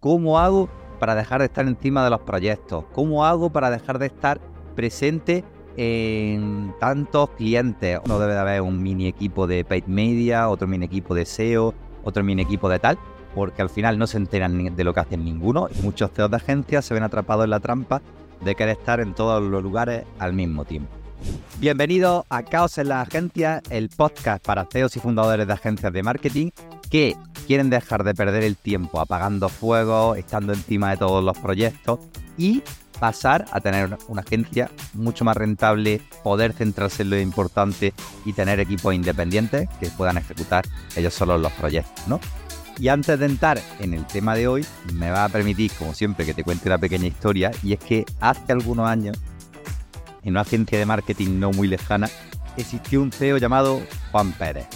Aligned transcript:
¿Cómo 0.00 0.38
hago 0.38 0.68
para 1.00 1.16
dejar 1.16 1.40
de 1.40 1.46
estar 1.46 1.66
encima 1.66 2.04
de 2.04 2.10
los 2.10 2.20
proyectos? 2.20 2.84
¿Cómo 2.92 3.24
hago 3.26 3.50
para 3.50 3.68
dejar 3.68 3.98
de 3.98 4.06
estar 4.06 4.40
presente 4.76 5.44
en 5.76 6.72
tantos 6.78 7.30
clientes? 7.30 7.98
No 8.06 8.20
debe 8.20 8.34
de 8.34 8.38
haber 8.38 8.60
un 8.60 8.80
mini 8.80 9.08
equipo 9.08 9.48
de 9.48 9.64
paid 9.64 9.86
media, 9.86 10.48
otro 10.48 10.68
mini 10.68 10.84
equipo 10.84 11.16
de 11.16 11.26
SEO, 11.26 11.74
otro 12.04 12.22
mini 12.22 12.42
equipo 12.42 12.68
de 12.68 12.78
tal, 12.78 12.96
porque 13.34 13.60
al 13.60 13.70
final 13.70 13.98
no 13.98 14.06
se 14.06 14.18
enteran 14.18 14.76
de 14.76 14.84
lo 14.84 14.94
que 14.94 15.00
hacen 15.00 15.24
ninguno. 15.24 15.68
Muchos 15.82 16.12
CEOs 16.12 16.30
de 16.30 16.36
agencias 16.36 16.84
se 16.84 16.94
ven 16.94 17.02
atrapados 17.02 17.42
en 17.42 17.50
la 17.50 17.58
trampa 17.58 18.00
de 18.44 18.54
querer 18.54 18.78
estar 18.78 19.00
en 19.00 19.14
todos 19.14 19.42
los 19.42 19.64
lugares 19.64 20.04
al 20.20 20.32
mismo 20.32 20.64
tiempo. 20.64 20.92
Bienvenido 21.58 22.24
a 22.28 22.44
Caos 22.44 22.78
en 22.78 22.90
la 22.90 23.00
Agencia, 23.00 23.62
el 23.70 23.88
podcast 23.88 24.44
para 24.46 24.64
CEOs 24.64 24.96
y 24.96 25.00
fundadores 25.00 25.44
de 25.44 25.52
agencias 25.52 25.92
de 25.92 26.04
marketing 26.04 26.50
que 26.90 27.16
quieren 27.46 27.70
dejar 27.70 28.04
de 28.04 28.14
perder 28.14 28.42
el 28.42 28.56
tiempo 28.56 29.00
apagando 29.00 29.48
fuegos, 29.48 30.18
estando 30.18 30.52
encima 30.52 30.90
de 30.90 30.96
todos 30.96 31.22
los 31.24 31.38
proyectos 31.38 32.00
y 32.36 32.62
pasar 32.98 33.46
a 33.52 33.60
tener 33.60 33.96
una 34.08 34.22
agencia 34.22 34.70
mucho 34.94 35.24
más 35.24 35.36
rentable, 35.36 36.00
poder 36.24 36.52
centrarse 36.52 37.02
en 37.02 37.10
lo 37.10 37.18
importante 37.18 37.94
y 38.24 38.32
tener 38.32 38.60
equipos 38.60 38.94
independientes 38.94 39.68
que 39.80 39.88
puedan 39.88 40.18
ejecutar 40.18 40.64
ellos 40.96 41.14
solos 41.14 41.40
los 41.40 41.52
proyectos, 41.52 42.06
¿no? 42.08 42.20
Y 42.78 42.88
antes 42.88 43.18
de 43.18 43.26
entrar 43.26 43.60
en 43.80 43.92
el 43.92 44.06
tema 44.06 44.36
de 44.36 44.46
hoy, 44.46 44.64
me 44.92 45.10
va 45.10 45.24
a 45.24 45.28
permitir, 45.28 45.72
como 45.72 45.94
siempre, 45.94 46.24
que 46.24 46.34
te 46.34 46.44
cuente 46.44 46.68
una 46.68 46.78
pequeña 46.78 47.06
historia, 47.06 47.50
y 47.62 47.72
es 47.72 47.80
que 47.80 48.04
hace 48.20 48.52
algunos 48.52 48.88
años, 48.88 49.18
en 50.22 50.30
una 50.30 50.42
agencia 50.42 50.78
de 50.78 50.86
marketing 50.86 51.40
no 51.40 51.50
muy 51.50 51.66
lejana, 51.66 52.08
existió 52.56 53.02
un 53.02 53.10
CEO 53.10 53.38
llamado 53.38 53.82
Juan 54.12 54.32
Pérez. 54.32 54.66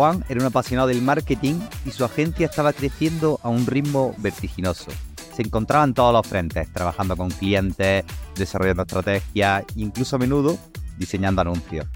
Juan 0.00 0.24
era 0.30 0.40
un 0.40 0.46
apasionado 0.46 0.88
del 0.88 1.02
marketing 1.02 1.60
y 1.84 1.90
su 1.90 2.06
agencia 2.06 2.46
estaba 2.46 2.72
creciendo 2.72 3.38
a 3.42 3.50
un 3.50 3.66
ritmo 3.66 4.14
vertiginoso. 4.16 4.90
Se 5.34 5.42
encontraba 5.42 5.84
en 5.84 5.92
todos 5.92 6.14
los 6.14 6.26
frentes, 6.26 6.72
trabajando 6.72 7.18
con 7.18 7.28
clientes, 7.28 8.06
desarrollando 8.34 8.84
estrategias, 8.84 9.62
incluso 9.76 10.16
a 10.16 10.18
menudo 10.18 10.56
diseñando 10.96 11.42
anuncios. 11.42 11.86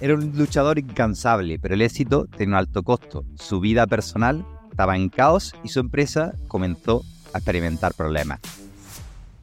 Era 0.00 0.14
un 0.14 0.32
luchador 0.38 0.78
incansable, 0.78 1.58
pero 1.58 1.74
el 1.74 1.82
éxito 1.82 2.28
tenía 2.34 2.54
un 2.54 2.60
alto 2.60 2.82
costo. 2.82 3.26
Su 3.34 3.60
vida 3.60 3.86
personal 3.86 4.42
estaba 4.70 4.96
en 4.96 5.10
caos 5.10 5.54
y 5.62 5.68
su 5.68 5.80
empresa 5.80 6.32
comenzó 6.48 7.02
a 7.34 7.38
experimentar 7.40 7.92
problemas. 7.92 8.40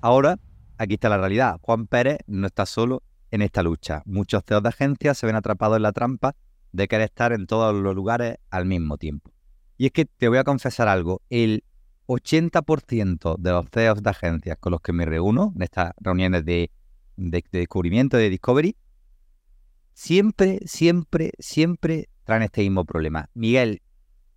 Ahora, 0.01 0.39
aquí 0.79 0.95
está 0.95 1.07
la 1.09 1.19
realidad. 1.19 1.59
Juan 1.61 1.85
Pérez 1.85 2.17
no 2.25 2.47
está 2.47 2.65
solo 2.65 3.03
en 3.29 3.43
esta 3.43 3.61
lucha. 3.61 4.01
Muchos 4.05 4.41
CEOs 4.43 4.63
de 4.63 4.69
agencias 4.69 5.19
se 5.19 5.27
ven 5.27 5.35
atrapados 5.35 5.77
en 5.77 5.83
la 5.83 5.91
trampa 5.91 6.33
de 6.77 6.87
querer 6.87 7.05
estar 7.05 7.33
en 7.33 7.47
todos 7.47 7.73
los 7.73 7.95
lugares 7.95 8.37
al 8.51 8.65
mismo 8.65 8.97
tiempo. 8.97 9.33
Y 9.77 9.87
es 9.87 9.91
que 9.91 10.05
te 10.05 10.27
voy 10.27 10.37
a 10.37 10.43
confesar 10.43 10.87
algo, 10.87 11.23
el 11.29 11.63
80% 12.05 13.35
de 13.37 13.51
los 13.51 13.65
CEOs 13.71 14.03
de 14.03 14.09
agencias 14.09 14.57
con 14.59 14.71
los 14.71 14.81
que 14.81 14.93
me 14.93 15.05
reúno 15.05 15.53
en 15.55 15.63
estas 15.63 15.93
reuniones 15.99 16.45
de, 16.45 16.69
de, 17.15 17.43
de 17.51 17.59
descubrimiento, 17.59 18.15
de 18.15 18.29
discovery, 18.29 18.77
siempre, 19.93 20.59
siempre, 20.65 21.31
siempre 21.39 22.09
traen 22.23 22.43
este 22.43 22.61
mismo 22.61 22.85
problema. 22.85 23.29
Miguel, 23.33 23.81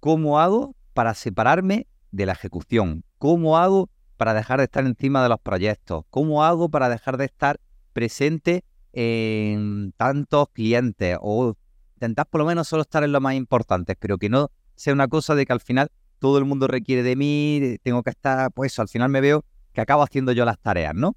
¿cómo 0.00 0.40
hago 0.40 0.74
para 0.94 1.12
separarme 1.12 1.88
de 2.10 2.24
la 2.24 2.32
ejecución? 2.32 3.04
¿Cómo 3.18 3.58
hago 3.58 3.90
para 4.16 4.32
dejar 4.32 4.60
de 4.60 4.64
estar 4.64 4.86
encima 4.86 5.22
de 5.22 5.28
los 5.28 5.40
proyectos? 5.40 6.04
¿Cómo 6.08 6.42
hago 6.42 6.70
para 6.70 6.88
dejar 6.88 7.18
de 7.18 7.26
estar 7.26 7.60
presente 7.92 8.64
en 8.92 9.92
tantos 9.96 10.48
clientes 10.48 11.18
o 11.20 11.54
intentar 12.00 12.26
por 12.26 12.40
lo 12.40 12.46
menos 12.46 12.66
solo 12.66 12.82
estar 12.82 13.04
en 13.04 13.12
lo 13.12 13.20
más 13.20 13.34
importante, 13.34 13.94
pero 13.94 14.16
que 14.16 14.30
no 14.30 14.50
sea 14.74 14.94
una 14.94 15.06
cosa 15.08 15.34
de 15.34 15.44
que 15.44 15.52
al 15.52 15.60
final 15.60 15.90
todo 16.18 16.38
el 16.38 16.46
mundo 16.46 16.66
requiere 16.66 17.02
de 17.02 17.14
mí, 17.14 17.76
tengo 17.82 18.02
que 18.02 18.10
estar, 18.10 18.50
pues 18.52 18.78
al 18.78 18.88
final 18.88 19.10
me 19.10 19.20
veo 19.20 19.44
que 19.74 19.82
acabo 19.82 20.02
haciendo 20.02 20.32
yo 20.32 20.46
las 20.46 20.58
tareas, 20.58 20.94
¿no? 20.94 21.14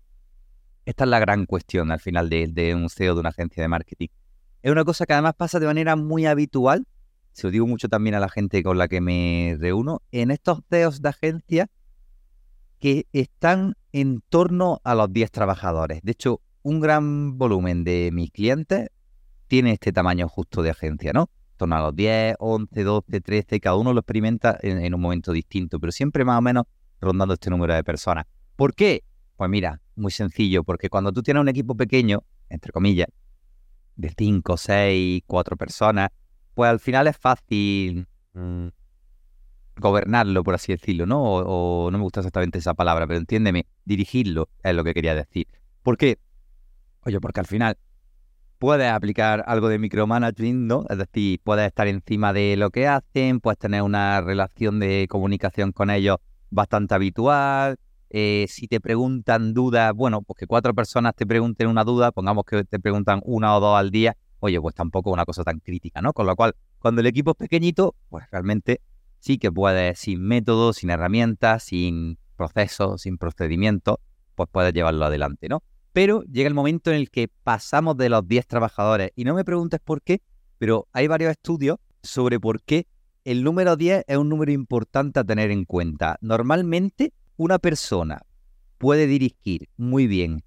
Esta 0.86 1.06
es 1.06 1.10
la 1.10 1.20
gran 1.20 1.46
cuestión 1.46 1.92
al 1.92 2.02
final 2.02 2.30
de, 2.30 2.48
de 2.48 2.76
un 2.76 2.90
CEO 2.90 3.14
de 3.14 3.22
una 3.22 3.30
agencia 3.30 3.64
de 3.64 3.70
marketing. 3.70 4.10
Es 4.62 4.72
una 4.72 4.84
cosa 4.84 5.06
que 5.06 5.14
además 5.14 5.36
pasa 5.36 5.60
de 5.60 5.66
manera 5.66 5.96
muy 5.96 6.26
habitual, 6.26 6.86
se 7.32 7.48
lo 7.48 7.52
digo 7.52 7.66
mucho 7.66 7.88
también 7.88 8.16
a 8.16 8.20
la 8.20 8.30
gente 8.30 8.62
con 8.62 8.78
la 8.78 8.90
que 8.90 9.00
me 9.00 9.56
reúno, 9.60 10.02
en 10.12 10.32
estos 10.32 10.60
CEOs 10.70 11.02
de 11.02 11.10
agencia 11.10 11.70
que 12.80 13.08
están 13.14 13.76
en 13.94 14.22
torno 14.28 14.82
a 14.84 14.96
los 14.96 15.12
10 15.12 15.32
trabajadores. 15.32 16.02
De 16.04 16.12
hecho, 16.12 16.42
un 16.64 16.82
gran 16.82 17.38
volumen 17.38 17.86
de 17.86 18.10
mis 18.12 18.30
clientes 18.32 18.90
tiene 19.54 19.74
este 19.74 19.94
tamaño 19.94 20.28
justo 20.28 20.64
de 20.64 20.72
agencia, 20.72 21.14
¿no? 21.14 21.30
Torno 21.58 21.76
a 21.76 21.82
los 21.82 21.96
10, 21.96 22.38
11, 22.40 22.84
12, 22.84 23.22
13, 23.22 23.60
cada 23.60 23.76
uno 23.76 23.94
lo 23.94 24.00
experimenta 24.00 24.58
en, 24.64 24.92
un 24.92 25.00
momento 25.00 25.32
distinto, 25.32 25.80
pero 25.80 25.92
siempre 25.92 26.26
más 26.26 26.40
o 26.40 26.42
menos 26.42 26.64
rondando 27.00 27.36
este 27.36 27.52
número 27.52 27.76
de 27.76 27.84
personas. 27.84 28.26
¿Por 28.56 28.74
qué? 28.74 29.04
Pues 29.36 29.52
mira, 29.52 29.80
muy 29.96 30.12
sencillo, 30.12 30.64
porque 30.64 30.90
cuando 30.90 31.12
tú 31.12 31.22
tienes 31.22 31.42
un 31.42 31.50
equipo 31.50 31.76
pequeño, 31.76 32.24
entre 32.50 32.72
comillas, 32.72 33.06
de 33.96 34.12
5, 34.18 34.58
6, 34.58 35.22
4 35.28 35.56
personas, 35.56 36.10
pues 36.56 36.72
al 36.72 36.80
final 36.80 37.06
es 37.06 37.16
fácil 37.16 38.08
mm, 38.34 38.70
gobernarlo, 39.78 40.44
por 40.44 40.56
así 40.56 40.72
decirlo, 40.72 41.06
¿no? 41.06 41.22
O, 41.22 41.92
no 41.92 42.00
me 42.00 42.04
gusta 42.04 42.22
exactamente 42.22 42.58
esa 42.58 42.74
palabra, 42.74 43.06
pero 43.06 43.20
entiéndeme, 43.20 43.68
dirigirlo 43.86 44.50
es 44.64 44.74
lo 44.74 44.84
que 44.84 44.96
quería 44.96 45.14
decir. 45.14 45.46
¿Por 45.84 45.96
qué? 45.96 46.18
Oye, 47.02 47.20
porque 47.20 47.42
al 47.42 47.46
final 47.46 47.78
puedes 48.64 48.90
aplicar 48.90 49.44
algo 49.46 49.68
de 49.68 49.78
micromanagement, 49.78 50.70
¿no? 50.70 50.86
Es 50.90 50.98
decir, 50.98 51.42
puedes 51.44 51.68
estar 51.68 51.86
encima 51.90 52.32
de 52.32 52.56
lo 52.56 52.70
que 52.70 52.88
hacen, 52.88 53.42
puedes 53.42 53.60
tener 53.60 53.82
una 53.82 54.22
relación 54.22 54.80
de 54.80 55.06
comunicación 55.10 55.74
con 55.74 55.90
ellos 55.90 56.20
bastante 56.50 56.96
habitual. 56.96 57.76
Eh, 58.10 58.46
si 58.48 58.70
te 58.70 58.80
preguntan 58.80 59.54
dudas, 59.54 59.92
bueno, 59.94 60.22
pues 60.22 60.40
que 60.40 60.48
cuatro 60.48 60.74
personas 60.74 61.14
te 61.14 61.26
pregunten 61.26 61.68
una 61.68 61.84
duda, 61.84 62.14
pongamos 62.14 62.46
que 62.46 62.64
te 62.64 62.80
preguntan 62.80 63.20
una 63.26 63.54
o 63.54 63.60
dos 63.60 63.78
al 63.78 63.92
día, 63.92 64.16
oye, 64.40 64.62
pues 64.62 64.74
tampoco 64.74 65.10
es 65.10 65.16
una 65.16 65.26
cosa 65.26 65.44
tan 65.44 65.60
crítica, 65.60 66.02
¿no? 66.02 66.14
Con 66.14 66.26
lo 66.26 66.34
cual, 66.38 66.56
cuando 66.80 67.02
el 67.02 67.08
equipo 67.08 67.32
es 67.32 67.38
pequeñito, 67.38 67.96
pues 68.08 68.24
realmente 68.32 68.80
sí 69.20 69.40
que 69.40 69.52
puedes, 69.52 70.00
sin 70.00 70.22
métodos, 70.22 70.78
sin 70.78 70.90
herramientas, 70.90 71.64
sin 71.64 72.18
procesos, 72.38 73.02
sin 73.02 73.18
procedimientos, 73.18 73.98
pues 74.36 74.48
puedes 74.50 74.74
llevarlo 74.74 75.04
adelante, 75.04 75.50
¿no? 75.50 75.64
Pero 75.94 76.24
llega 76.24 76.48
el 76.48 76.56
momento 76.56 76.90
en 76.92 76.98
el 76.98 77.10
que 77.10 77.30
pasamos 77.44 77.96
de 77.98 78.10
los 78.10 78.28
10 78.28 78.48
trabajadores. 78.48 79.12
Y 79.16 79.24
no 79.24 79.36
me 79.36 79.46
preguntes 79.46 79.80
por 79.80 80.02
qué, 80.02 80.22
pero 80.58 80.88
hay 80.92 81.08
varios 81.08 81.32
estudios 81.32 81.78
sobre 82.02 82.40
por 82.40 82.62
qué 82.62 82.88
el 83.24 83.44
número 83.44 83.78
10 83.78 84.04
es 84.08 84.18
un 84.18 84.28
número 84.28 84.52
importante 84.52 85.20
a 85.20 85.24
tener 85.24 85.52
en 85.52 85.64
cuenta. 85.66 86.18
Normalmente 86.20 87.14
una 87.38 87.60
persona 87.60 88.24
puede 88.78 89.08
dirigir 89.08 89.70
muy 89.78 90.08
bien 90.08 90.44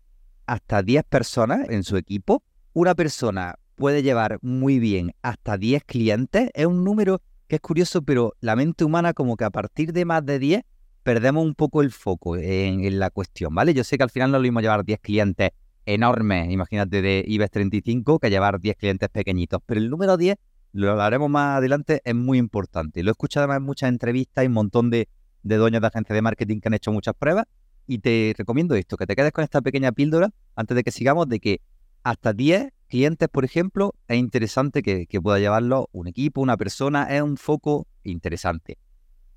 hasta 0.47 0.83
10 0.83 1.05
personas 1.05 1.69
en 1.71 1.84
su 1.84 1.97
equipo. 1.97 2.43
Una 2.75 2.95
persona 2.95 3.55
puede 3.77 4.03
llevar 4.03 4.39
muy 4.43 4.78
bien 4.78 5.13
hasta 5.23 5.57
10 5.57 5.84
clientes. 5.84 6.51
Es 6.55 6.67
un 6.67 6.84
número 6.84 7.23
que 7.49 7.57
es 7.57 7.63
curioso, 7.63 8.03
pero 8.03 8.34
la 8.41 8.57
mente 8.57 8.84
humana 8.84 9.15
como 9.15 9.37
que 9.37 9.45
a 9.45 9.51
partir 9.51 9.93
de 9.93 10.05
más 10.05 10.27
de 10.27 10.39
10 10.39 10.63
perdemos 11.06 11.44
un 11.44 11.55
poco 11.55 11.83
el 11.83 11.93
foco 11.93 12.37
en, 12.37 12.99
la 12.99 13.11
cuestión, 13.11 13.55
¿vale? 13.55 13.72
Yo 13.75 13.84
sé 13.84 13.97
que 13.97 14.03
al 14.03 14.11
final 14.11 14.33
no 14.33 14.39
lo 14.39 14.43
mismo 14.43 14.61
llevar 14.61 14.84
10 14.84 14.99
clientes 14.99 15.50
enormes, 15.84 16.50
imagínate 16.50 17.00
de 17.00 17.22
IBEX 17.25 17.53
35, 17.53 18.19
que 18.19 18.28
llevar 18.28 18.59
10 18.59 18.75
clientes 18.75 19.09
pequeñitos, 19.11 19.61
pero 19.65 19.78
el 19.78 19.89
número 19.89 20.16
10, 20.16 20.37
lo 20.72 20.91
hablaremos 20.91 21.31
más 21.31 21.59
adelante, 21.59 22.03
es 22.05 22.15
muy 22.16 22.39
importante. 22.39 23.05
Lo 23.05 23.11
he 23.11 23.12
escuchado 23.12 23.45
además 23.45 23.59
en 23.59 23.66
muchas 23.66 23.89
entrevistas 23.89 24.43
y 24.43 24.49
un 24.49 24.55
montón 24.55 24.91
de, 24.91 25.09
de 25.45 25.56
dueños 25.56 25.81
de 25.81 25.87
agencias 25.87 26.12
de 26.12 26.22
marketing 26.22 26.59
que 26.59 26.66
han 26.71 26.75
hecho 26.75 26.91
muchas 26.91 27.15
pruebas 27.15 27.45
y 27.87 28.00
te 28.00 28.34
recomiendo 28.37 28.75
esto, 28.75 28.97
que 28.97 29.06
te 29.06 29.15
quedes 29.15 29.31
con 29.31 29.45
esta 29.45 29.62
pequeña 29.62 29.93
píldora 29.93 30.31
antes 30.56 30.75
de 30.75 30.83
que 30.83 30.91
sigamos, 30.91 31.28
de 31.28 31.39
que 31.39 31.61
hasta 32.03 32.33
10 32.33 32.72
clientes, 32.89 33.28
por 33.28 33.45
ejemplo, 33.45 33.95
es 34.09 34.19
interesante 34.19 34.83
que, 34.83 35.06
que 35.06 35.21
pueda 35.21 35.39
llevarlo 35.39 35.89
un 35.93 36.09
equipo, 36.09 36.41
una 36.41 36.56
persona, 36.56 37.05
es 37.15 37.22
un 37.22 37.37
foco 37.37 37.87
interesante. 38.03 38.77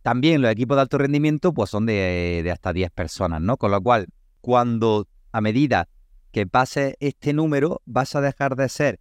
También 0.02 0.42
los 0.42 0.52
equipos 0.52 0.78
de 0.78 0.82
alto 0.82 0.98
rendimiento 0.98 1.54
pues 1.54 1.70
son 1.70 1.86
de, 1.86 2.48
hasta 2.52 2.74
10 2.74 2.92
personas, 2.92 3.42
¿no? 3.42 3.58
Con 3.58 3.72
lo 3.72 3.82
cual, 3.82 4.08
cuando 4.42 5.08
a 5.32 5.42
medida 5.42 5.90
que 6.32 6.48
pase 6.48 6.96
este 7.00 7.34
número, 7.34 7.82
vas 7.86 8.16
a 8.16 8.22
dejar 8.22 8.56
de 8.56 8.70
ser 8.70 9.00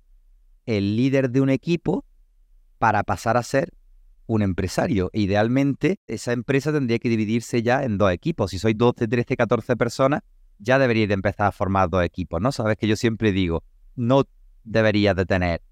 el 0.66 0.96
líder 0.96 1.30
de 1.30 1.40
un 1.40 1.50
equipo 1.50 2.04
para 2.78 3.02
pasar 3.02 3.36
a 3.36 3.42
ser 3.42 3.72
un 4.26 4.42
empresario. 4.42 5.10
Idealmente, 5.12 6.00
esa 6.06 6.32
empresa 6.32 6.72
tendría 6.72 6.98
que 6.98 7.08
dividirse 7.08 7.62
ya 7.62 7.84
en 7.84 7.96
dos 7.96 8.12
equipos. 8.12 8.50
Si 8.50 8.58
sois 8.58 8.76
12, 8.76 9.08
13, 9.08 9.36
14 9.36 9.76
personas, 9.76 10.20
ya 10.58 10.78
deberíais 10.78 11.08
de 11.08 11.14
empezar 11.14 11.46
a 11.46 11.52
formar 11.52 11.88
dos 11.88 12.04
equipos, 12.04 12.40
¿no? 12.40 12.52
Sabes 12.52 12.76
que 12.76 12.88
yo 12.88 12.96
siempre 12.96 13.32
digo, 13.32 13.62
no 13.96 14.24
deberías 14.64 15.16
de 15.16 15.24
tener 15.24 15.62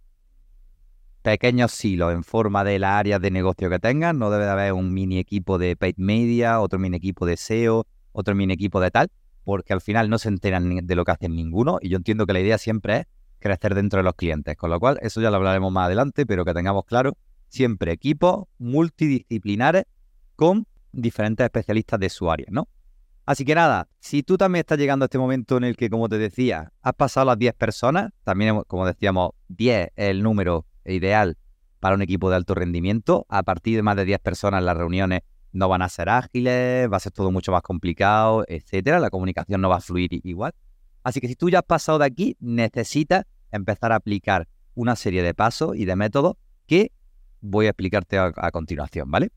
pequeños 1.27 1.73
silos 1.73 2.15
en 2.15 2.23
forma 2.23 2.63
de 2.63 2.79
las 2.79 2.93
áreas 2.93 3.21
de 3.21 3.33
negocio 3.33 3.69
que 3.69 3.81
tengan. 3.81 4.17
No 4.17 4.31
debe 4.31 4.45
de 4.45 4.51
haber 4.53 4.73
un 4.73 4.95
mini 4.95 5.19
equipo 5.19 5.59
de 5.59 5.75
paid 5.75 5.97
media, 5.97 6.61
otro 6.61 6.79
mini 6.79 6.99
equipo 6.99 7.27
de 7.27 7.37
SEO, 7.37 7.85
otro 8.13 8.37
mini 8.37 8.55
equipo 8.55 8.81
de 8.81 8.93
tal, 8.93 9.09
porque 9.43 9.73
al 9.73 9.81
final 9.81 10.09
no 10.09 10.19
se 10.19 10.29
enteran 10.29 10.87
de 10.87 10.95
lo 10.95 11.05
que 11.05 11.11
hacen 11.11 11.35
ninguno. 11.35 11.79
Y 11.83 11.89
yo 11.89 11.97
entiendo 11.97 12.27
que 12.27 12.33
la 12.33 12.39
idea 12.39 12.59
siempre 12.59 12.99
es 12.99 13.07
crecer 13.41 13.75
dentro 13.75 13.97
de 13.97 14.05
los 14.05 14.15
clientes. 14.15 14.57
Con 14.57 14.71
lo 14.71 14.79
cual, 14.79 15.01
eso 15.03 15.21
ya 15.21 15.31
lo 15.31 15.39
hablaremos 15.39 15.73
más 15.73 15.87
adelante, 15.87 16.27
pero 16.27 16.45
que 16.45 16.55
tengamos 16.55 16.85
claro, 16.85 17.19
siempre 17.49 17.91
equipos 17.91 18.47
multidisciplinares 18.59 19.83
con 20.37 20.69
diferentes 20.93 21.43
especialistas 21.43 21.99
de 21.99 22.09
su 22.09 22.31
área, 22.31 22.47
¿no? 22.51 22.69
Así 23.25 23.45
que 23.45 23.57
nada, 23.57 23.89
si 23.99 24.23
tú 24.23 24.39
también 24.39 24.61
estás 24.61 24.79
llegando 24.79 25.03
a 25.03 25.07
este 25.07 25.19
momento 25.19 25.57
en 25.57 25.65
el 25.65 25.77
que, 25.77 25.91
como 25.91 26.09
te 26.09 26.19
decía, 26.19 26.73
has 26.83 26.95
pasado 26.95 27.27
las 27.27 27.37
10 27.37 27.53
personas, 27.55 28.13
también, 28.23 28.63
como 28.69 28.87
decíamos, 28.87 29.33
10 29.49 29.89
es 29.89 29.93
el 29.97 30.23
número 30.23 30.65
ideal 30.87 31.37
para 31.81 31.95
un 31.95 32.03
equipo 32.03 32.31
de 32.31 32.37
alto 32.37 32.55
rendimiento. 32.55 33.27
A 33.29 33.43
partir 33.43 33.77
de 33.77 33.83
más 33.83 33.97
de 33.97 34.05
10 34.05 34.19
personas 34.21 34.63
las 34.63 34.77
reuniones 34.77 35.21
no 35.53 35.69
van 35.69 35.83
a 35.83 35.89
ser 35.89 36.09
ágiles, 36.09 36.91
va 36.91 36.97
a 36.97 37.01
ser 37.01 37.13
todo 37.13 37.31
mucho 37.31 37.53
más 37.53 37.63
complicado, 37.63 38.45
etcétera. 38.49 38.99
La 39.01 39.11
comunicación 39.11 39.61
no 39.61 39.69
va 39.69 39.77
a 39.77 39.81
fluir 39.81 40.11
igual. 40.25 40.53
Así 41.03 41.21
que 41.21 41.29
si 41.29 41.37
tú 41.37 41.49
ya 41.49 41.61
has 41.61 41.65
pasado 41.65 41.99
de 41.99 42.07
aquí, 42.07 42.37
necesitas 42.41 43.25
empezar 43.53 43.93
a 43.93 43.97
aplicar 43.97 44.49
una 44.75 44.97
serie 44.97 45.23
de 45.23 45.35
pasos 45.35 45.77
y 45.77 45.85
de 45.85 45.97
métodos 45.97 46.35
que 46.67 46.93
voy 47.41 47.67
a 47.67 47.71
explicarte 47.71 48.19
a, 48.19 48.51
continuación, 48.51 49.11
¿vale? 49.11 49.31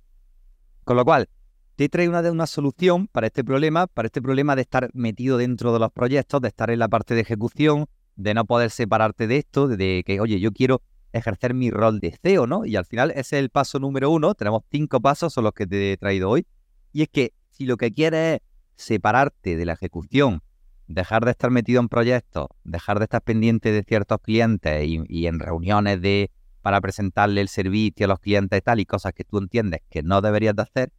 Con 0.84 0.98
lo 0.98 1.06
cual, 1.06 1.30
te 1.76 1.88
trae 1.88 2.10
una, 2.10 2.22
una 2.32 2.48
solución 2.48 3.08
para 3.08 3.28
este 3.28 3.44
problema, 3.44 3.88
para 3.88 4.08
este 4.08 4.22
problema 4.22 4.56
de 4.56 4.64
estar 4.64 4.90
metido 4.94 5.38
dentro 5.38 5.72
de 5.72 5.80
los 5.80 5.92
proyectos, 5.92 6.42
de 6.42 6.48
estar 6.48 6.72
en 6.72 6.80
la 6.80 6.88
parte 6.88 7.14
de 7.14 7.22
ejecución, 7.22 7.86
de 8.16 8.34
no 8.34 8.46
poder 8.46 8.72
separarte 8.72 9.28
de 9.28 9.38
esto, 9.38 9.68
de 9.68 10.04
que, 10.06 10.20
oye, 10.20 10.40
yo 10.40 10.52
quiero 10.52 10.82
ejercer 11.14 11.54
mi 11.54 11.72
rol 11.72 12.00
de 12.00 12.12
CEO, 12.22 12.48
¿no? 12.48 12.66
Y 12.66 12.76
al 12.76 12.86
final 12.86 13.12
ese 13.12 13.20
es 13.20 13.34
el 13.34 13.50
paso 13.50 13.80
número 13.80 14.10
uno. 14.10 14.36
Tenemos 14.36 14.64
cinco 14.72 15.00
pasos, 15.00 15.34
son 15.34 15.44
los 15.44 15.54
que 15.54 15.68
te 15.68 15.94
he 15.94 15.98
traído 15.98 16.30
hoy. 16.30 16.46
Y 16.94 17.04
es 17.04 17.10
que 17.10 17.34
si 17.50 17.66
lo 17.66 17.78
que 17.78 17.92
quieres 17.92 18.36
es 18.36 18.42
separarte 18.76 19.56
de 19.56 19.66
la 19.66 19.74
ejecución, 19.74 20.42
dejar 20.88 21.24
de 21.26 21.32
estar 21.32 21.52
metido 21.52 21.80
en 21.80 21.88
proyectos, 21.88 22.48
dejar 22.64 23.00
de 23.00 23.06
estar 23.06 23.22
pendiente 23.22 23.72
de 23.72 23.84
ciertos 23.84 24.20
clientes 24.22 24.88
y, 24.88 25.28
en 25.28 25.40
reuniones 25.40 26.02
de 26.02 26.32
para 26.62 26.82
presentarle 26.82 27.42
el 27.42 27.48
servicio 27.48 28.06
a 28.06 28.10
los 28.10 28.20
clientes 28.20 28.58
y 28.58 28.62
tal 28.62 28.80
y 28.80 28.86
cosas 28.86 29.14
que 29.14 29.24
tú 29.24 29.38
entiendes 29.38 29.82
que 29.90 30.04
no 30.04 30.20
deberías 30.22 30.56
de 30.56 30.64
hacer, 30.64 30.92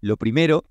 lo 0.00 0.16
primero 0.16 0.64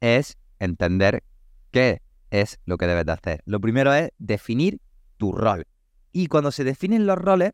es 0.00 0.38
entender 0.60 1.24
qué 1.70 2.00
es 2.30 2.58
lo 2.64 2.78
que 2.78 2.86
debes 2.86 3.06
de 3.06 3.12
hacer. 3.12 3.42
Lo 3.44 3.60
primero 3.60 3.92
es 3.92 4.10
definir 4.18 4.80
tu 5.16 5.32
rol. 5.32 5.66
Y 6.12 6.28
cuando 6.28 6.52
se 6.52 6.64
definen 6.64 7.06
los 7.06 7.18
roles, 7.18 7.52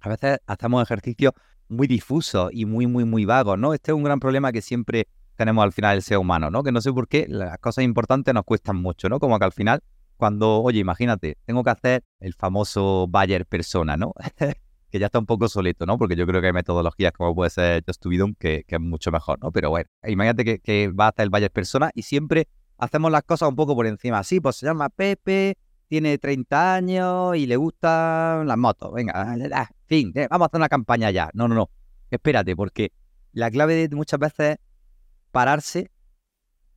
a 0.00 0.08
veces 0.08 0.38
hacemos 0.46 0.82
ejercicios 0.82 1.32
muy 1.68 1.86
difusos 1.86 2.50
y 2.52 2.64
muy, 2.64 2.86
muy, 2.86 3.04
muy 3.04 3.24
vagos, 3.24 3.58
¿no? 3.58 3.74
Este 3.74 3.90
es 3.90 3.96
un 3.96 4.04
gran 4.04 4.20
problema 4.20 4.52
que 4.52 4.62
siempre 4.62 5.08
tenemos 5.36 5.64
al 5.64 5.72
final 5.72 5.96
el 5.96 6.02
ser 6.02 6.18
humano, 6.18 6.50
¿no? 6.50 6.62
Que 6.62 6.72
no 6.72 6.80
sé 6.80 6.92
por 6.92 7.08
qué 7.08 7.26
las 7.28 7.58
cosas 7.58 7.84
importantes 7.84 8.32
nos 8.32 8.44
cuestan 8.44 8.76
mucho, 8.76 9.08
¿no? 9.08 9.18
Como 9.18 9.38
que 9.38 9.44
al 9.44 9.52
final, 9.52 9.82
cuando, 10.16 10.62
oye, 10.62 10.80
imagínate, 10.80 11.38
tengo 11.44 11.62
que 11.62 11.70
hacer 11.70 12.04
el 12.20 12.34
famoso 12.34 13.06
Bayer 13.08 13.46
persona, 13.46 13.96
¿no? 13.96 14.12
que 14.90 14.98
ya 14.98 15.06
está 15.06 15.18
un 15.18 15.26
poco 15.26 15.48
solito, 15.48 15.84
¿no? 15.84 15.98
Porque 15.98 16.16
yo 16.16 16.26
creo 16.26 16.40
que 16.40 16.46
hay 16.48 16.52
metodologías 16.52 17.12
como 17.12 17.34
puede 17.34 17.50
ser 17.50 17.84
Just 17.86 18.00
to 18.00 18.08
Be 18.08 18.18
Done 18.18 18.34
que, 18.38 18.64
es 18.66 18.80
mucho 18.80 19.10
mejor, 19.10 19.38
¿no? 19.42 19.52
Pero 19.52 19.70
bueno, 19.70 19.88
imagínate 20.04 20.44
que, 20.44 20.58
que 20.60 20.88
va 20.88 21.06
a 21.06 21.08
hacer 21.08 21.24
el 21.24 21.30
Bayer 21.30 21.50
persona 21.50 21.90
y 21.94 22.02
siempre 22.02 22.48
hacemos 22.78 23.10
las 23.10 23.22
cosas 23.22 23.48
un 23.48 23.56
poco 23.56 23.74
por 23.74 23.86
encima. 23.86 24.22
Sí, 24.22 24.40
pues 24.40 24.56
se 24.56 24.66
llama 24.66 24.88
Pepe, 24.88 25.56
tiene 25.88 26.18
30 26.18 26.74
años 26.74 27.36
y 27.36 27.46
le 27.46 27.56
gustan 27.56 28.46
las 28.46 28.58
motos. 28.58 28.92
Venga, 28.92 29.68
fin, 29.86 30.12
eh, 30.14 30.26
vamos 30.30 30.46
a 30.46 30.48
hacer 30.48 30.58
una 30.58 30.68
campaña 30.68 31.10
ya. 31.10 31.30
No, 31.34 31.48
no, 31.48 31.54
no. 31.54 31.70
Espérate, 32.10 32.54
porque 32.56 32.92
la 33.32 33.50
clave 33.50 33.88
de 33.88 33.94
muchas 33.94 34.20
veces 34.20 34.50
es 34.52 34.56
pararse 35.30 35.90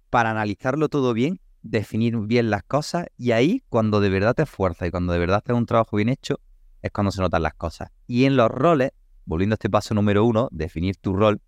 para 0.09 0.31
analizarlo 0.31 0.89
todo 0.89 1.13
bien, 1.13 1.39
definir 1.61 2.17
bien 2.17 2.49
las 2.49 2.63
cosas 2.63 3.07
y 3.17 3.31
ahí 3.31 3.63
cuando 3.69 3.99
de 3.99 4.09
verdad 4.09 4.33
te 4.33 4.43
esfuerzas 4.43 4.87
y 4.87 4.91
cuando 4.91 5.13
de 5.13 5.19
verdad 5.19 5.41
haces 5.43 5.55
un 5.55 5.65
trabajo 5.65 5.97
bien 5.97 6.09
hecho 6.09 6.39
es 6.81 6.91
cuando 6.91 7.11
se 7.11 7.21
notan 7.21 7.43
las 7.43 7.53
cosas. 7.53 7.91
Y 8.07 8.25
en 8.25 8.35
los 8.35 8.49
roles, 8.49 8.91
volviendo 9.25 9.53
a 9.53 9.55
este 9.55 9.69
paso 9.69 9.93
número 9.93 10.25
uno, 10.25 10.49
definir 10.51 10.97
tu 10.97 11.13
rol, 11.13 11.41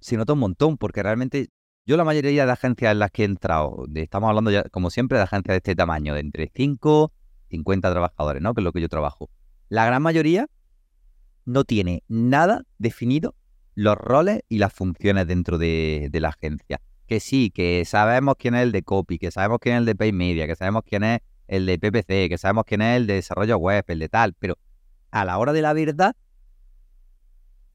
se 0.00 0.16
nota 0.16 0.32
un 0.32 0.40
montón 0.40 0.78
porque 0.78 1.02
realmente 1.02 1.48
yo 1.86 1.96
la 1.96 2.04
mayoría 2.04 2.44
de 2.44 2.52
agencias 2.52 2.92
en 2.92 2.98
las 2.98 3.12
que 3.12 3.22
he 3.22 3.24
entrado, 3.26 3.86
estamos 3.94 4.28
hablando 4.28 4.50
ya, 4.50 4.64
como 4.64 4.90
siempre, 4.90 5.18
de 5.18 5.24
agencias 5.24 5.54
de 5.54 5.58
este 5.58 5.76
tamaño, 5.76 6.14
de 6.14 6.20
entre 6.20 6.50
5 6.52 7.12
y 7.48 7.56
50 7.56 7.90
trabajadores, 7.92 8.42
¿no? 8.42 8.54
Que 8.54 8.60
es 8.60 8.64
lo 8.64 8.72
que 8.72 8.80
yo 8.80 8.88
trabajo. 8.88 9.30
La 9.68 9.86
gran 9.86 10.02
mayoría 10.02 10.48
no 11.44 11.62
tiene 11.64 12.02
nada 12.08 12.64
definido 12.78 13.36
los 13.76 13.96
roles 13.96 14.42
y 14.48 14.58
las 14.58 14.72
funciones 14.72 15.28
dentro 15.28 15.58
de, 15.58 16.10
la 16.12 16.30
agencia. 16.30 16.80
Que 17.06 17.20
sí, 17.20 17.50
que 17.50 17.84
sabemos 17.84 18.34
quién 18.36 18.56
es 18.56 18.64
el 18.64 18.72
de 18.72 18.82
copy, 18.82 19.18
que 19.18 19.30
sabemos 19.30 19.58
quién 19.60 19.76
es 19.76 19.80
el 19.80 19.86
de 19.86 19.94
pay 19.94 20.12
media, 20.12 20.48
que 20.48 20.56
sabemos 20.56 20.82
quién 20.84 21.04
es 21.04 21.20
el 21.46 21.66
de 21.66 21.78
PPC, 21.78 22.28
que 22.28 22.36
sabemos 22.36 22.64
quién 22.64 22.82
es 22.82 22.96
el 22.96 23.06
de 23.06 23.14
desarrollo 23.14 23.58
web, 23.58 23.84
el 23.86 24.00
de 24.00 24.08
tal, 24.08 24.32
pero 24.32 24.58
a 25.12 25.24
la 25.24 25.38
hora 25.38 25.52
de 25.52 25.62
la 25.62 25.72
verdad, 25.72 26.16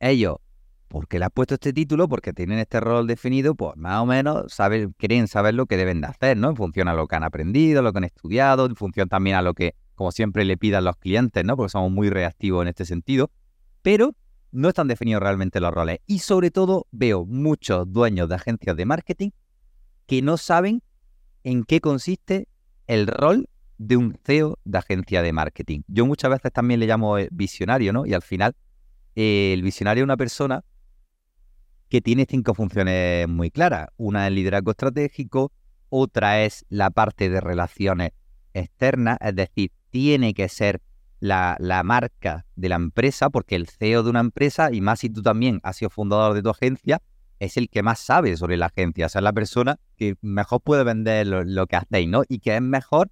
ellos 0.01 0.37
porque 0.91 1.19
le 1.19 1.25
has 1.25 1.31
puesto 1.31 1.53
este 1.53 1.71
título, 1.71 2.09
porque 2.09 2.33
tienen 2.33 2.59
este 2.59 2.81
rol 2.81 3.07
definido, 3.07 3.55
pues 3.55 3.77
más 3.77 4.01
o 4.01 4.05
menos 4.05 4.53
saben, 4.53 4.93
quieren 4.97 5.29
saber 5.29 5.53
lo 5.53 5.65
que 5.65 5.77
deben 5.77 6.01
de 6.01 6.07
hacer, 6.07 6.35
¿no? 6.35 6.49
En 6.49 6.57
función 6.57 6.89
a 6.89 6.93
lo 6.93 7.07
que 7.07 7.15
han 7.15 7.23
aprendido, 7.23 7.81
lo 7.81 7.93
que 7.93 7.99
han 7.99 8.03
estudiado, 8.03 8.65
en 8.65 8.75
función 8.75 9.07
también 9.07 9.37
a 9.37 9.41
lo 9.41 9.53
que, 9.53 9.73
como 9.95 10.11
siempre, 10.11 10.43
le 10.43 10.57
pidan 10.57 10.83
los 10.83 10.97
clientes, 10.97 11.45
¿no? 11.45 11.55
Porque 11.55 11.69
somos 11.69 11.91
muy 11.91 12.09
reactivos 12.09 12.63
en 12.63 12.67
este 12.67 12.83
sentido. 12.83 13.31
Pero 13.81 14.15
no 14.51 14.67
están 14.67 14.89
definidos 14.89 15.23
realmente 15.23 15.61
los 15.61 15.71
roles. 15.71 15.99
Y 16.07 16.19
sobre 16.19 16.51
todo 16.51 16.87
veo 16.91 17.25
muchos 17.25 17.89
dueños 17.91 18.27
de 18.27 18.35
agencias 18.35 18.75
de 18.75 18.85
marketing 18.85 19.29
que 20.07 20.21
no 20.21 20.35
saben 20.35 20.83
en 21.45 21.63
qué 21.63 21.79
consiste 21.79 22.49
el 22.87 23.07
rol 23.07 23.47
de 23.77 23.95
un 23.95 24.19
CEO 24.25 24.59
de 24.65 24.77
agencia 24.77 25.21
de 25.21 25.31
marketing. 25.31 25.83
Yo 25.87 26.05
muchas 26.05 26.31
veces 26.31 26.51
también 26.51 26.81
le 26.81 26.85
llamo 26.85 27.17
eh, 27.17 27.29
visionario, 27.31 27.93
¿no? 27.93 28.05
Y 28.05 28.13
al 28.13 28.21
final, 28.21 28.57
eh, 29.15 29.53
el 29.53 29.61
visionario 29.61 30.03
es 30.03 30.05
una 30.05 30.17
persona 30.17 30.65
que 31.91 31.99
tiene 31.99 32.25
cinco 32.27 32.53
funciones 32.53 33.27
muy 33.27 33.51
claras. 33.51 33.89
Una 33.97 34.25
es 34.25 34.33
liderazgo 34.33 34.71
estratégico, 34.71 35.51
otra 35.89 36.41
es 36.41 36.65
la 36.69 36.89
parte 36.89 37.29
de 37.29 37.41
relaciones 37.41 38.11
externas, 38.53 39.17
es 39.19 39.35
decir, 39.35 39.71
tiene 39.89 40.33
que 40.33 40.47
ser 40.47 40.81
la, 41.19 41.57
marca 41.83 42.45
de 42.55 42.69
la 42.69 42.75
empresa, 42.75 43.29
porque 43.29 43.57
el 43.57 43.67
CEO 43.67 44.03
de 44.03 44.09
una 44.09 44.21
empresa, 44.21 44.71
y 44.71 44.79
más 44.79 44.99
si 44.99 45.09
tú 45.09 45.21
también 45.21 45.59
has 45.63 45.75
sido 45.75 45.89
fundador 45.89 46.33
de 46.33 46.41
tu 46.41 46.49
agencia, 46.49 47.01
es 47.39 47.57
el 47.57 47.69
que 47.69 47.83
más 47.83 47.99
sabe 47.99 48.37
sobre 48.37 48.55
la 48.55 48.67
agencia, 48.67 49.07
o 49.07 49.09
sea, 49.09 49.19
es 49.19 49.23
la 49.23 49.33
persona 49.33 49.77
que 49.97 50.15
mejor 50.21 50.61
puede 50.61 50.85
vender 50.85 51.27
lo, 51.27 51.67
que 51.67 51.75
hacéis, 51.75 52.07
¿no? 52.07 52.23
Y 52.29 52.39
que 52.39 52.55
es 52.55 52.61
mejor 52.61 53.11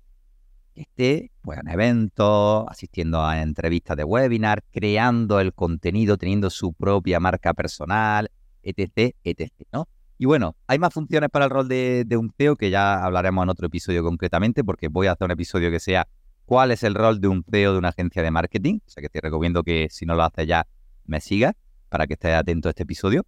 que 0.74 0.84
esté 0.84 1.32
pues, 1.42 1.60
en 1.60 1.68
eventos, 1.68 2.66
asistiendo 2.70 3.26
a 3.26 3.42
entrevistas 3.42 3.98
de 3.98 4.06
webinar, 4.06 4.64
creando 4.72 5.42
el 5.42 5.54
contenido, 5.54 6.18
teniendo 6.18 6.50
su 6.50 6.72
propia 6.72 7.20
marca 7.20 7.54
personal, 7.54 8.32
etc, 8.64 9.16
etc, 9.24 9.52
¿no? 9.72 9.88
Y 10.18 10.26
bueno, 10.26 10.58
hay 10.68 10.80
más 10.80 10.94
funciones 10.94 11.30
para 11.30 11.46
el 11.46 11.52
rol 11.52 11.70
de, 11.70 12.06
un 12.18 12.34
CEO 12.38 12.58
que 12.58 12.70
ya 12.70 13.06
hablaremos 13.06 13.42
en 13.44 13.50
otro 13.50 13.68
episodio 13.68 14.04
concretamente, 14.04 14.66
porque 14.66 14.90
voy 14.90 15.08
a 15.08 15.14
hacer 15.14 15.26
un 15.26 15.32
episodio 15.32 15.72
que 15.72 15.80
sea 15.80 16.10
cuál 16.44 16.72
es 16.72 16.84
el 16.84 16.94
rol 16.94 17.22
de 17.22 17.30
un 17.30 17.46
CEO 17.50 17.72
de 17.72 17.80
una 17.80 17.90
agencia 17.90 18.22
de 18.22 18.30
marketing. 18.30 18.80
O 18.86 18.90
sea 18.90 19.02
que 19.02 19.08
te 19.08 19.22
recomiendo 19.22 19.64
que 19.64 19.88
si 19.90 20.06
no 20.06 20.16
lo 20.16 20.24
haces 20.24 20.46
ya, 20.46 20.68
me 21.06 21.22
sigas 21.22 21.54
para 21.88 22.06
que 22.06 22.16
estés 22.16 22.36
atento 22.36 22.68
a 22.68 22.72
este 22.72 22.84
episodio. 22.84 23.26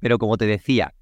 Pero 0.00 0.18
como 0.18 0.36
te 0.36 0.46
decía, 0.46 0.92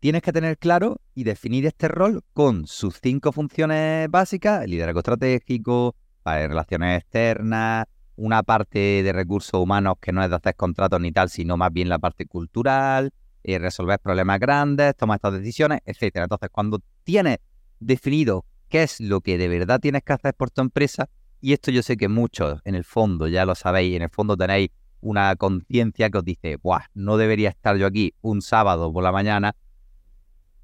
tienes 0.00 0.22
que 0.22 0.32
tener 0.32 0.58
claro 0.58 1.00
y 1.14 1.22
definir 1.22 1.64
este 1.66 1.86
rol 1.86 2.24
con 2.32 2.66
sus 2.66 2.98
cinco 3.00 3.30
funciones 3.30 4.10
básicas, 4.10 4.64
el 4.64 4.72
liderazgo 4.72 4.98
estratégico, 4.98 5.94
relaciones 6.24 7.02
externas, 7.02 7.86
una 8.20 8.42
parte 8.42 9.02
de 9.02 9.12
recursos 9.14 9.58
humanos 9.58 9.94
que 9.98 10.12
no 10.12 10.22
es 10.22 10.28
de 10.28 10.36
hacer 10.36 10.54
contratos 10.54 11.00
ni 11.00 11.10
tal, 11.10 11.30
sino 11.30 11.56
más 11.56 11.72
bien 11.72 11.88
la 11.88 11.98
parte 11.98 12.26
cultural, 12.26 13.14
eh, 13.42 13.58
resolver 13.58 13.98
problemas 13.98 14.38
grandes, 14.38 14.94
tomar 14.94 15.16
estas 15.16 15.32
decisiones, 15.32 15.80
etcétera. 15.86 16.26
Entonces, 16.26 16.50
cuando 16.52 16.82
tienes 17.02 17.38
definido 17.78 18.44
qué 18.68 18.82
es 18.82 19.00
lo 19.00 19.22
que 19.22 19.38
de 19.38 19.48
verdad 19.48 19.80
tienes 19.80 20.02
que 20.02 20.12
hacer 20.12 20.34
por 20.34 20.50
tu 20.50 20.60
empresa, 20.60 21.08
y 21.40 21.54
esto 21.54 21.70
yo 21.70 21.82
sé 21.82 21.96
que 21.96 22.08
muchos 22.08 22.60
en 22.66 22.74
el 22.74 22.84
fondo 22.84 23.26
ya 23.26 23.46
lo 23.46 23.54
sabéis, 23.54 23.96
en 23.96 24.02
el 24.02 24.10
fondo 24.10 24.36
tenéis 24.36 24.68
una 25.00 25.34
conciencia 25.36 26.10
que 26.10 26.18
os 26.18 26.24
dice, 26.24 26.56
Buah, 26.62 26.84
no 26.92 27.16
debería 27.16 27.48
estar 27.48 27.78
yo 27.78 27.86
aquí 27.86 28.12
un 28.20 28.42
sábado 28.42 28.92
por 28.92 29.02
la 29.02 29.12
mañana 29.12 29.56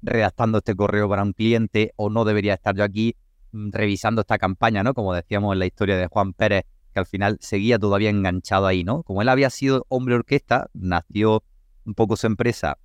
redactando 0.03 0.59
este 0.59 0.75
correo 0.75 1.09
para 1.09 1.23
un 1.23 1.33
cliente 1.33 1.91
o 1.95 2.11
no 2.11 2.23
debería 2.23 2.53
estar 2.53 2.75
yo 2.75 2.83
aquí 2.83 3.15
mm, 3.51 3.71
revisando 3.71 4.21
esta 4.21 4.37
campaña, 4.37 4.83
¿no? 4.83 4.93
Como 4.93 5.15
decíamos 5.15 5.53
en 5.53 5.59
la 5.59 5.65
historia 5.65 5.97
de 5.97 6.05
Juan 6.05 6.33
Pérez 6.33 6.65
que 6.97 7.01
al 7.01 7.05
final 7.05 7.37
seguía 7.39 7.77
todavía 7.77 8.09
enganchado 8.09 8.65
ahí, 8.65 8.83
¿no? 8.83 9.03
Como 9.03 9.21
él 9.21 9.29
había 9.29 9.51
sido 9.51 9.85
hombre 9.87 10.15
orquesta, 10.15 10.67
nació 10.73 11.43
un 11.85 11.93
poco 11.93 12.17
su 12.17 12.25
empresa 12.25 12.79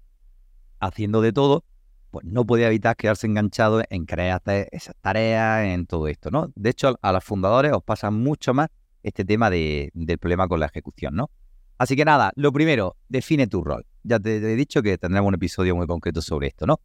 haciendo 0.81 1.23
de 1.23 1.33
todo, 1.33 1.65
pues 2.11 2.27
no 2.27 2.45
podía 2.45 2.67
evitar 2.67 2.95
quedarse 2.95 3.27
enganchado 3.27 3.83
en 3.89 4.05
crear 4.05 4.43
esas 4.71 4.95
tareas, 5.01 5.65
en 5.65 5.87
todo 5.87 6.09
esto, 6.09 6.31
¿no? 6.31 6.53
De 6.55 6.69
hecho, 6.69 6.99
a 7.01 7.13
los 7.13 7.25
fundadores 7.25 7.73
os 7.73 7.83
pasa 7.83 8.11
mucho 8.11 8.53
más 8.53 8.69
este 9.03 9.25
tema 9.25 9.49
del 9.49 10.19
problema 10.21 10.47
con 10.47 10.61
la 10.61 10.67
ejecución, 10.67 11.15
¿no? 11.15 11.31
Así 11.79 11.97
que 11.97 12.05
nada, 12.05 12.33
lo 12.37 12.53
primero, 12.53 12.97
define 13.09 13.47
tu 13.47 13.65
rol. 13.65 13.87
Ya 14.03 14.21
te, 14.21 14.37
he 14.37 14.57
dicho 14.57 14.83
que 14.83 14.99
tendremos 14.99 15.29
un 15.29 15.35
episodio 15.37 15.75
muy 15.75 15.87
concreto 15.87 16.21
sobre 16.21 16.49
esto, 16.49 16.67
¿no? 16.67 16.81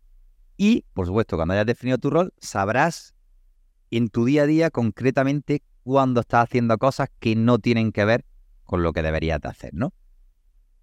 Y, 0.55 0.85
por 0.93 1.05
supuesto, 1.05 1.35
cuando 1.35 1.55
hayas 1.55 1.65
definido 1.65 1.97
tu 1.97 2.09
rol, 2.09 2.33
sabrás 2.39 3.13
en 3.91 4.07
tu 4.07 4.23
día 4.23 4.43
a 4.43 4.45
día 4.45 4.69
concretamente 4.71 5.61
cuando 5.87 6.19
estás 6.19 6.43
haciendo 6.43 6.77
cosas 6.77 7.07
que 7.17 7.33
no 7.37 7.59
tienen 7.59 7.93
que 7.93 8.03
ver 8.03 8.25
con 8.65 8.83
lo 8.83 8.91
que 8.91 9.01
deberías 9.01 9.39
de 9.39 9.47
hacer, 9.47 9.73
¿no? 9.73 9.93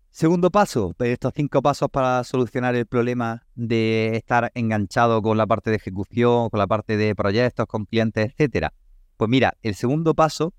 Segundo 0.09 0.51
paso, 0.51 0.95
pues, 0.97 1.11
estos 1.11 1.35
cinco 1.37 1.61
pasos 1.61 1.91
para 1.91 2.25
solucionar 2.25 2.75
el 2.75 2.87
problema 2.87 3.47
de 3.55 4.17
estar 4.17 4.51
enganchado 4.55 5.21
con 5.21 5.37
la 5.37 5.47
parte 5.47 5.69
de 5.69 5.77
ejecución, 5.77 6.49
con 6.49 6.59
la 6.59 6.67
parte 6.67 6.97
de 6.97 7.15
proyectos, 7.15 7.67
con 7.67 7.85
clientes, 7.85 8.31
etcétera. 8.31 8.73
Pues 9.19 9.29
mira, 9.29 9.53
el 9.61 9.75
segundo 9.75 10.15
paso, 10.15 10.55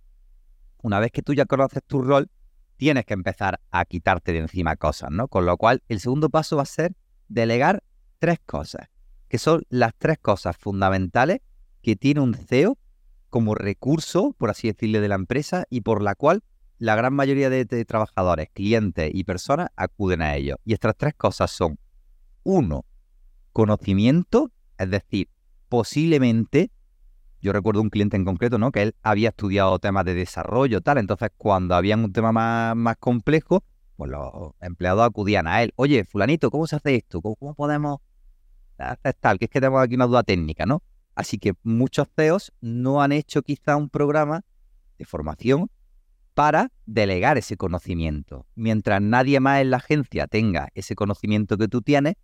una 0.84 1.00
vez 1.00 1.12
que 1.12 1.24
tú 1.24 1.34
ya 1.34 1.46
conoces 1.46 1.82
tu 1.84 2.04
rol, 2.04 2.30
tienes 2.78 3.04
que 3.06 3.16
empezar 3.16 3.60
a 3.72 3.84
quitarte 3.86 4.32
de 4.32 4.40
encima 4.40 4.76
cosas, 4.76 5.10
¿no? 5.10 5.28
Con 5.28 5.48
lo 5.48 5.58
cual, 5.58 5.82
el 5.88 6.00
segundo 6.00 6.30
paso 6.30 6.58
va 6.58 6.64
a 6.64 6.68
ser 6.68 6.94
delegar 7.30 7.82
tres 8.20 8.38
cosas, 8.46 8.90
que 9.28 9.40
son 9.40 9.64
las 9.70 9.94
tres 9.98 10.20
cosas 10.20 10.56
fundamentales 10.56 11.40
que 11.82 11.96
tiene 11.96 12.20
un 12.20 12.36
CEO 12.36 12.78
como 13.36 13.54
recurso, 13.54 14.34
por 14.38 14.50
así 14.50 14.70
decirle, 14.70 15.02
de 15.02 15.10
la 15.10 15.16
empresa 15.16 15.66
y 15.70 15.82
por 15.82 16.02
la 16.02 16.16
cual 16.16 16.42
la 16.78 16.96
gran 16.96 17.14
mayoría 17.14 17.50
de, 17.50 17.66
trabajadores, 17.84 18.48
clientes 18.54 19.12
y 19.14 19.26
personas 19.26 19.72
acuden 19.76 20.22
a 20.22 20.38
ellos. 20.38 20.58
Y 20.64 20.72
estas 20.72 20.96
tres 20.96 21.16
cosas 21.16 21.52
son, 21.52 21.78
uno, 22.44 22.86
conocimiento, 23.52 24.52
es 24.78 24.90
decir, 24.90 25.28
posiblemente, 25.68 26.72
yo 27.42 27.52
recuerdo 27.52 27.82
un 27.82 27.90
cliente 27.90 28.16
en 28.16 28.24
concreto, 28.24 28.58
¿no? 28.58 28.72
Que 28.72 28.84
él 28.84 28.96
había 29.04 29.28
estudiado 29.28 29.80
temas 29.80 30.06
de 30.06 30.14
desarrollo, 30.14 30.80
tal, 30.80 30.98
entonces 30.98 31.28
cuando 31.36 31.76
había 31.76 31.98
un 31.98 32.14
tema 32.14 32.32
más, 32.32 32.74
más 32.78 32.96
complejo, 32.96 33.66
pues 33.98 34.10
los 34.10 34.54
empleados 34.62 35.06
acudían 35.06 35.46
a 35.46 35.62
él. 35.62 35.74
Oye, 35.76 36.06
fulanito, 36.06 36.50
¿cómo 36.50 36.68
se 36.68 36.78
hace 36.78 36.96
esto? 36.96 37.22
¿Cómo, 37.22 37.54
podemos 37.54 38.00
hacer 38.78 39.14
tal? 39.20 39.40
Que 39.40 39.44
es 39.44 39.52
que 39.52 39.60
tenemos 39.60 39.84
aquí 39.84 39.96
una 39.96 40.08
duda 40.08 40.24
técnica, 40.24 40.66
¿no? 40.66 40.82
Así 41.16 41.38
que 41.38 41.54
muchos 41.64 42.08
CEOs 42.16 42.54
no 42.62 43.02
han 43.02 43.12
hecho 43.12 43.42
quizá 43.42 43.78
un 43.78 43.90
programa 43.90 44.44
de 44.98 45.06
formación 45.06 45.72
para 46.34 46.72
delegar 46.86 47.38
ese 47.38 47.56
conocimiento. 47.56 48.46
Mientras 48.56 49.02
nadie 49.02 49.40
más 49.40 49.62
en 49.62 49.72
la 49.72 49.78
agencia 49.78 50.28
tenga 50.28 50.68
ese 50.76 50.94
conocimiento 50.96 51.58
que 51.58 51.70
tú 51.70 51.82
tienes, 51.82 52.16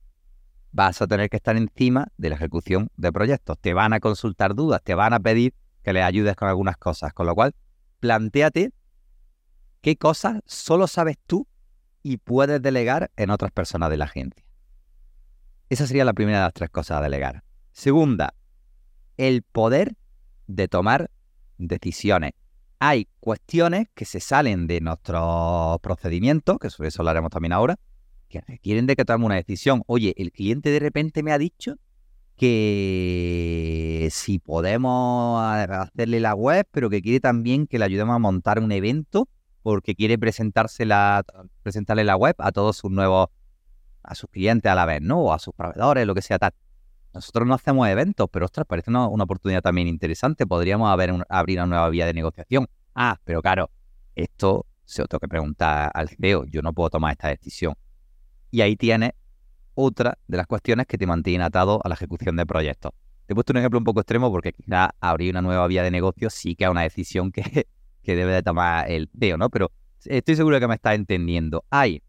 vas 0.71 1.01
a 1.01 1.07
tener 1.07 1.29
que 1.29 1.38
estar 1.38 1.55
encima 1.55 2.10
de 2.17 2.29
la 2.29 2.36
ejecución 2.36 2.89
de 2.98 3.12
proyectos. 3.12 3.57
Te 3.60 3.74
van 3.74 3.93
a 3.93 4.01
consultar 4.01 4.53
dudas, 4.53 4.81
te 4.83 4.95
van 4.95 5.13
a 5.13 5.19
pedir 5.19 5.53
que 5.83 5.93
les 5.93 6.03
ayudes 6.03 6.36
con 6.36 6.50
algunas 6.50 6.77
cosas. 6.77 7.13
Con 7.13 7.25
lo 7.25 7.36
cual, 7.36 7.55
planteate 8.01 8.74
qué 9.81 9.95
cosas 9.95 10.41
solo 10.45 10.88
sabes 10.88 11.17
tú 11.25 11.48
y 12.03 12.17
puedes 12.17 12.62
delegar 12.62 13.12
en 13.15 13.29
otras 13.29 13.51
personas 13.51 13.89
de 13.89 13.98
la 13.98 14.05
agencia. 14.05 14.43
Esa 15.69 15.88
sería 15.88 16.03
la 16.03 16.13
primera 16.13 16.39
de 16.39 16.43
las 16.45 16.53
tres 16.53 16.69
cosas 16.69 16.98
a 16.98 17.01
delegar. 17.01 17.43
Segunda, 17.71 18.33
el 19.28 19.44
poder 19.44 19.96
de 20.48 20.68
tomar 20.68 21.10
decisiones 21.58 22.32
hay 22.84 23.08
cuestiones 23.20 23.90
que 23.94 24.06
se 24.06 24.20
salen 24.20 24.66
de 24.66 24.82
nuestros 24.82 25.80
procedimientos, 25.82 26.58
que 26.58 26.72
sobre 26.72 26.90
eso 26.90 27.04
hablaremos 27.04 27.30
también 27.30 27.54
ahora, 27.54 27.78
que 28.28 28.42
requieren 28.42 28.88
de 28.88 28.96
que 28.96 29.06
tomemos 29.06 29.28
una 29.28 29.36
decisión. 29.36 29.84
Oye, 29.86 30.16
el 30.18 30.32
cliente 30.32 30.72
de 30.72 30.80
repente 30.80 31.22
me 31.22 31.32
ha 31.32 31.38
dicho 31.38 31.75
que 32.38 34.10
si 34.12 34.40
podemos 34.40 35.44
hacerle 35.44 36.20
la 36.22 36.34
web, 36.34 36.68
pero 36.72 36.90
que 36.90 37.04
quiere 37.04 37.20
también 37.20 37.68
que 37.68 37.78
le 37.78 37.86
ayudemos 37.86 38.16
a 38.16 38.20
montar 38.20 38.58
un 38.58 38.72
evento 38.72 39.30
porque 39.62 39.94
quiere 39.94 40.18
presentarle 40.18 40.86
la 42.04 42.16
web 42.18 42.36
a 42.40 42.51
todos 42.51 42.78
sus 42.78 42.90
nuevos, 42.90 43.28
a 44.01 44.16
sus 44.16 44.28
clientes 44.32 44.72
a 44.72 44.74
la 44.74 44.88
vez, 44.88 45.04
¿no? 45.04 45.20
O 45.20 45.34
a 45.34 45.38
sus 45.38 45.54
proveedores, 45.54 46.08
lo 46.08 46.16
que 46.16 46.24
sea 46.24 46.40
tal. 46.40 46.54
Nosotros 47.13 47.46
no 47.48 47.53
hacemos 47.53 47.88
eventos, 47.88 48.30
pero 48.32 48.46
ostras, 48.46 48.65
parece 48.65 48.89
una, 48.89 49.06
oportunidad 49.06 49.62
también 49.62 49.88
interesante. 49.88 50.48
Podríamos 50.48 50.89
abrir 51.30 51.60
una 51.60 51.65
nueva 51.65 51.89
vía 51.89 52.06
de 52.06 52.13
negociación. 52.13 52.68
Ah, 52.96 53.20
pero 53.24 53.41
claro, 53.41 53.70
esto 54.15 54.65
se 54.86 55.01
lo 55.01 55.08
tengo 55.08 55.20
que 55.20 55.27
preguntar 55.27 55.91
al 55.94 56.10
CEO. 56.10 56.46
Yo 56.46 56.62
no 56.62 56.74
puedo 56.74 56.89
tomar 56.89 57.12
esta 57.12 57.27
decisión. 57.27 57.75
Y 58.50 58.62
ahí 58.62 58.75
tienes 58.75 59.12
otra 59.74 60.18
de 60.27 60.38
las 60.38 60.48
cuestiones 60.48 60.88
que 60.88 60.98
te 60.98 61.06
mantienen 61.06 61.41
atado 61.41 61.82
a 61.84 61.89
la 61.89 61.96
ejecución 61.96 62.36
de 62.36 62.46
proyectos. 62.46 62.91
Te 63.25 63.34
he 63.34 63.36
puesto 63.36 63.53
un 63.53 63.58
ejemplo 63.58 63.80
un 63.80 63.86
poco 63.86 64.01
extremo 64.01 64.32
porque 64.32 64.53
quizá 64.53 64.91
abrir 65.00 65.32
una 65.32 65.41
nueva 65.41 65.68
vía 65.68 65.84
de 65.84 65.91
negocio 65.91 66.30
sí 66.30 66.56
que 66.56 66.65
es 66.65 66.70
una 66.70 66.82
decisión 66.82 67.32
que, 67.32 67.44
que 68.03 68.15
debe 68.15 68.34
de 68.34 68.44
tomar 68.44 68.89
el 68.89 69.10
CEO, 69.18 69.38
¿no? 69.38 69.50
Pero 69.50 69.72
estoy 70.06 70.36
seguro 70.36 70.60
que 70.60 70.68
me 70.68 70.75
estás 70.75 70.96
entendiendo. 70.96 71.65
Hay 71.70 72.03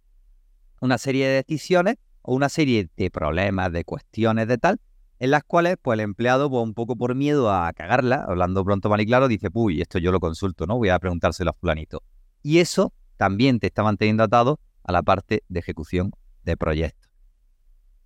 una 0.80 0.98
serie 0.98 1.26
de 1.26 1.34
decisiones 1.34 1.96
o 2.22 2.34
una 2.34 2.48
serie 2.48 2.88
de 2.96 3.10
problemas, 3.10 3.72
de 3.72 3.84
cuestiones, 3.84 4.48
de 4.48 4.58
tal, 4.58 4.80
en 5.22 5.30
las 5.30 5.44
cuales 5.44 5.76
pues 5.80 5.94
el 5.94 6.00
empleado, 6.00 6.50
pues, 6.50 6.64
un 6.64 6.74
poco 6.74 6.96
por 6.96 7.14
miedo 7.14 7.48
a 7.52 7.72
cagarla, 7.74 8.24
hablando 8.26 8.64
pronto 8.64 8.88
mal 8.88 9.00
y 9.00 9.06
claro, 9.06 9.28
dice, 9.28 9.50
uy, 9.52 9.80
esto 9.80 10.00
yo 10.00 10.10
lo 10.10 10.18
consulto, 10.18 10.66
¿no? 10.66 10.78
Voy 10.78 10.88
a 10.88 10.98
preguntárselo 10.98 11.50
a 11.50 11.52
fulanito. 11.52 12.02
Y 12.42 12.58
eso 12.58 12.92
también 13.18 13.60
te 13.60 13.68
está 13.68 13.84
manteniendo 13.84 14.24
atado 14.24 14.58
a 14.82 14.90
la 14.90 15.04
parte 15.04 15.44
de 15.48 15.60
ejecución 15.60 16.10
de 16.42 16.56
proyectos. 16.56 17.08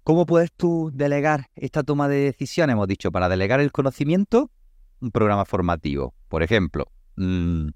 ¿Cómo 0.02 0.26
puedes 0.26 0.52
tú 0.52 0.90
delegar 0.92 1.46
esta 1.54 1.82
toma 1.82 2.06
de 2.06 2.16
decisiones? 2.16 2.74
Hemos 2.74 2.86
dicho, 2.86 3.10
para 3.10 3.30
delegar 3.30 3.60
el 3.60 3.72
conocimiento, 3.72 4.50
un 5.00 5.10
programa 5.10 5.46
formativo. 5.46 6.12
Por 6.28 6.42
ejemplo, 6.42 6.92
mmm, 7.16 7.68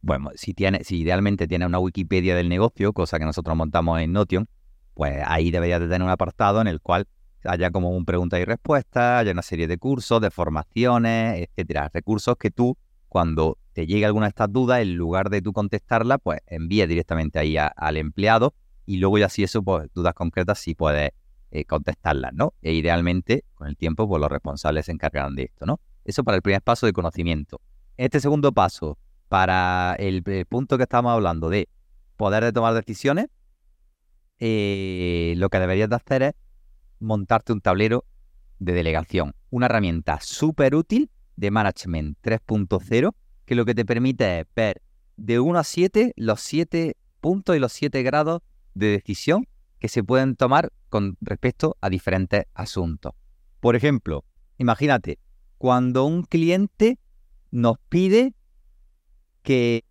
bueno, 0.00 0.30
si, 0.34 0.54
si 0.80 1.00
idealmente 1.00 1.46
tiene 1.46 1.66
una 1.66 1.78
Wikipedia 1.78 2.34
del 2.34 2.48
negocio, 2.48 2.94
cosa 2.94 3.18
que 3.18 3.26
nosotros 3.26 3.54
montamos 3.54 4.00
en 4.00 4.12
Notion, 4.12 4.48
pues 4.94 5.22
ahí 5.26 5.50
deberías 5.50 5.80
de 5.80 5.88
tener 5.88 6.02
un 6.02 6.08
apartado 6.10 6.62
en 6.62 6.68
el 6.68 6.80
cual 6.80 7.06
haya 7.44 7.70
como 7.70 7.90
un 7.90 8.04
pregunta 8.04 8.38
y 8.38 8.44
respuesta, 8.44 9.18
haya 9.18 9.32
una 9.32 9.42
serie 9.42 9.66
de 9.66 9.78
cursos, 9.78 10.20
de 10.20 10.30
formaciones, 10.30 11.48
etcétera. 11.48 11.90
Recursos 11.92 12.36
que 12.36 12.50
tú, 12.50 12.76
cuando 13.08 13.58
te 13.72 13.86
llegue 13.86 14.06
alguna 14.06 14.26
de 14.26 14.30
estas 14.30 14.52
dudas, 14.52 14.80
en 14.80 14.94
lugar 14.94 15.30
de 15.30 15.42
tú 15.42 15.52
contestarla, 15.52 16.18
pues 16.18 16.40
envíes 16.46 16.88
directamente 16.88 17.38
ahí 17.38 17.56
al 17.56 17.96
empleado 17.96 18.54
y 18.86 18.98
luego 18.98 19.18
ya 19.18 19.28
si 19.28 19.42
eso, 19.42 19.62
pues 19.62 19.88
dudas 19.94 20.14
concretas 20.14 20.58
sí 20.58 20.74
puedes 20.74 21.10
eh, 21.50 21.64
contestarlas, 21.64 22.32
¿no? 22.32 22.54
E 22.62 22.72
idealmente, 22.72 23.44
con 23.54 23.68
el 23.68 23.76
tiempo, 23.76 24.08
pues 24.08 24.20
los 24.20 24.30
responsables 24.30 24.86
se 24.86 24.92
encargarán 24.92 25.34
de 25.34 25.44
esto, 25.44 25.66
¿no? 25.66 25.80
Eso 26.04 26.24
para 26.24 26.36
el 26.36 26.42
primer 26.42 26.62
paso 26.62 26.86
de 26.86 26.92
conocimiento. 26.92 27.60
Este 27.96 28.20
segundo 28.20 28.52
paso, 28.52 28.98
para 29.28 29.94
el, 29.98 30.22
punto 30.48 30.76
que 30.76 30.84
estamos 30.84 31.12
hablando 31.12 31.48
de 31.48 31.68
poder 32.16 32.44
de 32.44 32.52
tomar 32.52 32.74
decisiones, 32.74 33.26
eh, 34.38 35.34
lo 35.36 35.48
que 35.48 35.58
deberías 35.58 35.88
de 35.88 35.96
hacer 35.96 36.22
es 36.22 36.34
montarte 37.02 37.52
un 37.52 37.60
tablero 37.60 38.04
de 38.58 38.72
delegación, 38.72 39.34
una 39.50 39.66
herramienta 39.66 40.18
súper 40.20 40.74
útil 40.74 41.10
de 41.36 41.50
Management 41.50 42.18
3.0 42.22 43.14
que 43.44 43.54
lo 43.54 43.64
que 43.64 43.74
te 43.74 43.84
permite 43.84 44.40
es 44.40 44.46
ver 44.54 44.82
de 45.16 45.40
1 45.40 45.58
a 45.58 45.64
7 45.64 46.12
los 46.16 46.40
7 46.40 46.96
puntos 47.20 47.56
y 47.56 47.58
los 47.58 47.72
7 47.72 48.02
grados 48.02 48.40
de 48.74 48.88
decisión 48.88 49.46
que 49.78 49.88
se 49.88 50.04
pueden 50.04 50.36
tomar 50.36 50.72
con 50.88 51.16
respecto 51.20 51.76
a 51.80 51.90
diferentes 51.90 52.44
asuntos. 52.54 53.14
Por 53.60 53.74
ejemplo, 53.76 54.24
imagínate, 54.58 55.18
cuando 55.58 56.04
un 56.04 56.22
cliente 56.22 56.98
nos 57.50 57.78
pide 57.88 58.34
que 59.42 59.84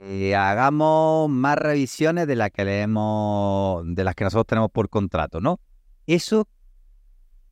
eh, 0.00 0.34
hagamos 0.34 1.30
más 1.30 1.56
revisiones 1.56 2.26
de 2.26 2.36
las 2.36 2.50
que 2.50 2.64
leemos, 2.64 3.84
de 3.86 4.04
las 4.04 4.14
que 4.14 4.24
nosotros 4.24 4.46
tenemos 4.46 4.70
por 4.70 4.88
contrato, 4.88 5.40
¿no? 5.40 5.60
Eso, 6.06 6.46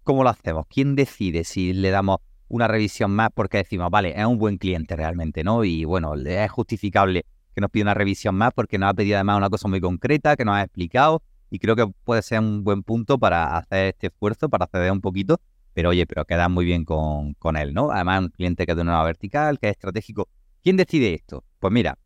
¿cómo 0.02 0.22
lo 0.22 0.28
hacemos? 0.28 0.66
¿Quién 0.68 0.94
decide 0.94 1.44
si 1.44 1.72
le 1.72 1.90
damos 1.90 2.18
una 2.48 2.68
revisión 2.68 3.10
más 3.10 3.30
porque 3.34 3.58
decimos, 3.58 3.90
vale, 3.90 4.12
es 4.14 4.26
un 4.26 4.36
buen 4.36 4.58
cliente 4.58 4.94
realmente, 4.94 5.42
¿no? 5.42 5.64
Y 5.64 5.84
bueno, 5.84 6.14
es 6.14 6.50
justificable 6.50 7.24
que 7.54 7.60
nos 7.62 7.70
pida 7.70 7.84
una 7.84 7.94
revisión 7.94 8.34
más 8.34 8.52
porque 8.54 8.76
nos 8.76 8.90
ha 8.90 8.94
pedido 8.94 9.16
además 9.16 9.38
una 9.38 9.48
cosa 9.48 9.68
muy 9.68 9.80
concreta 9.80 10.36
que 10.36 10.44
nos 10.44 10.56
ha 10.56 10.62
explicado 10.62 11.22
y 11.48 11.58
creo 11.58 11.76
que 11.76 11.86
puede 12.04 12.20
ser 12.20 12.40
un 12.40 12.62
buen 12.62 12.82
punto 12.82 13.18
para 13.18 13.56
hacer 13.56 13.86
este 13.86 14.08
esfuerzo, 14.08 14.50
para 14.50 14.66
acceder 14.66 14.92
un 14.92 15.00
poquito, 15.00 15.40
pero 15.72 15.90
oye, 15.90 16.06
pero 16.06 16.26
queda 16.26 16.50
muy 16.50 16.66
bien 16.66 16.84
con, 16.84 17.32
con 17.34 17.56
él, 17.56 17.72
¿no? 17.72 17.90
Además, 17.90 18.20
un 18.20 18.28
cliente 18.28 18.66
que 18.66 18.72
es 18.72 18.76
de 18.76 18.82
una 18.82 19.02
vertical, 19.02 19.58
que 19.58 19.68
es 19.68 19.72
estratégico. 19.72 20.28
¿Quién 20.62 20.76
decide 20.76 21.14
esto? 21.14 21.44
Pues 21.58 21.72
mira, 21.72 21.98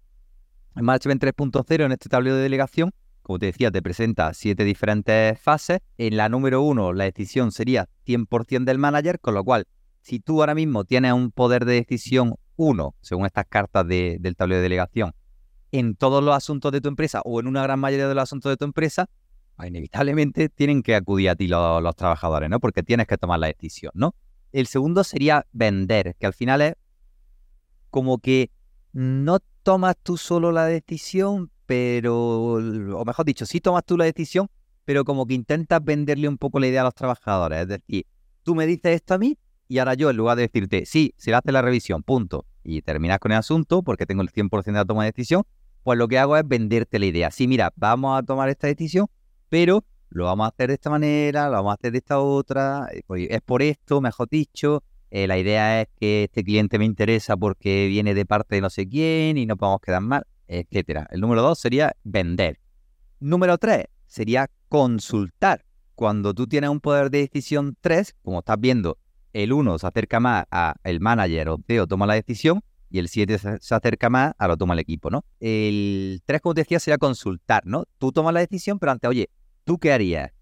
en 0.76 0.84
Management 0.84 1.24
3.0, 1.24 1.84
en 1.86 1.92
este 1.92 2.08
tablero 2.08 2.36
de 2.36 2.42
delegación, 2.42 2.92
como 3.26 3.40
te 3.40 3.46
decía, 3.46 3.72
te 3.72 3.82
presenta 3.82 4.32
siete 4.34 4.62
diferentes 4.62 5.36
fases. 5.40 5.80
En 5.98 6.16
la 6.16 6.28
número 6.28 6.62
uno, 6.62 6.92
la 6.92 7.02
decisión 7.02 7.50
sería 7.50 7.88
100% 8.06 8.62
del 8.66 8.78
manager, 8.78 9.18
con 9.18 9.34
lo 9.34 9.42
cual, 9.42 9.66
si 10.00 10.20
tú 10.20 10.42
ahora 10.42 10.54
mismo 10.54 10.84
tienes 10.84 11.12
un 11.12 11.32
poder 11.32 11.64
de 11.64 11.74
decisión 11.74 12.36
uno, 12.54 12.94
según 13.00 13.26
estas 13.26 13.46
cartas 13.48 13.84
del 13.88 14.36
tablero 14.36 14.58
de 14.58 14.62
delegación, 14.62 15.12
en 15.72 15.96
todos 15.96 16.22
los 16.22 16.36
asuntos 16.36 16.70
de 16.70 16.80
tu 16.80 16.88
empresa 16.88 17.20
o 17.24 17.40
en 17.40 17.48
una 17.48 17.64
gran 17.64 17.80
mayoría 17.80 18.06
de 18.06 18.14
los 18.14 18.22
asuntos 18.22 18.48
de 18.48 18.56
tu 18.58 18.64
empresa, 18.64 19.10
inevitablemente 19.58 20.48
tienen 20.48 20.84
que 20.84 20.94
acudir 20.94 21.30
a 21.30 21.34
ti 21.34 21.48
los, 21.48 21.82
los 21.82 21.96
trabajadores, 21.96 22.48
¿no? 22.48 22.60
Porque 22.60 22.84
tienes 22.84 23.08
que 23.08 23.18
tomar 23.18 23.40
la 23.40 23.48
decisión, 23.48 23.90
¿no? 23.96 24.14
El 24.52 24.68
segundo 24.68 25.02
sería 25.02 25.44
vender, 25.50 26.14
que 26.20 26.26
al 26.26 26.32
final 26.32 26.62
es 26.62 26.74
como 27.90 28.18
que 28.18 28.52
no 28.92 29.40
tomas 29.64 29.96
tú 30.00 30.16
solo 30.16 30.52
la 30.52 30.66
decisión, 30.66 31.50
pero, 31.66 32.52
o 32.54 33.04
mejor 33.04 33.26
dicho, 33.26 33.44
sí 33.44 33.60
tomas 33.60 33.84
tú 33.84 33.96
la 33.96 34.04
decisión, 34.04 34.48
pero 34.84 35.04
como 35.04 35.26
que 35.26 35.34
intentas 35.34 35.84
venderle 35.84 36.28
un 36.28 36.38
poco 36.38 36.60
la 36.60 36.68
idea 36.68 36.82
a 36.82 36.84
los 36.84 36.94
trabajadores. 36.94 37.62
Es 37.62 37.68
decir, 37.68 38.06
tú 38.42 38.54
me 38.54 38.66
dices 38.66 38.94
esto 38.94 39.14
a 39.14 39.18
mí 39.18 39.36
y 39.68 39.78
ahora 39.78 39.94
yo, 39.94 40.10
en 40.10 40.16
lugar 40.16 40.36
de 40.36 40.42
decirte, 40.42 40.86
sí, 40.86 41.12
se 41.16 41.30
le 41.30 41.36
hace 41.36 41.50
la 41.52 41.60
revisión, 41.60 42.02
punto, 42.02 42.46
y 42.62 42.82
terminas 42.82 43.18
con 43.18 43.32
el 43.32 43.38
asunto 43.38 43.82
porque 43.82 44.06
tengo 44.06 44.22
el 44.22 44.30
100% 44.30 44.64
de 44.64 44.72
la 44.72 44.84
toma 44.84 45.04
de 45.04 45.10
decisión, 45.10 45.42
pues 45.82 45.98
lo 45.98 46.08
que 46.08 46.18
hago 46.18 46.36
es 46.36 46.46
venderte 46.46 46.98
la 46.98 47.06
idea. 47.06 47.30
Sí, 47.30 47.48
mira, 47.48 47.72
vamos 47.76 48.18
a 48.18 48.22
tomar 48.22 48.48
esta 48.48 48.68
decisión, 48.68 49.06
pero 49.48 49.84
lo 50.10 50.24
vamos 50.24 50.46
a 50.46 50.48
hacer 50.48 50.68
de 50.68 50.74
esta 50.74 50.90
manera, 50.90 51.46
lo 51.46 51.52
vamos 51.52 51.72
a 51.72 51.74
hacer 51.74 51.92
de 51.92 51.98
esta 51.98 52.20
otra, 52.20 52.88
eh, 52.92 53.02
pues 53.06 53.26
es 53.28 53.40
por 53.42 53.62
esto, 53.62 54.00
mejor 54.00 54.28
dicho, 54.28 54.82
eh, 55.10 55.26
la 55.26 55.38
idea 55.38 55.82
es 55.82 55.88
que 55.98 56.24
este 56.24 56.44
cliente 56.44 56.78
me 56.78 56.84
interesa 56.84 57.36
porque 57.36 57.86
viene 57.86 58.14
de 58.14 58.24
parte 58.24 58.56
de 58.56 58.60
no 58.60 58.70
sé 58.70 58.88
quién 58.88 59.36
y 59.36 59.46
no 59.46 59.56
podemos 59.56 59.80
quedar 59.80 60.00
mal, 60.00 60.26
etcétera. 60.48 61.06
El 61.10 61.20
número 61.20 61.42
dos 61.42 61.58
sería 61.58 61.94
vender. 62.04 62.58
Número 63.20 63.58
tres 63.58 63.86
sería 64.06 64.50
consultar. 64.68 65.64
Cuando 65.94 66.34
tú 66.34 66.46
tienes 66.46 66.70
un 66.70 66.80
poder 66.80 67.10
de 67.10 67.20
decisión 67.20 67.76
3, 67.80 68.16
como 68.22 68.40
estás 68.40 68.60
viendo, 68.60 68.98
el 69.32 69.52
1 69.52 69.78
se 69.78 69.86
acerca 69.86 70.20
más 70.20 70.44
a 70.50 70.74
el 70.84 71.00
manager 71.00 71.48
o 71.48 71.58
CEO 71.66 71.86
toma 71.86 72.06
la 72.06 72.14
decisión 72.14 72.62
y 72.90 72.98
el 72.98 73.08
7 73.08 73.38
se 73.60 73.74
acerca 73.74 74.10
más 74.10 74.34
a 74.38 74.48
lo 74.48 74.56
toma 74.56 74.74
el 74.74 74.80
equipo, 74.80 75.10
¿no? 75.10 75.24
El 75.40 76.22
3, 76.26 76.40
como 76.40 76.54
te 76.54 76.62
decía, 76.62 76.80
sería 76.80 76.98
consultar, 76.98 77.64
¿no? 77.66 77.84
Tú 77.98 78.12
tomas 78.12 78.34
la 78.34 78.40
decisión, 78.40 78.78
pero 78.78 78.92
antes, 78.92 79.08
oye, 79.08 79.30
¿tú 79.64 79.78
qué 79.78 79.92
harías? 79.92 80.32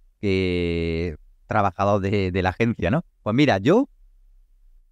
Trabajador 1.47 2.01
de, 2.01 2.33
de 2.33 2.43
la 2.43 2.51
agencia, 2.51 2.91
¿no? 2.91 3.05
Pues 3.23 3.35
mira, 3.35 3.59
yo, 3.59 3.89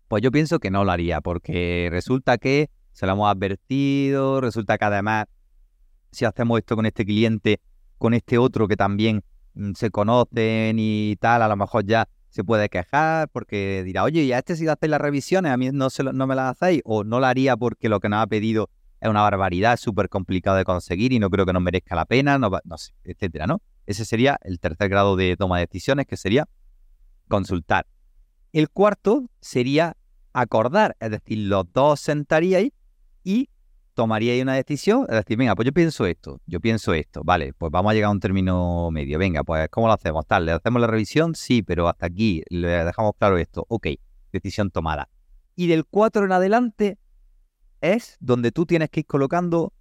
pues 0.09 0.23
yo 0.23 0.31
pienso 0.31 0.59
que 0.61 0.71
no 0.71 0.85
lo 0.85 0.93
haría, 0.93 1.21
porque 1.21 1.89
resulta 1.91 2.39
que 2.39 2.71
se 2.93 3.07
lo 3.07 3.13
hemos 3.13 3.31
advertido, 3.31 4.41
resulta 4.41 4.79
que 4.79 4.85
además, 4.85 5.27
si 6.11 6.25
hacemos 6.25 6.59
esto 6.59 6.77
con 6.77 6.87
este 6.87 7.05
cliente, 7.05 7.61
con 7.99 8.15
este 8.15 8.39
otro 8.39 8.69
que 8.69 8.77
también 8.77 9.25
mm, 9.55 9.73
se 9.75 9.91
conocen 9.91 10.77
y 10.79 11.17
tal, 11.21 11.43
a 11.43 11.49
lo 11.49 11.57
mejor 11.57 11.85
ya 11.85 12.09
se 12.29 12.45
puede 12.45 12.69
quejar 12.69 13.29
porque 13.29 13.83
dirá, 13.85 14.05
oye, 14.05 14.23
y 14.23 14.33
a 14.33 14.39
este 14.39 14.57
si 14.57 14.67
hacéis 14.67 14.91
las 14.91 15.01
revisiones, 15.01 15.53
a 15.53 15.57
mí 15.57 15.71
no, 15.73 15.91
se 15.91 16.03
no 16.03 16.27
me 16.27 16.35
las 16.35 16.53
hacéis, 16.53 16.83
o 16.85 17.05
no 17.05 17.21
la 17.21 17.29
haría 17.29 17.57
porque 17.57 17.89
lo 17.89 18.01
que 18.01 18.09
nos 18.09 18.21
ha 18.23 18.27
pedido 18.27 18.71
es 19.01 19.09
una 19.09 19.23
barbaridad, 19.23 19.75
es 19.75 19.81
súper 19.81 20.09
complicado 20.09 20.57
de 20.57 20.65
conseguir 20.65 21.13
y 21.13 21.19
no 21.19 21.29
creo 21.29 21.45
que 21.45 21.53
nos 21.53 21.63
merezca 21.63 21.95
la 21.97 22.05
pena, 22.05 22.39
etcétera, 23.05 23.47
¿no? 23.47 23.61
Ese 23.85 24.05
sería 24.05 24.39
el 24.43 24.61
tercer 24.61 24.89
grado 24.89 25.17
de 25.17 25.37
toma 25.37 25.59
de 25.59 25.67
decisiones, 25.67 26.07
que 26.07 26.17
sería 26.17 26.49
consultar. 27.29 27.87
El 28.53 28.71
cuarto 28.71 29.25
sería 29.41 29.97
acordar, 30.33 30.97
es 31.01 31.11
decir, 31.11 31.39
los 31.39 31.71
dos 31.73 32.01
sentaríais 32.01 32.71
y 33.25 33.49
tomaríais 33.95 34.43
una 34.43 34.55
decisión, 34.55 35.07
decir, 35.07 35.37
venga, 35.37 35.55
pues 35.55 35.67
yo 35.67 35.73
pienso 35.73 36.07
esto, 36.07 36.41
yo 36.47 36.61
pienso 36.61 36.95
esto, 36.95 37.23
vale, 37.25 37.53
pues 37.53 37.71
vamos 37.71 37.91
a 37.91 37.95
llegar 37.95 38.09
a 38.09 38.13
un 38.13 38.21
término 38.21 38.91
medio, 38.91 39.19
venga, 39.19 39.45
pues 39.45 39.69
¿cómo 39.71 39.87
lo 39.87 39.93
hacemos? 39.93 40.27
Tal, 40.27 40.47
¿le 40.47 40.53
hacemos 40.53 40.81
la 40.81 40.87
revisión? 40.87 41.35
Sí, 41.35 41.63
pero 41.63 41.89
hasta 41.89 42.07
aquí 42.07 42.43
le 42.49 42.69
dejamos 42.69 43.13
claro 43.19 43.37
esto, 43.37 43.67
ok, 43.69 43.89
decisión 44.33 44.71
tomada. 44.71 45.09
Y 45.57 45.67
del 45.67 45.85
4 45.85 46.25
en 46.25 46.33
adelante 46.33 46.99
es 47.81 48.17
donde 48.21 48.53
tú 48.53 48.65
tienes 48.65 48.89
que 48.89 49.01
ir 49.01 49.07
colocando 49.07 49.73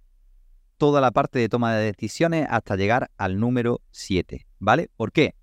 toda 0.76 1.00
la 1.00 1.12
parte 1.12 1.38
de 1.38 1.48
toma 1.48 1.74
de 1.74 1.84
decisiones 1.84 2.46
hasta 2.50 2.76
llegar 2.76 3.10
al 3.16 3.38
número 3.38 3.80
7, 3.92 4.46
¿vale? 4.58 4.90
¿Por 4.96 5.12
qué? 5.12 5.34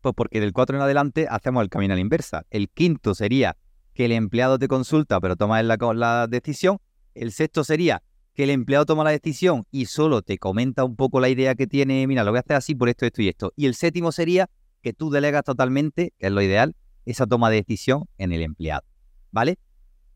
Pues 0.00 0.14
porque 0.14 0.40
del 0.40 0.52
4 0.52 0.76
en 0.76 0.82
adelante 0.82 1.26
hacemos 1.28 1.62
el 1.62 1.68
camino 1.68 1.92
a 1.92 1.96
la 1.96 2.00
inversa. 2.00 2.44
El 2.50 2.70
quinto 2.70 3.14
sería 3.14 3.56
que 3.92 4.06
el 4.06 4.12
empleado 4.12 4.58
te 4.58 4.68
consulta 4.68 5.20
pero 5.20 5.36
toma 5.36 5.62
la 5.62 6.26
decisión 6.26 6.78
el 7.14 7.32
sexto 7.32 7.64
sería 7.64 8.02
que 8.34 8.44
el 8.44 8.50
empleado 8.50 8.86
toma 8.86 9.04
la 9.04 9.10
decisión 9.10 9.66
y 9.70 9.86
solo 9.86 10.22
te 10.22 10.38
comenta 10.38 10.84
un 10.84 10.96
poco 10.96 11.20
la 11.20 11.28
idea 11.28 11.54
que 11.54 11.66
tiene, 11.66 12.06
mira, 12.06 12.24
lo 12.24 12.30
voy 12.30 12.38
a 12.38 12.40
hacer 12.40 12.56
así 12.56 12.74
por 12.74 12.88
esto, 12.88 13.04
esto 13.04 13.22
y 13.22 13.28
esto. 13.28 13.52
Y 13.56 13.66
el 13.66 13.74
séptimo 13.74 14.12
sería 14.12 14.48
que 14.80 14.92
tú 14.92 15.10
delegas 15.10 15.44
totalmente, 15.44 16.12
que 16.18 16.26
es 16.26 16.32
lo 16.32 16.40
ideal, 16.40 16.74
esa 17.04 17.26
toma 17.26 17.50
de 17.50 17.56
decisión 17.56 18.04
en 18.18 18.32
el 18.32 18.42
empleado. 18.42 18.84
¿Vale? 19.30 19.58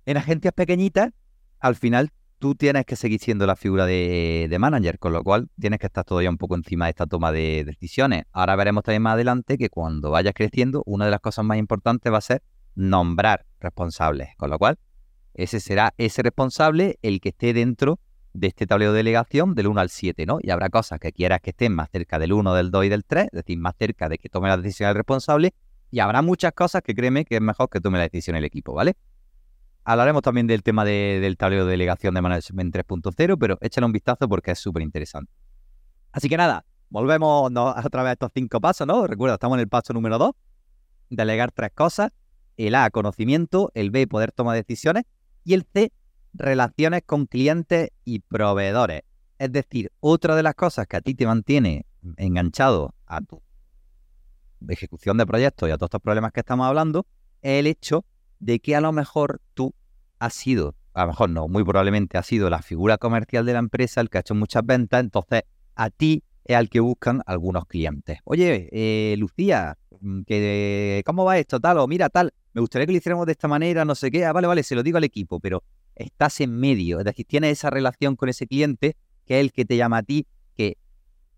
En 0.06 0.16
agencias 0.16 0.54
pequeñitas, 0.54 1.12
al 1.58 1.74
final 1.74 2.10
tú 2.38 2.54
tienes 2.54 2.84
que 2.84 2.96
seguir 2.96 3.20
siendo 3.20 3.46
la 3.46 3.56
figura 3.56 3.86
de, 3.86 4.46
de, 4.48 4.58
manager, 4.58 4.98
con 4.98 5.12
lo 5.12 5.22
cual 5.22 5.48
tienes 5.58 5.78
que 5.78 5.86
estar 5.86 6.04
todavía 6.04 6.30
un 6.30 6.36
poco 6.36 6.54
encima 6.54 6.86
de 6.86 6.90
esta 6.90 7.06
toma 7.06 7.32
de 7.32 7.64
decisiones. 7.64 8.24
Ahora 8.32 8.56
veremos 8.56 8.84
también 8.84 9.02
más 9.02 9.14
adelante 9.14 9.56
que 9.58 9.70
cuando 9.70 10.10
vayas 10.10 10.34
creciendo, 10.34 10.82
una 10.86 11.06
de 11.06 11.10
las 11.10 11.20
cosas 11.20 11.44
más 11.44 11.58
importantes 11.58 12.12
va 12.12 12.18
a 12.18 12.22
ser 12.22 12.42
nombrar 12.74 13.46
responsables, 13.58 14.28
con 14.36 14.50
lo 14.50 14.58
cual 14.58 14.78
ese 15.36 15.60
será 15.60 15.94
ese 15.98 16.22
responsable 16.22 16.98
el 17.02 17.20
que 17.20 17.28
esté 17.30 17.52
dentro 17.52 18.00
de 18.32 18.48
este 18.48 18.66
tablero 18.66 18.92
de 18.92 18.98
delegación 18.98 19.54
del 19.54 19.68
1 19.68 19.80
al 19.80 19.88
7, 19.88 20.26
¿no? 20.26 20.38
Y 20.42 20.50
habrá 20.50 20.68
cosas 20.68 20.98
que 21.00 21.12
quieras 21.12 21.40
que 21.40 21.50
estén 21.50 21.74
más 21.74 21.88
cerca 21.90 22.18
del 22.18 22.32
1, 22.32 22.54
del 22.54 22.70
2 22.70 22.84
y 22.84 22.88
del 22.88 23.04
3, 23.04 23.24
es 23.26 23.30
decir, 23.32 23.58
más 23.58 23.74
cerca 23.78 24.08
de 24.08 24.18
que 24.18 24.28
tome 24.28 24.48
la 24.48 24.56
decisión 24.56 24.88
el 24.88 24.94
responsable, 24.94 25.54
y 25.90 26.00
habrá 26.00 26.20
muchas 26.20 26.52
cosas 26.52 26.82
que 26.82 26.94
créeme 26.94 27.24
que 27.24 27.36
es 27.36 27.40
mejor 27.40 27.70
que 27.70 27.80
tome 27.80 27.98
la 27.98 28.04
decisión 28.04 28.36
el 28.36 28.44
equipo, 28.44 28.74
¿vale? 28.74 28.96
Hablaremos 29.84 30.20
también 30.22 30.46
del 30.46 30.62
tema 30.62 30.84
del 30.84 31.36
tablero 31.36 31.64
de 31.64 31.70
delegación 31.70 32.12
de 32.14 32.20
Management 32.20 32.74
3.0, 32.74 33.36
pero 33.38 33.56
échale 33.60 33.86
un 33.86 33.92
vistazo 33.92 34.28
porque 34.28 34.50
es 34.50 34.58
súper 34.58 34.82
interesante. 34.82 35.32
Así 36.10 36.28
que 36.28 36.36
nada, 36.36 36.66
volvemos 36.88 37.50
otra 37.52 38.02
vez 38.02 38.10
a 38.10 38.12
estos 38.12 38.30
cinco 38.34 38.60
pasos, 38.60 38.86
¿no? 38.86 39.06
Recuerda, 39.06 39.34
estamos 39.34 39.56
en 39.56 39.60
el 39.60 39.68
paso 39.68 39.92
número 39.92 40.18
2, 40.18 40.32
delegar 41.10 41.52
tres 41.52 41.70
cosas. 41.72 42.10
El 42.56 42.74
A, 42.74 42.90
conocimiento, 42.90 43.70
el 43.74 43.90
B, 43.90 44.06
poder 44.06 44.32
tomar 44.32 44.56
decisiones 44.56 45.04
y 45.46 45.54
el 45.54 45.64
C, 45.72 45.92
relaciones 46.34 47.02
con 47.06 47.26
clientes 47.26 47.90
y 48.04 48.18
proveedores. 48.18 49.02
Es 49.38 49.52
decir, 49.52 49.92
otra 50.00 50.34
de 50.34 50.42
las 50.42 50.56
cosas 50.56 50.88
que 50.88 50.96
a 50.96 51.00
ti 51.00 51.14
te 51.14 51.24
mantiene 51.24 51.86
enganchado 52.16 52.94
a 53.06 53.20
tu 53.20 53.40
ejecución 54.68 55.16
de 55.18 55.24
proyectos 55.24 55.68
y 55.68 55.72
a 55.72 55.76
todos 55.76 55.86
estos 55.86 56.02
problemas 56.02 56.32
que 56.32 56.40
estamos 56.40 56.66
hablando 56.66 57.06
es 57.42 57.60
el 57.60 57.68
hecho 57.68 58.04
de 58.40 58.58
que 58.58 58.74
a 58.74 58.80
lo 58.80 58.90
mejor 58.90 59.40
tú 59.54 59.72
has 60.18 60.34
sido, 60.34 60.74
a 60.94 61.02
lo 61.02 61.08
mejor 61.08 61.30
no, 61.30 61.46
muy 61.46 61.62
probablemente 61.62 62.18
has 62.18 62.26
sido 62.26 62.50
la 62.50 62.60
figura 62.60 62.98
comercial 62.98 63.46
de 63.46 63.52
la 63.52 63.60
empresa, 63.60 64.00
el 64.00 64.10
que 64.10 64.18
ha 64.18 64.22
hecho 64.22 64.34
muchas 64.34 64.66
ventas, 64.66 65.00
entonces 65.00 65.42
a 65.76 65.90
ti 65.90 66.24
es 66.44 66.56
al 66.56 66.68
que 66.68 66.80
buscan 66.80 67.22
algunos 67.24 67.66
clientes. 67.66 68.18
Oye, 68.24 68.68
eh, 68.72 69.14
Lucía, 69.16 69.78
mm, 70.00 70.22
¿cómo 71.04 71.24
va 71.24 71.38
esto? 71.38 71.60
Tal, 71.60 71.78
o 71.78 71.86
mira, 71.86 72.08
tal, 72.08 72.32
me 72.56 72.62
gustaría 72.62 72.86
que 72.86 72.92
lo 72.92 72.96
hiciéramos 72.96 73.26
de 73.26 73.32
esta 73.32 73.48
manera, 73.48 73.84
no 73.84 73.94
sé 73.94 74.10
qué, 74.10 74.24
ah, 74.24 74.32
vale, 74.32 74.46
vale, 74.46 74.62
se 74.62 74.74
lo 74.74 74.82
digo 74.82 74.96
al 74.96 75.04
equipo, 75.04 75.40
pero 75.40 75.62
estás 75.94 76.40
en 76.40 76.58
medio, 76.58 76.98
es 77.00 77.04
decir, 77.04 77.26
tienes 77.26 77.52
esa 77.52 77.68
relación 77.68 78.16
con 78.16 78.30
ese 78.30 78.46
cliente 78.46 78.96
que 79.26 79.38
es 79.38 79.44
el 79.44 79.52
que 79.52 79.66
te 79.66 79.76
llama 79.76 79.98
a 79.98 80.02
ti, 80.02 80.26
que 80.54 80.78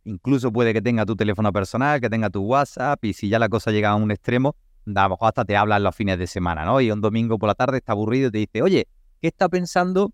incluso 0.05 0.53
puede 0.53 0.73
que 0.73 0.81
tenga 0.81 1.05
tu 1.05 1.17
teléfono 1.17 1.53
personal, 1.53 2.01
que 2.01 2.09
tenga 2.09 2.31
tu 2.31 2.43
WhatsApp, 2.43 3.05
y 3.05 3.15
si 3.15 3.29
ya 3.29 3.41
la 3.41 3.49
cosa 3.49 3.73
llega 3.73 3.91
a 3.91 3.97
un 3.97 4.13
extremo, 4.13 4.55
a 4.87 5.03
lo 5.03 5.09
mejor 5.09 5.27
hasta 5.27 5.45
te 5.45 5.57
hablan 5.57 5.83
los 5.83 5.97
fines 5.97 6.21
de 6.21 6.29
semana, 6.29 6.65
¿no? 6.65 6.81
Y 6.81 6.89
un 6.93 7.01
domingo 7.01 7.37
por 7.37 7.49
la 7.49 7.57
tarde 7.57 7.79
está 7.79 7.95
aburrido 7.95 8.29
y 8.29 8.31
te 8.31 8.39
dice, 8.39 8.63
oye, 8.63 8.87
¿qué 9.21 9.27
está 9.27 9.49
pensando 9.49 10.13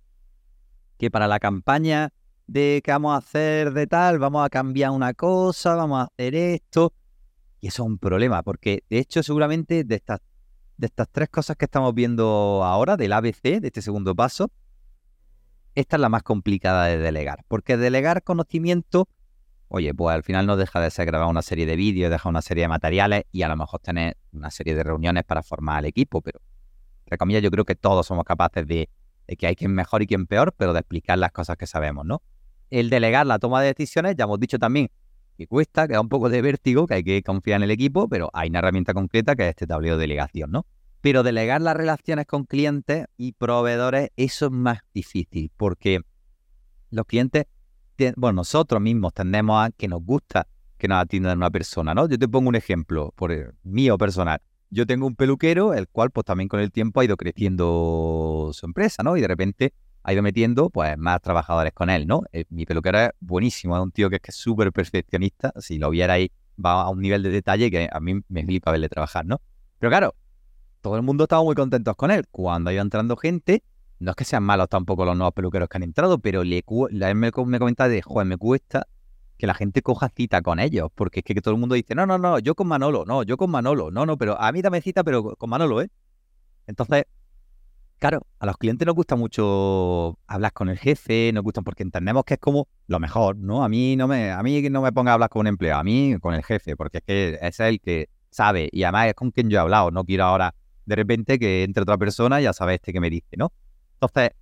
que 0.96 1.10
para 1.10 1.28
la 1.28 1.38
campaña 1.38 2.14
de 2.46 2.80
que 2.82 2.92
vamos 2.92 3.12
a 3.12 3.18
hacer 3.18 3.74
de 3.74 3.86
tal, 3.86 4.18
vamos 4.18 4.42
a 4.42 4.48
cambiar 4.48 4.92
una 4.92 5.12
cosa, 5.12 5.74
vamos 5.74 6.00
a 6.00 6.04
hacer 6.04 6.34
esto? 6.34 6.94
Y 7.60 7.66
eso 7.66 7.82
es 7.82 7.88
un 7.90 7.98
problema, 7.98 8.42
porque 8.42 8.84
de 8.88 9.00
hecho 9.00 9.22
seguramente 9.22 9.84
de 9.84 9.96
estas 9.96 10.20
de 10.76 10.86
estas 10.86 11.08
tres 11.10 11.28
cosas 11.28 11.56
que 11.56 11.64
estamos 11.64 11.94
viendo 11.94 12.62
ahora, 12.64 12.96
del 12.96 13.12
ABC, 13.12 13.60
de 13.60 13.68
este 13.68 13.82
segundo 13.82 14.14
paso, 14.14 14.50
esta 15.74 15.96
es 15.96 16.00
la 16.00 16.08
más 16.08 16.22
complicada 16.22 16.86
de 16.86 16.98
delegar. 16.98 17.44
Porque 17.48 17.76
delegar 17.76 18.22
conocimiento, 18.22 19.08
oye, 19.68 19.92
pues 19.94 20.14
al 20.14 20.22
final 20.22 20.46
no 20.46 20.56
deja 20.56 20.80
de 20.80 20.90
ser 20.90 21.06
grabar 21.06 21.28
una 21.28 21.42
serie 21.42 21.66
de 21.66 21.76
vídeos, 21.76 22.10
deja 22.10 22.28
una 22.28 22.42
serie 22.42 22.62
de 22.62 22.68
materiales 22.68 23.24
y 23.32 23.42
a 23.42 23.48
lo 23.48 23.56
mejor 23.56 23.80
tener 23.80 24.16
una 24.32 24.50
serie 24.50 24.74
de 24.74 24.84
reuniones 24.84 25.24
para 25.24 25.42
formar 25.42 25.78
al 25.78 25.84
equipo, 25.86 26.20
pero 26.20 26.40
entre 27.04 27.18
comillas 27.18 27.42
yo 27.42 27.50
creo 27.50 27.64
que 27.64 27.74
todos 27.74 28.06
somos 28.06 28.24
capaces 28.24 28.66
de, 28.66 28.88
de 29.26 29.36
que 29.36 29.46
hay 29.46 29.56
quien 29.56 29.74
mejor 29.74 30.02
y 30.02 30.06
quien 30.06 30.26
peor, 30.26 30.54
pero 30.56 30.72
de 30.72 30.80
explicar 30.80 31.18
las 31.18 31.32
cosas 31.32 31.56
que 31.56 31.66
sabemos, 31.66 32.04
¿no? 32.04 32.22
El 32.70 32.90
delegar 32.90 33.26
la 33.26 33.38
toma 33.38 33.60
de 33.60 33.68
decisiones, 33.68 34.16
ya 34.16 34.24
hemos 34.24 34.40
dicho 34.40 34.58
también 34.58 34.90
que 35.36 35.46
cuesta, 35.46 35.86
que 35.86 35.94
da 35.94 36.00
un 36.00 36.08
poco 36.08 36.28
de 36.28 36.42
vértigo, 36.42 36.86
que 36.86 36.94
hay 36.94 37.04
que 37.04 37.22
confiar 37.22 37.58
en 37.58 37.64
el 37.64 37.70
equipo, 37.70 38.08
pero 38.08 38.30
hay 38.32 38.48
una 38.48 38.60
herramienta 38.60 38.94
concreta 38.94 39.34
que 39.36 39.44
es 39.44 39.50
este 39.50 39.66
tablero 39.66 39.96
de 39.96 40.02
delegación, 40.02 40.50
¿no? 40.50 40.66
Pero 41.00 41.22
delegar 41.22 41.60
las 41.60 41.76
relaciones 41.76 42.26
con 42.26 42.44
clientes 42.44 43.06
y 43.16 43.32
proveedores, 43.32 44.10
eso 44.16 44.46
es 44.46 44.52
más 44.52 44.78
difícil, 44.94 45.50
porque 45.56 46.00
los 46.90 47.04
clientes, 47.06 47.44
bueno, 48.16 48.36
nosotros 48.36 48.80
mismos 48.80 49.12
tendemos 49.12 49.66
a 49.66 49.70
que 49.70 49.88
nos 49.88 50.02
gusta 50.02 50.46
que 50.78 50.88
nos 50.88 50.98
atiendan 51.02 51.38
una 51.38 51.50
persona, 51.50 51.94
¿no? 51.94 52.08
Yo 52.08 52.18
te 52.18 52.28
pongo 52.28 52.48
un 52.48 52.56
ejemplo, 52.56 53.12
por 53.16 53.54
mío 53.62 53.96
personal. 53.96 54.40
Yo 54.70 54.86
tengo 54.86 55.06
un 55.06 55.14
peluquero, 55.14 55.72
el 55.72 55.88
cual 55.88 56.10
pues 56.10 56.24
también 56.24 56.48
con 56.48 56.60
el 56.60 56.72
tiempo 56.72 57.00
ha 57.00 57.04
ido 57.04 57.16
creciendo 57.16 58.50
su 58.52 58.66
empresa, 58.66 59.02
¿no? 59.02 59.16
Y 59.16 59.20
de 59.20 59.28
repente 59.28 59.72
ha 60.04 60.12
ido 60.12 60.22
metiendo 60.22 60.70
pues 60.70 60.96
más 60.98 61.20
trabajadores 61.22 61.72
con 61.72 61.88
él, 61.90 62.06
¿no? 62.06 62.22
Eh, 62.32 62.44
mi 62.50 62.66
peluquero 62.66 62.98
es 62.98 63.10
buenísimo, 63.20 63.76
es 63.76 63.82
un 63.82 63.90
tío 63.90 64.10
que 64.10 64.16
es 64.16 64.22
que 64.22 64.32
súper 64.32 64.70
perfeccionista, 64.70 65.52
si 65.58 65.78
lo 65.78 65.90
viera 65.90 66.12
ahí 66.14 66.30
va 66.62 66.82
a 66.82 66.90
un 66.90 67.00
nivel 67.00 67.22
de 67.22 67.30
detalle 67.30 67.70
que 67.70 67.88
a 67.90 68.00
mí 68.00 68.20
me 68.28 68.44
flipa 68.44 68.70
verle 68.70 68.88
trabajar, 68.88 69.24
¿no? 69.24 69.40
Pero 69.78 69.90
claro, 69.90 70.14
todo 70.82 70.96
el 70.96 71.02
mundo 71.02 71.24
estaba 71.24 71.42
muy 71.42 71.54
contentos 71.54 71.96
con 71.96 72.10
él. 72.10 72.26
Cuando 72.30 72.68
ha 72.70 72.72
ido 72.74 72.82
entrando 72.82 73.16
gente, 73.16 73.62
no 73.98 74.10
es 74.10 74.16
que 74.16 74.24
sean 74.24 74.42
malos 74.42 74.68
tampoco 74.68 75.06
los 75.06 75.16
nuevos 75.16 75.32
peluqueros 75.32 75.68
que 75.68 75.78
han 75.78 75.82
entrado, 75.82 76.18
pero 76.18 76.44
le, 76.44 76.62
la, 76.90 77.14
me, 77.14 77.30
me 77.46 77.58
comenta 77.58 77.88
de, 77.88 78.02
joder, 78.02 78.26
me 78.26 78.36
cuesta 78.36 78.86
que 79.38 79.46
la 79.46 79.54
gente 79.54 79.82
coja 79.82 80.10
cita 80.10 80.42
con 80.42 80.60
ellos, 80.60 80.90
porque 80.94 81.20
es 81.20 81.24
que, 81.24 81.34
que 81.34 81.40
todo 81.40 81.54
el 81.54 81.60
mundo 81.60 81.74
dice, 81.74 81.94
no, 81.94 82.04
no, 82.06 82.18
no, 82.18 82.38
yo 82.38 82.54
con 82.54 82.68
Manolo, 82.68 83.04
no, 83.06 83.22
yo 83.22 83.36
con 83.36 83.50
Manolo, 83.50 83.90
no, 83.90 84.04
no, 84.04 84.18
pero 84.18 84.38
a 84.40 84.52
mí 84.52 84.60
dame 84.60 84.80
cita, 84.82 85.02
pero 85.02 85.34
con 85.34 85.50
Manolo, 85.50 85.80
¿eh? 85.80 85.90
Entonces, 86.66 87.04
Claro, 88.04 88.26
a 88.38 88.44
los 88.44 88.58
clientes 88.58 88.84
nos 88.84 88.94
gusta 88.94 89.16
mucho 89.16 90.18
hablar 90.26 90.52
con 90.52 90.68
el 90.68 90.76
jefe, 90.76 91.30
nos 91.32 91.42
gusta 91.42 91.62
porque 91.62 91.82
entendemos 91.82 92.22
que 92.26 92.34
es 92.34 92.40
como 92.40 92.68
lo 92.86 93.00
mejor, 93.00 93.38
¿no? 93.38 93.64
A 93.64 93.68
mí 93.70 93.96
no 93.96 94.06
me, 94.06 94.30
a 94.30 94.42
mí 94.42 94.60
no 94.68 94.82
me 94.82 94.92
ponga 94.92 95.12
a 95.12 95.14
hablar 95.14 95.30
con 95.30 95.40
un 95.40 95.46
empleado, 95.46 95.80
a 95.80 95.84
mí 95.84 96.14
con 96.20 96.34
el 96.34 96.44
jefe, 96.44 96.76
porque 96.76 96.98
es 96.98 97.04
que 97.04 97.38
es 97.40 97.60
el 97.60 97.80
que 97.80 98.10
sabe 98.28 98.68
y 98.72 98.82
además 98.82 99.06
es 99.06 99.14
con 99.14 99.30
quien 99.30 99.48
yo 99.48 99.56
he 99.56 99.60
hablado, 99.62 99.90
no 99.90 100.04
quiero 100.04 100.24
ahora 100.24 100.54
de 100.84 100.96
repente 100.96 101.38
que 101.38 101.62
entre 101.62 101.80
otra 101.80 101.96
persona 101.96 102.42
y 102.42 102.44
ya 102.44 102.52
sabe 102.52 102.74
este 102.74 102.92
que 102.92 103.00
me 103.00 103.08
dice, 103.08 103.38
¿no? 103.38 103.54
Entonces, 103.94 104.32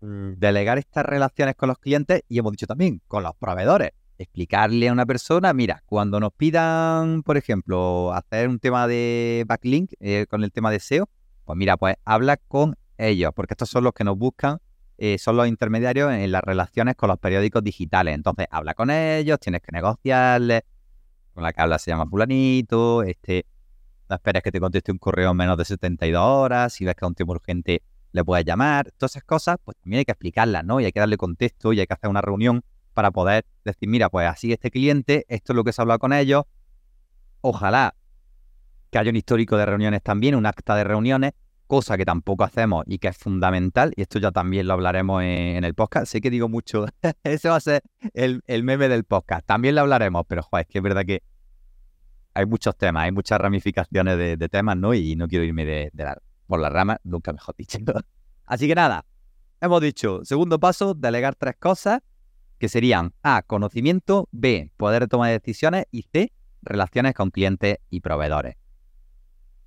mm, 0.00 0.34
delegar 0.36 0.78
estas 0.78 1.04
relaciones 1.04 1.56
con 1.56 1.70
los 1.70 1.78
clientes 1.78 2.22
y 2.28 2.38
hemos 2.38 2.52
dicho 2.52 2.68
también 2.68 3.02
con 3.08 3.24
los 3.24 3.34
proveedores, 3.34 3.90
explicarle 4.16 4.88
a 4.88 4.92
una 4.92 5.06
persona, 5.06 5.52
mira, 5.52 5.82
cuando 5.86 6.20
nos 6.20 6.32
pidan, 6.34 7.24
por 7.24 7.36
ejemplo, 7.36 8.12
hacer 8.14 8.48
un 8.48 8.60
tema 8.60 8.86
de 8.86 9.44
backlink 9.48 9.90
eh, 9.98 10.26
con 10.30 10.44
el 10.44 10.52
tema 10.52 10.70
de 10.70 10.78
SEO, 10.78 11.08
pues 11.44 11.58
mira, 11.58 11.76
pues 11.76 11.96
habla 12.04 12.36
con 12.36 12.76
ellos, 12.98 13.32
porque 13.34 13.54
estos 13.54 13.68
son 13.68 13.84
los 13.84 13.92
que 13.92 14.04
nos 14.04 14.16
buscan, 14.16 14.58
eh, 14.98 15.18
son 15.18 15.36
los 15.36 15.48
intermediarios 15.48 16.12
en 16.12 16.30
las 16.30 16.42
relaciones 16.42 16.94
con 16.96 17.08
los 17.08 17.18
periódicos 17.18 17.64
digitales. 17.64 18.14
Entonces, 18.14 18.46
habla 18.50 18.74
con 18.74 18.90
ellos, 18.90 19.38
tienes 19.40 19.62
que 19.62 19.72
negociarles, 19.72 20.62
con 21.34 21.42
la 21.42 21.52
que 21.52 21.60
habla 21.60 21.78
se 21.78 21.90
llama 21.90 22.06
fulanito, 22.06 23.02
este, 23.02 23.46
no 24.08 24.16
esperes 24.16 24.42
que 24.42 24.52
te 24.52 24.60
conteste 24.60 24.92
un 24.92 24.98
correo 24.98 25.30
en 25.30 25.36
menos 25.36 25.56
de 25.56 25.64
72 25.64 26.22
horas, 26.22 26.72
si 26.72 26.84
ves 26.84 26.94
que 26.94 27.04
es 27.04 27.08
un 27.08 27.14
tema 27.14 27.32
urgente 27.32 27.82
le 28.12 28.24
puedes 28.24 28.44
llamar, 28.44 28.90
todas 28.98 29.12
esas 29.12 29.24
cosas, 29.24 29.56
pues 29.64 29.76
también 29.78 30.00
hay 30.00 30.04
que 30.04 30.12
explicarlas, 30.12 30.64
¿no? 30.64 30.80
Y 30.80 30.84
hay 30.84 30.92
que 30.92 31.00
darle 31.00 31.16
contexto 31.16 31.72
y 31.72 31.80
hay 31.80 31.86
que 31.86 31.94
hacer 31.94 32.10
una 32.10 32.20
reunión 32.20 32.62
para 32.92 33.10
poder 33.10 33.46
decir, 33.64 33.88
mira, 33.88 34.10
pues 34.10 34.28
así 34.28 34.52
este 34.52 34.70
cliente, 34.70 35.24
esto 35.28 35.52
es 35.52 35.56
lo 35.56 35.64
que 35.64 35.72
se 35.72 35.80
ha 35.80 35.82
hablado 35.84 35.98
con 35.98 36.12
ellos, 36.12 36.44
ojalá 37.40 37.94
que 38.90 38.98
haya 38.98 39.10
un 39.10 39.16
histórico 39.16 39.56
de 39.56 39.64
reuniones 39.64 40.02
también, 40.02 40.34
un 40.34 40.44
acta 40.44 40.76
de 40.76 40.84
reuniones, 40.84 41.32
cosa 41.72 41.96
que 41.96 42.04
tampoco 42.04 42.44
hacemos 42.44 42.84
y 42.86 42.98
que 42.98 43.08
es 43.08 43.16
fundamental, 43.16 43.94
y 43.96 44.02
esto 44.02 44.18
ya 44.18 44.30
también 44.30 44.66
lo 44.66 44.74
hablaremos 44.74 45.22
en, 45.22 45.64
el 45.64 45.72
podcast, 45.72 46.12
sé 46.12 46.20
que 46.20 46.28
digo 46.28 46.46
mucho, 46.46 46.84
ese 47.24 47.48
va 47.48 47.56
a 47.56 47.60
ser 47.60 47.82
el, 48.12 48.42
meme 48.62 48.90
del 48.90 49.04
podcast, 49.04 49.46
también 49.46 49.76
lo 49.76 49.80
hablaremos, 49.80 50.24
pero 50.28 50.42
joder, 50.42 50.66
es 50.66 50.70
que 50.70 50.80
es 50.80 50.84
verdad 50.84 51.06
que 51.06 51.22
hay 52.34 52.44
muchos 52.44 52.76
temas, 52.76 53.04
hay 53.04 53.12
muchas 53.12 53.40
ramificaciones 53.40 54.18
de, 54.18 54.48
temas, 54.50 54.76
¿no? 54.76 54.92
Y 54.92 55.16
no 55.16 55.26
quiero 55.28 55.46
irme 55.46 55.64
de, 55.64 55.90
por 56.46 56.60
la 56.60 56.68
rama, 56.68 56.98
nunca 57.04 57.32
mejor 57.32 57.56
dicho. 57.56 57.78
Así 58.44 58.68
que 58.68 58.74
nada, 58.74 59.06
hemos 59.58 59.80
dicho, 59.80 60.20
segundo 60.24 60.60
paso, 60.60 60.92
delegar 60.92 61.36
tres 61.36 61.54
cosas, 61.58 62.00
que 62.58 62.68
serían 62.68 63.14
A, 63.22 63.40
conocimiento, 63.40 64.28
B, 64.30 64.70
poder 64.76 65.08
tomar 65.08 65.30
decisiones 65.30 65.86
y 65.90 66.02
C, 66.02 66.34
relaciones 66.60 67.14
con 67.14 67.30
clientes 67.30 67.78
y 67.88 68.00
proveedores. 68.00 68.61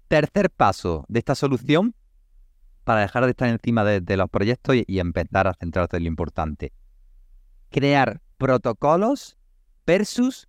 Tercer 0.08 0.50
paso 0.52 1.06
de 1.08 1.20
esta 1.20 1.36
solución 1.36 1.96
para 2.84 3.02
dejar 3.02 3.26
de 3.26 3.32
estar 3.32 3.50
encima 3.50 3.84
de, 3.84 4.18
los 4.18 4.30
proyectos 4.30 4.76
y, 4.76 5.00
empezar 5.00 5.48
a 5.48 5.54
centrarse 5.54 5.98
en 5.98 6.04
lo 6.04 6.08
importante. 6.08 6.72
Crear 7.72 8.22
protocolos 8.38 9.38
versus 9.86 10.48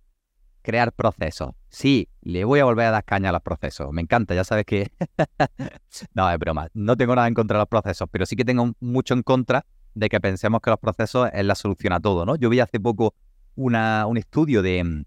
crear 0.61 0.91
procesos. 0.91 1.51
Sí, 1.69 2.09
le 2.21 2.43
voy 2.43 2.59
a 2.59 2.65
volver 2.65 2.87
a 2.87 2.91
dar 2.91 3.05
caña 3.05 3.29
a 3.29 3.31
los 3.31 3.41
procesos. 3.41 3.91
Me 3.91 4.01
encanta, 4.01 4.35
ya 4.35 4.43
sabes 4.43 4.65
que... 4.65 4.91
no, 6.13 6.29
es 6.29 6.37
broma. 6.37 6.67
No 6.73 6.95
tengo 6.95 7.15
nada 7.15 7.27
en 7.27 7.33
contra 7.33 7.57
de 7.57 7.61
los 7.61 7.69
procesos, 7.69 8.07
pero 8.11 8.25
sí 8.25 8.35
que 8.35 8.45
tengo 8.45 8.73
mucho 8.79 9.13
en 9.13 9.23
contra 9.23 9.65
de 9.95 10.09
que 10.09 10.19
pensemos 10.19 10.61
que 10.61 10.69
los 10.69 10.79
procesos 10.79 11.29
es 11.33 11.45
la 11.45 11.55
solución 11.55 11.93
a 11.93 11.99
todo, 11.99 12.25
¿no? 12.25 12.35
Yo 12.35 12.49
vi 12.49 12.59
hace 12.59 12.79
poco 12.79 13.15
una, 13.55 14.05
un 14.05 14.17
estudio 14.17 14.61
de, 14.61 15.05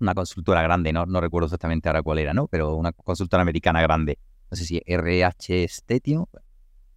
una 0.00 0.14
consultora 0.14 0.62
grande, 0.62 0.92
no, 0.92 1.06
no 1.06 1.20
recuerdo 1.20 1.46
exactamente 1.46 1.88
ahora 1.88 2.02
cuál 2.02 2.18
era, 2.18 2.34
¿no? 2.34 2.46
Pero 2.48 2.74
una 2.74 2.92
consultora 2.92 3.42
americana 3.42 3.82
grande. 3.82 4.18
No 4.50 4.56
sé 4.56 4.64
si 4.64 4.80
RH 4.84 5.68
Stetio, 5.68 6.28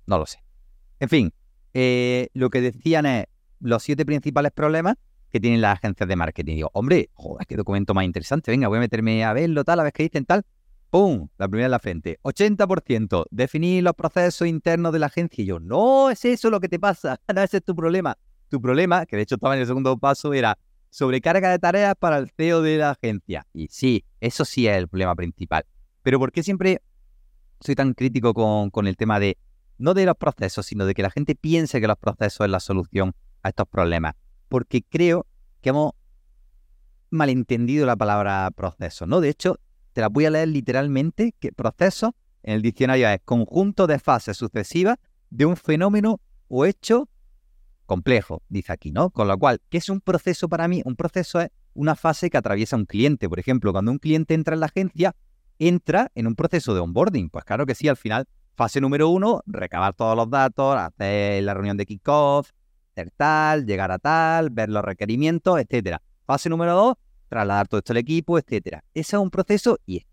no 0.05 0.17
lo 0.17 0.25
sé. 0.25 0.43
En 0.99 1.09
fin, 1.09 1.33
eh, 1.73 2.29
lo 2.33 2.49
que 2.49 2.61
decían 2.61 3.05
es 3.05 3.25
los 3.59 3.83
siete 3.83 4.05
principales 4.05 4.51
problemas 4.51 4.95
que 5.29 5.39
tienen 5.39 5.61
las 5.61 5.77
agencias 5.77 6.07
de 6.07 6.15
marketing. 6.15 6.55
digo, 6.55 6.69
hombre, 6.73 7.09
joder, 7.13 7.47
qué 7.47 7.55
documento 7.55 7.93
más 7.93 8.05
interesante. 8.05 8.51
Venga, 8.51 8.67
voy 8.67 8.77
a 8.77 8.81
meterme 8.81 9.23
a 9.23 9.33
verlo, 9.33 9.63
tal, 9.63 9.79
a 9.79 9.83
ver 9.83 9.93
qué 9.93 10.03
dicen, 10.03 10.25
tal. 10.25 10.43
¡Pum! 10.89 11.29
La 11.37 11.47
primera 11.47 11.67
en 11.67 11.71
la 11.71 11.79
frente. 11.79 12.19
80%. 12.21 13.25
Definir 13.31 13.81
los 13.81 13.93
procesos 13.93 14.45
internos 14.45 14.91
de 14.91 14.99
la 14.99 15.05
agencia. 15.05 15.41
Y 15.41 15.47
yo, 15.47 15.59
no 15.59 16.09
es 16.09 16.25
eso 16.25 16.49
lo 16.49 16.59
que 16.59 16.67
te 16.67 16.79
pasa. 16.79 17.17
No, 17.33 17.41
ese 17.41 17.57
es 17.57 17.63
tu 17.63 17.73
problema. 17.73 18.17
Tu 18.49 18.61
problema, 18.61 19.05
que 19.05 19.15
de 19.15 19.21
hecho 19.21 19.35
estaba 19.35 19.55
en 19.55 19.61
el 19.61 19.67
segundo 19.67 19.97
paso, 19.97 20.33
era 20.33 20.57
sobrecarga 20.91 21.49
de 21.49 21.57
tareas 21.57 21.95
para 21.97 22.17
el 22.17 22.29
CEO 22.29 22.61
de 22.61 22.77
la 22.77 22.91
agencia. 22.91 23.47
Y 23.53 23.67
sí, 23.69 24.05
eso 24.19 24.45
sí 24.45 24.67
es 24.67 24.77
el 24.77 24.87
problema 24.87 25.15
principal. 25.15 25.65
Pero 26.03 26.19
¿por 26.19 26.31
qué 26.31 26.43
siempre 26.43 26.81
soy 27.61 27.75
tan 27.75 27.93
crítico 27.93 28.33
con, 28.33 28.87
el 28.87 28.97
tema 28.97 29.19
de, 29.19 29.37
no 29.77 29.93
de 29.93 30.05
los 30.05 30.15
procesos, 30.15 30.65
sino 30.65 30.85
de 30.85 30.93
que 30.93 31.01
la 31.01 31.09
gente 31.09 31.33
piense 31.33 31.81
que 31.81 31.87
los 31.87 31.97
procesos 31.97 32.45
es 32.45 32.51
la 32.51 32.59
solución 32.59 33.13
a 33.41 33.49
estos 33.49 33.67
problemas? 33.67 34.15
Porque 34.49 34.83
creo 34.83 35.25
que 35.61 35.69
hemos 35.69 35.93
malentendido 37.09 37.85
la 37.85 37.95
palabra 37.95 38.51
proceso, 38.51 39.07
¿no? 39.07 39.21
De 39.21 39.29
hecho, 39.29 39.59
te 39.93 40.01
la 40.01 40.09
voy 40.09 40.25
a 40.25 40.29
leer 40.29 40.49
literalmente, 40.49 41.33
que 41.39 41.51
proceso 41.51 42.15
en 42.43 42.55
el 42.55 42.61
diccionario 42.61 43.07
es 43.07 43.21
conjunto 43.23 43.87
de 43.87 43.99
fases 43.99 44.37
sucesivas 44.37 44.97
de 45.29 45.45
un 45.45 45.55
fenómeno 45.55 46.19
o 46.47 46.65
hecho 46.65 47.07
complejo, 47.91 48.41
dice 48.47 48.71
aquí, 48.71 48.93
¿no? 48.93 49.09
Con 49.09 49.27
lo 49.27 49.37
cual, 49.37 49.59
¿qué 49.69 49.77
es 49.77 49.89
un 49.89 49.99
proceso 49.99 50.47
para 50.47 50.69
mí? 50.69 50.81
Un 50.85 50.95
proceso 50.95 51.41
es 51.41 51.49
una 51.73 51.95
fase 51.95 52.29
que 52.29 52.37
atraviesa 52.37 52.77
un 52.77 52.85
cliente. 52.85 53.27
Por 53.27 53.37
ejemplo, 53.37 53.73
cuando 53.73 53.91
un 53.91 53.97
cliente 53.97 54.33
entra 54.33 54.53
en 54.53 54.61
la 54.61 54.67
agencia, 54.67 55.13
entra 55.59 56.09
en 56.15 56.25
un 56.25 56.35
proceso 56.35 56.73
de 56.73 56.79
onboarding. 56.79 57.29
Pues 57.29 57.43
claro 57.43 57.65
que 57.65 57.75
sí, 57.75 57.89
al 57.89 57.97
final, 57.97 58.29
fase 58.55 58.79
número 58.79 59.09
uno, 59.09 59.41
recabar 59.45 59.93
todos 59.93 60.15
los 60.15 60.29
datos, 60.29 60.77
hacer 60.77 61.43
la 61.43 61.53
reunión 61.53 61.75
de 61.75 61.85
kickoff, 61.85 62.51
hacer 62.93 63.11
tal, 63.17 63.65
llegar 63.65 63.91
a 63.91 63.99
tal, 63.99 64.51
ver 64.51 64.69
los 64.69 64.85
requerimientos, 64.85 65.59
etcétera. 65.59 66.01
Fase 66.25 66.47
número 66.47 66.73
dos, 66.73 66.93
trasladar 67.27 67.67
todo 67.67 67.79
esto 67.79 67.91
al 67.91 67.97
equipo, 67.97 68.39
etcétera. 68.39 68.85
Ese 68.93 69.17
es 69.17 69.21
un 69.21 69.29
proceso 69.29 69.79
y 69.85 70.05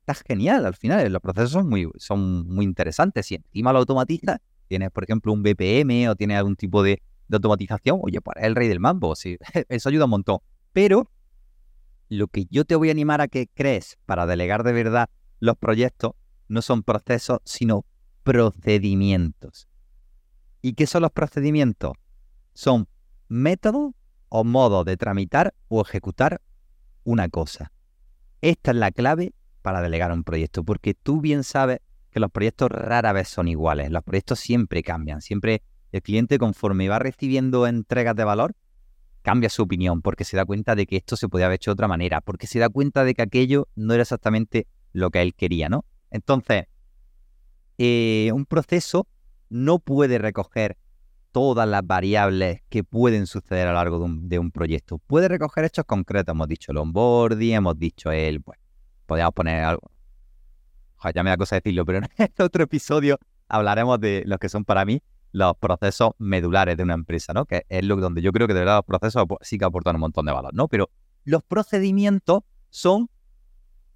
está 0.00 0.14
genial 0.26 0.66
al 0.66 0.74
final. 0.74 1.12
Los 1.12 1.22
procesos 1.22 1.52
son 1.52 1.68
muy, 1.68 1.88
son 1.96 2.48
muy 2.48 2.64
interesantes. 2.64 3.24
Si 3.24 3.36
encima 3.36 3.72
lo 3.72 3.78
automatizas, 3.78 4.38
tienes, 4.66 4.90
por 4.90 5.04
ejemplo, 5.04 5.32
un 5.32 5.44
BPM 5.44 6.08
o 6.08 6.16
tienes 6.16 6.36
algún 6.36 6.56
tipo 6.56 6.82
de 6.82 7.00
de 7.30 7.36
automatización, 7.36 8.00
oye, 8.02 8.20
pues 8.20 8.36
el 8.40 8.54
rey 8.54 8.68
del 8.68 8.80
mambo, 8.80 9.14
sí, 9.14 9.38
eso 9.68 9.88
ayuda 9.88 10.04
un 10.04 10.10
montón. 10.10 10.38
Pero 10.72 11.10
lo 12.08 12.26
que 12.26 12.46
yo 12.50 12.64
te 12.64 12.74
voy 12.74 12.88
a 12.88 12.92
animar 12.92 13.20
a 13.20 13.28
que 13.28 13.46
crees 13.46 13.98
para 14.04 14.26
delegar 14.26 14.64
de 14.64 14.72
verdad 14.72 15.08
los 15.38 15.56
proyectos 15.56 16.12
no 16.48 16.60
son 16.60 16.82
procesos, 16.82 17.38
sino 17.44 17.86
procedimientos. 18.24 19.68
¿Y 20.60 20.74
qué 20.74 20.86
son 20.86 21.02
los 21.02 21.12
procedimientos? 21.12 21.92
Son 22.52 22.88
métodos 23.28 23.92
o 24.28 24.44
modos 24.44 24.84
de 24.84 24.96
tramitar 24.96 25.54
o 25.68 25.80
ejecutar 25.80 26.42
una 27.04 27.28
cosa. 27.28 27.72
Esta 28.40 28.72
es 28.72 28.76
la 28.76 28.90
clave 28.90 29.32
para 29.62 29.80
delegar 29.80 30.12
un 30.12 30.24
proyecto, 30.24 30.64
porque 30.64 30.94
tú 30.94 31.20
bien 31.20 31.44
sabes 31.44 31.80
que 32.10 32.20
los 32.20 32.30
proyectos 32.30 32.70
rara 32.70 33.12
vez 33.12 33.28
son 33.28 33.46
iguales, 33.46 33.90
los 33.90 34.02
proyectos 34.02 34.40
siempre 34.40 34.82
cambian, 34.82 35.22
siempre 35.22 35.62
el 35.92 36.02
cliente 36.02 36.38
conforme 36.38 36.88
va 36.88 36.98
recibiendo 36.98 37.66
entregas 37.66 38.14
de 38.16 38.24
valor, 38.24 38.54
cambia 39.22 39.50
su 39.50 39.62
opinión 39.62 40.02
porque 40.02 40.24
se 40.24 40.36
da 40.36 40.44
cuenta 40.44 40.74
de 40.74 40.86
que 40.86 40.96
esto 40.96 41.16
se 41.16 41.28
podía 41.28 41.46
haber 41.46 41.56
hecho 41.56 41.70
de 41.70 41.74
otra 41.74 41.88
manera, 41.88 42.20
porque 42.20 42.46
se 42.46 42.58
da 42.58 42.68
cuenta 42.68 43.04
de 43.04 43.14
que 43.14 43.22
aquello 43.22 43.68
no 43.74 43.94
era 43.94 44.02
exactamente 44.02 44.66
lo 44.92 45.10
que 45.10 45.22
él 45.22 45.34
quería, 45.34 45.68
¿no? 45.68 45.84
Entonces, 46.10 46.64
eh, 47.78 48.30
un 48.34 48.46
proceso 48.46 49.06
no 49.48 49.78
puede 49.78 50.18
recoger 50.18 50.76
todas 51.32 51.68
las 51.68 51.86
variables 51.86 52.60
que 52.68 52.82
pueden 52.82 53.26
suceder 53.26 53.68
a 53.68 53.70
lo 53.70 53.76
largo 53.76 54.08
de 54.08 54.38
un, 54.38 54.50
proyecto. 54.50 54.98
Puede 54.98 55.28
recoger 55.28 55.64
hechos 55.64 55.84
concretos, 55.84 56.32
hemos 56.32 56.48
dicho 56.48 56.72
el 56.72 56.78
onboarding, 56.78 57.54
hemos 57.54 57.78
dicho 57.78 58.10
el, 58.10 58.42
pues, 58.42 58.58
podríamos 59.06 59.34
poner 59.34 59.62
algo, 59.62 59.90
ya 61.14 61.22
me 61.22 61.30
da 61.30 61.36
cosa 61.36 61.56
decirlo, 61.56 61.84
pero 61.84 62.00
en 62.18 62.32
otro 62.38 62.64
episodio 62.64 63.18
hablaremos 63.48 64.00
de 64.00 64.22
los 64.26 64.38
que 64.38 64.48
son 64.48 64.64
para 64.64 64.84
mí 64.84 65.02
los 65.32 65.56
procesos 65.56 66.10
medulares 66.18 66.76
de 66.76 66.82
una 66.82 66.94
empresa, 66.94 67.32
¿no? 67.32 67.44
Que 67.46 67.64
es 67.68 67.84
lo 67.84 67.96
donde 67.96 68.22
yo 68.22 68.32
creo 68.32 68.46
que 68.46 68.54
de 68.54 68.60
verdad 68.60 68.76
los 68.76 68.84
procesos 68.84 69.24
pues, 69.28 69.40
sí 69.42 69.58
que 69.58 69.64
aportan 69.64 69.96
un 69.96 70.00
montón 70.00 70.26
de 70.26 70.32
valor, 70.32 70.54
¿no? 70.54 70.68
Pero 70.68 70.90
los 71.24 71.42
procedimientos 71.42 72.42
son, 72.70 73.08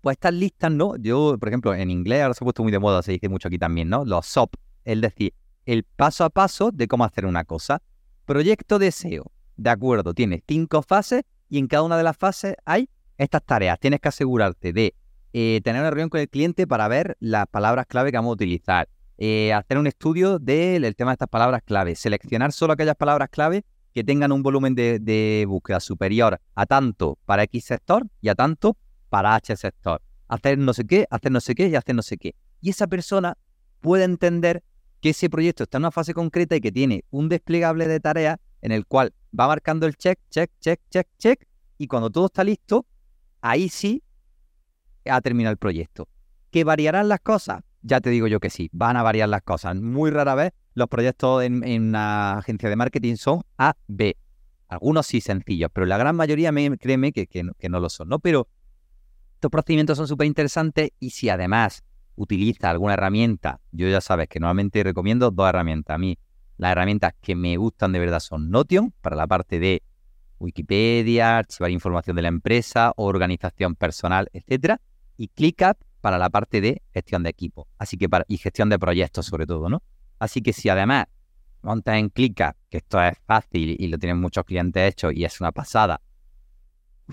pues 0.01 0.15
estas 0.15 0.35
listas, 0.35 0.71
¿no? 0.71 0.97
Yo, 0.97 1.37
por 1.39 1.49
ejemplo, 1.49 1.75
en 1.75 1.91
inglés 1.91 2.23
ahora 2.23 2.35
se 2.35 2.45
ha 2.45 2.47
puesto 2.47 2.63
muy 2.63 2.73
de 2.73 2.79
moda, 2.79 3.03
se 3.03 3.13
dice 3.13 3.29
mucho 3.29 3.49
aquí 3.49 3.59
también, 3.59 3.89
¿no? 3.89 4.05
Los 4.05 4.27
SOP, 4.27 4.55
es 4.85 5.01
decir, 5.01 5.35
el 5.67 5.85
paso 5.85 6.25
a 6.25 6.31
paso 6.31 6.71
de 6.73 6.87
cómo 6.87 7.05
hacer 7.05 7.27
una 7.27 7.45
cosa. 7.45 7.83
Proyecto 8.27 8.79
de 8.79 8.91
SEO, 8.93 9.31
de 9.57 9.71
acuerdo, 9.71 10.15
tiene 10.15 10.43
cinco 10.47 10.83
fases 10.83 11.23
y 11.49 11.59
en 11.59 11.67
cada 11.67 11.83
una 11.83 11.97
de 11.97 12.03
las 12.03 12.17
fases 12.17 12.55
hay 12.65 12.89
estas 13.19 13.45
tareas. 13.45 13.79
Tienes 13.79 14.01
que 14.01 14.09
asegurarte 14.09 14.73
de 14.73 14.95
eh, 15.33 15.61
tener 15.65 15.81
una 15.81 15.91
reunión 15.91 16.11
con 16.11 16.21
el 16.21 16.29
cliente 16.29 16.67
para 16.67 16.87
ver 16.89 17.17
las 17.21 17.47
palabras 17.47 17.87
clave 17.87 18.11
que 18.11 18.19
vamos 18.19 18.31
a 18.31 18.35
utilizar 18.35 18.89
eh, 19.19 19.53
hacer 19.53 19.79
un 19.79 19.87
estudio 19.87 20.39
del 20.39 20.97
tema 20.97 21.13
de 21.13 21.15
estas 21.15 21.29
palabras 21.29 21.63
clave, 21.65 21.95
seleccionar 21.95 22.53
solo 22.53 22.73
aquellas 22.73 22.97
palabras 22.97 23.29
clave 23.31 23.65
que 23.93 24.03
tengan 24.03 24.33
un 24.33 24.43
volumen 24.43 24.75
de, 24.75 25.45
búsqueda 25.49 25.79
superior 25.79 26.41
a 26.55 26.67
tanto 26.67 27.17
para 27.25 27.45
X 27.45 27.65
sector 27.65 28.07
y 28.21 28.29
a 28.29 28.35
tanto 28.35 28.77
para 29.09 29.37
H 29.37 29.57
sector. 29.57 30.03
Hacer 30.27 30.59
no 30.59 30.75
sé 30.75 30.85
qué, 30.85 31.07
hacer 31.11 31.31
no 31.31 31.41
sé 31.41 31.55
qué 31.55 31.69
y 31.69 31.77
hacer 31.77 31.95
no 31.95 32.03
sé 32.03 32.17
qué. 32.17 32.35
Y 32.61 32.71
esa 32.71 32.89
persona 32.89 33.39
puede 33.81 34.05
entender 34.05 34.65
que 35.01 35.11
ese 35.11 35.31
proyecto 35.31 35.63
está 35.63 35.79
en 35.79 35.83
una 35.83 35.91
fase 35.93 36.13
concreta 36.13 36.57
y 36.57 36.61
que 36.61 36.73
tiene 36.73 37.05
un 37.11 37.29
desplegable 37.29 37.87
de 37.87 38.01
tareas 38.01 38.39
en 38.63 38.73
el 38.73 38.87
cual 38.87 39.15
va 39.39 39.47
marcando 39.47 39.87
el 39.87 39.95
check, 39.97 40.19
check, 40.31 40.51
check, 40.61 40.81
check, 40.91 41.07
check, 41.19 41.47
y 41.79 41.87
cuando 41.87 42.11
todo 42.11 42.27
está 42.27 42.43
listo, 42.43 42.87
ahí 43.43 43.69
sí 43.69 44.03
ha 45.05 45.21
terminado 45.21 45.53
el 45.53 45.59
proyecto. 45.59 46.09
¿Que 46.51 46.65
variarán 46.65 47.09
las 47.09 47.21
cosas? 47.21 47.63
Ya 47.87 48.01
te 48.01 48.09
digo 48.09 48.27
yo 48.27 48.41
que 48.41 48.49
sí, 48.49 48.71
van 48.73 48.97
a 48.97 49.03
variar 49.03 49.29
las 49.29 49.43
cosas. 49.43 49.77
Muy 49.77 50.11
rara 50.11 50.35
vez 50.35 50.53
los 50.73 50.89
proyectos 50.89 51.43
en, 51.43 51.63
una 51.63 52.39
agencia 52.39 52.71
de 52.71 52.77
marketing 52.77 53.17
son 53.17 53.43
A, 53.59 53.75
B. 53.89 54.17
Algunos 54.69 55.07
sí 55.07 55.21
sencillos, 55.21 55.69
pero 55.71 55.85
la 55.85 55.99
gran 55.99 56.17
mayoría, 56.17 56.51
me, 56.51 56.79
créeme 56.79 57.13
que, 57.13 57.29
no, 57.69 57.81
lo 57.81 57.91
son, 57.91 58.09
¿no? 58.09 58.21
Pero 58.21 58.49
estos 59.35 59.51
procedimientos 59.51 59.99
son 59.99 60.09
súper 60.09 60.27
interesantes 60.27 60.93
y 60.99 61.11
si 61.11 61.29
además 61.29 61.85
utiliza 62.17 62.71
alguna 62.71 62.95
herramienta, 62.95 63.61
yo 63.71 63.87
ya 63.87 64.01
sabes 64.01 64.29
que 64.29 64.41
normalmente 64.41 64.83
recomiendo 64.83 65.31
dos 65.31 65.47
herramientas. 65.47 65.95
A 65.95 65.99
mí, 65.99 66.19
las 66.57 66.73
herramientas 66.73 67.13
que 67.21 67.37
me 67.37 67.59
gustan 67.59 67.93
de 67.93 67.99
verdad 67.99 68.21
son 68.21 68.49
Notion 68.49 68.95
para 69.03 69.15
la 69.15 69.27
parte 69.27 69.59
de 69.59 69.83
Wikipedia, 70.39 71.37
archivar 71.37 71.71
información 71.71 72.17
de 72.17 72.23
la 72.23 72.29
empresa, 72.29 72.95
organización 72.97 73.75
personal, 73.75 74.31
etcétera, 74.33 74.81
y 75.19 75.29
ClickUp 75.29 75.77
para 76.05 76.19
la 76.19 76.29
parte 76.29 76.61
de 76.61 76.83
gestión 76.93 77.23
de 77.23 77.31
equipo, 77.31 77.67
así 77.79 77.97
que 77.97 78.09
y 78.29 78.37
gestión 78.37 78.69
de 78.69 78.79
proyectos 78.79 79.25
sobre 79.25 79.47
todo, 79.47 79.71
¿no? 79.71 79.83
Así 80.19 80.43
que 80.43 80.53
si 80.53 80.69
además 80.69 81.07
montas 81.63 81.97
en 81.97 82.11
ClickUp, 82.11 82.57
que 82.69 82.77
esto 82.77 83.03
es 83.03 83.17
fácil 83.25 83.75
y 83.79 83.89
lo 83.89 83.97
tienen 83.97 84.21
muchos 84.21 84.45
clientes 84.45 84.87
hechos 84.87 85.15
y 85.15 85.25
es 85.25 85.41
una 85.41 85.51
pasada, 85.51 86.03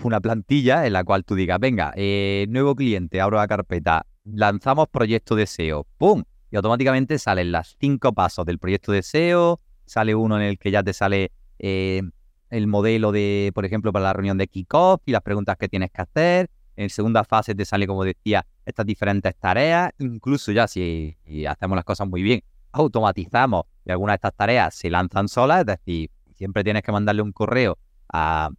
una 0.02 0.20
plantilla 0.20 0.86
en 0.86 0.92
la 0.92 1.04
cual 1.04 1.24
tú 1.24 1.34
digas, 1.34 1.58
venga, 1.58 1.94
eh, 1.96 2.44
nuevo 2.50 2.74
cliente, 2.74 3.22
abro 3.22 3.38
la 3.38 3.48
carpeta, 3.48 4.04
lanzamos 4.24 4.88
proyecto 4.88 5.36
de 5.36 5.46
SEO, 5.46 5.86
¡pum! 5.96 6.24
Y 6.50 6.56
automáticamente 6.56 7.18
salen 7.18 7.50
las 7.50 7.74
cinco 7.80 8.12
pasos 8.12 8.44
del 8.44 8.58
proyecto 8.58 8.92
de 8.92 9.02
SEO, 9.02 9.58
sale 9.86 10.14
uno 10.14 10.36
en 10.36 10.42
el 10.42 10.58
que 10.58 10.70
ya 10.70 10.82
te 10.82 10.92
sale 10.92 11.32
eh, 11.58 12.02
el 12.50 12.66
modelo 12.66 13.10
de, 13.10 13.52
por 13.54 13.64
ejemplo, 13.64 13.90
para 13.90 14.02
la 14.02 14.12
reunión 14.12 14.36
de 14.36 14.48
kickoff 14.48 15.00
y 15.06 15.12
las 15.12 15.22
preguntas 15.22 15.56
que 15.56 15.70
tienes 15.70 15.90
que 15.90 16.02
hacer. 16.02 16.50
En 16.76 16.90
segunda 16.90 17.24
fase 17.24 17.54
te 17.54 17.64
sale, 17.64 17.86
como 17.86 18.04
decía, 18.04 18.46
estas 18.64 18.86
diferentes 18.86 19.34
tareas. 19.36 19.92
Incluso 19.98 20.52
ya 20.52 20.66
si 20.68 21.16
hacemos 21.48 21.76
las 21.76 21.84
cosas 21.84 22.08
muy 22.08 22.22
bien, 22.22 22.42
automatizamos 22.72 23.64
y 23.84 23.90
algunas 23.90 24.14
de 24.14 24.16
estas 24.16 24.34
tareas 24.34 24.74
se 24.74 24.90
lanzan 24.90 25.28
solas. 25.28 25.60
Es 25.60 25.66
decir, 25.66 26.10
siempre 26.34 26.64
tienes 26.64 26.82
que 26.82 26.92
mandarle 26.92 27.22
un 27.22 27.32
correo 27.32 27.78
a 28.12 28.50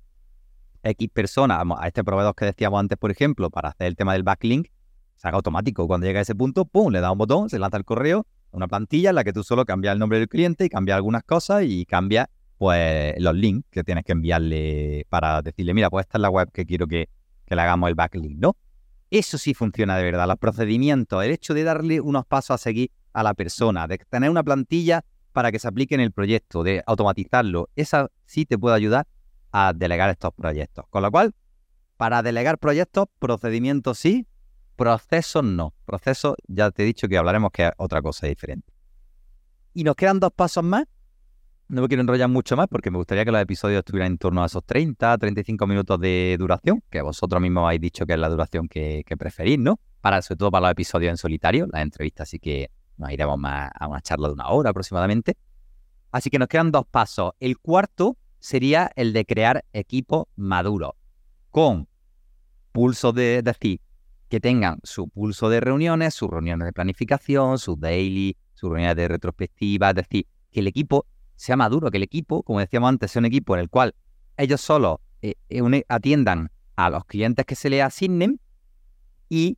X 0.83 1.09
personas, 1.09 1.63
a 1.77 1.87
este 1.87 2.03
proveedor 2.03 2.35
que 2.35 2.45
decíamos 2.45 2.79
antes, 2.79 2.97
por 2.97 3.11
ejemplo, 3.11 3.49
para 3.49 3.69
hacer 3.69 3.87
el 3.87 3.95
tema 3.95 4.13
del 4.13 4.23
backlink. 4.23 4.67
Se 5.15 5.27
haga 5.27 5.37
automático. 5.37 5.87
Cuando 5.87 6.05
llega 6.05 6.19
a 6.19 6.23
ese 6.23 6.35
punto, 6.35 6.65
pum, 6.65 6.91
le 6.91 6.99
da 6.99 7.11
un 7.11 7.17
botón, 7.17 7.49
se 7.49 7.57
lanza 7.59 7.77
el 7.77 7.85
correo, 7.85 8.25
una 8.51 8.67
plantilla 8.67 9.09
en 9.09 9.15
la 9.15 9.23
que 9.23 9.33
tú 9.33 9.43
solo 9.43 9.65
cambias 9.65 9.93
el 9.93 9.99
nombre 9.99 10.19
del 10.19 10.27
cliente 10.27 10.65
y 10.65 10.69
cambias 10.69 10.97
algunas 10.97 11.23
cosas 11.23 11.63
y 11.65 11.85
cambias 11.85 12.27
pues 12.57 13.15
los 13.19 13.35
links 13.35 13.67
que 13.71 13.83
tienes 13.83 14.05
que 14.05 14.11
enviarle 14.11 15.05
para 15.09 15.41
decirle, 15.41 15.73
mira, 15.73 15.89
pues 15.89 16.05
esta 16.05 16.17
es 16.17 16.21
la 16.21 16.29
web 16.29 16.51
que 16.51 16.65
quiero 16.65 16.87
que, 16.87 17.09
le 17.45 17.61
hagamos 17.61 17.89
el 17.89 17.95
backlink, 17.95 18.39
¿no? 18.39 18.55
Eso 19.13 19.37
sí 19.37 19.53
funciona 19.53 19.95
de 19.95 20.05
verdad, 20.05 20.27
los 20.27 20.39
procedimientos, 20.39 21.23
el 21.23 21.29
hecho 21.29 21.53
de 21.53 21.63
darle 21.63 22.01
unos 22.01 22.25
pasos 22.25 22.55
a 22.55 22.57
seguir 22.57 22.89
a 23.13 23.21
la 23.21 23.35
persona, 23.35 23.85
de 23.85 23.99
tener 23.99 24.31
una 24.31 24.41
plantilla 24.41 25.05
para 25.33 25.51
que 25.51 25.59
se 25.59 25.67
aplique 25.67 25.93
en 25.93 26.01
el 26.01 26.11
proyecto, 26.11 26.63
de 26.63 26.81
automatizarlo, 26.87 27.69
esa 27.75 28.09
sí 28.25 28.47
te 28.47 28.57
puede 28.57 28.75
ayudar 28.75 29.05
a 29.51 29.71
delegar 29.75 30.09
estos 30.09 30.33
proyectos. 30.33 30.85
Con 30.89 31.03
lo 31.03 31.11
cual, 31.11 31.35
para 31.95 32.23
delegar 32.23 32.57
proyectos, 32.57 33.05
procedimientos 33.19 33.99
sí, 33.99 34.25
procesos 34.75 35.43
no. 35.43 35.75
Procesos, 35.85 36.33
ya 36.47 36.71
te 36.71 36.81
he 36.81 36.85
dicho 36.87 37.07
que 37.07 37.15
hablaremos 37.15 37.51
que 37.51 37.67
es 37.67 37.71
otra 37.77 38.01
cosa 38.01 38.25
diferente. 38.25 38.73
Y 39.75 39.83
nos 39.83 39.95
quedan 39.95 40.19
dos 40.19 40.31
pasos 40.35 40.63
más 40.63 40.85
no 41.67 41.81
me 41.81 41.87
quiero 41.87 42.01
enrollar 42.01 42.29
mucho 42.29 42.55
más 42.55 42.67
porque 42.67 42.91
me 42.91 42.97
gustaría 42.97 43.25
que 43.25 43.31
los 43.31 43.41
episodios 43.41 43.79
estuvieran 43.79 44.13
en 44.13 44.17
torno 44.17 44.43
a 44.43 44.45
esos 44.45 44.63
30, 44.65 45.17
35 45.17 45.67
minutos 45.67 45.99
de 45.99 46.35
duración, 46.37 46.83
que 46.89 47.01
vosotros 47.01 47.41
mismos 47.41 47.65
habéis 47.65 47.81
dicho 47.81 48.05
que 48.05 48.13
es 48.13 48.19
la 48.19 48.29
duración 48.29 48.67
que, 48.67 49.03
preferís, 49.17 49.59
¿no? 49.59 49.79
Para, 50.01 50.21
sobre 50.21 50.37
todo 50.37 50.51
para 50.51 50.67
los 50.67 50.71
episodios 50.71 51.11
en 51.11 51.17
solitario, 51.17 51.67
las 51.71 51.81
entrevistas 51.81 52.29
sí 52.29 52.39
que 52.39 52.69
nos 52.97 53.11
iremos 53.11 53.37
más 53.37 53.71
a 53.73 53.87
una 53.87 54.01
charla 54.01 54.27
de 54.27 54.33
una 54.33 54.49
hora 54.49 54.69
aproximadamente. 54.69 55.37
Así 56.11 56.29
que 56.29 56.37
nos 56.37 56.47
quedan 56.47 56.71
dos 56.71 56.85
pasos. 56.85 57.31
El 57.39 57.57
cuarto 57.57 58.17
sería 58.39 58.91
el 58.95 59.13
de 59.13 59.25
crear 59.25 59.65
equipos 59.73 60.25
maduros, 60.35 60.91
con 61.49 61.87
pulso 62.71 63.13
de, 63.13 63.41
decir, 63.41 63.79
que 64.29 64.39
tengan 64.39 64.79
su 64.83 65.07
pulso 65.07 65.49
de 65.49 65.59
reuniones, 65.59 66.13
sus 66.13 66.29
reuniones 66.29 66.65
de 66.65 66.73
planificación, 66.73 67.57
sus 67.57 67.79
daily, 67.79 68.35
sus 68.53 68.69
reuniones 68.69 68.95
de 68.95 69.07
retrospectiva, 69.07 69.89
es 69.89 69.95
decir, 69.95 70.27
que 70.51 70.59
el 70.59 70.67
equipo 70.67 71.05
sea 71.35 71.55
maduro, 71.55 71.91
que 71.91 71.97
el 71.97 72.03
equipo, 72.03 72.43
como 72.43 72.59
decíamos 72.59 72.89
antes, 72.89 73.11
sea 73.11 73.19
un 73.19 73.25
equipo 73.25 73.55
en 73.55 73.61
el 73.61 73.69
cual 73.69 73.95
ellos 74.37 74.61
solo 74.61 75.01
eh, 75.21 75.35
eh, 75.49 75.83
atiendan 75.87 76.51
a 76.75 76.89
los 76.89 77.05
clientes 77.05 77.45
que 77.45 77.55
se 77.55 77.69
les 77.69 77.83
asignen 77.83 78.39
y 79.29 79.57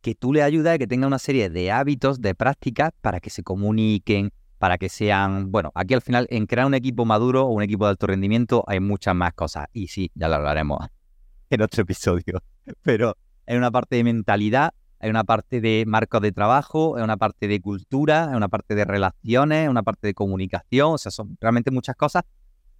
que 0.00 0.14
tú 0.14 0.32
le 0.32 0.42
ayudes 0.42 0.74
a 0.74 0.78
que 0.78 0.86
tenga 0.86 1.06
una 1.06 1.18
serie 1.18 1.48
de 1.48 1.70
hábitos, 1.70 2.20
de 2.20 2.34
prácticas 2.34 2.90
para 3.00 3.20
que 3.20 3.30
se 3.30 3.42
comuniquen, 3.42 4.32
para 4.58 4.78
que 4.78 4.88
sean, 4.88 5.50
bueno, 5.52 5.70
aquí 5.74 5.94
al 5.94 6.02
final 6.02 6.26
en 6.30 6.46
crear 6.46 6.66
un 6.66 6.74
equipo 6.74 7.04
maduro 7.04 7.46
o 7.46 7.52
un 7.52 7.62
equipo 7.62 7.84
de 7.84 7.90
alto 7.90 8.06
rendimiento 8.06 8.64
hay 8.66 8.80
muchas 8.80 9.14
más 9.14 9.32
cosas. 9.34 9.66
Y 9.72 9.88
sí, 9.88 10.10
ya 10.14 10.28
lo 10.28 10.36
hablaremos 10.36 10.86
en 11.50 11.62
otro 11.62 11.82
episodio, 11.82 12.42
pero 12.82 13.16
hay 13.46 13.56
una 13.56 13.70
parte 13.70 13.96
de 13.96 14.04
mentalidad 14.04 14.72
hay 15.02 15.10
una 15.10 15.24
parte 15.24 15.60
de 15.60 15.82
marcos 15.84 16.22
de 16.22 16.30
trabajo, 16.30 16.96
hay 16.96 17.02
una 17.02 17.16
parte 17.16 17.48
de 17.48 17.60
cultura, 17.60 18.30
hay 18.30 18.36
una 18.36 18.48
parte 18.48 18.76
de 18.76 18.84
relaciones, 18.84 19.62
hay 19.62 19.68
una 19.68 19.82
parte 19.82 20.06
de 20.06 20.14
comunicación, 20.14 20.92
o 20.94 20.98
sea, 20.98 21.10
son 21.10 21.36
realmente 21.40 21.72
muchas 21.72 21.96
cosas, 21.96 22.22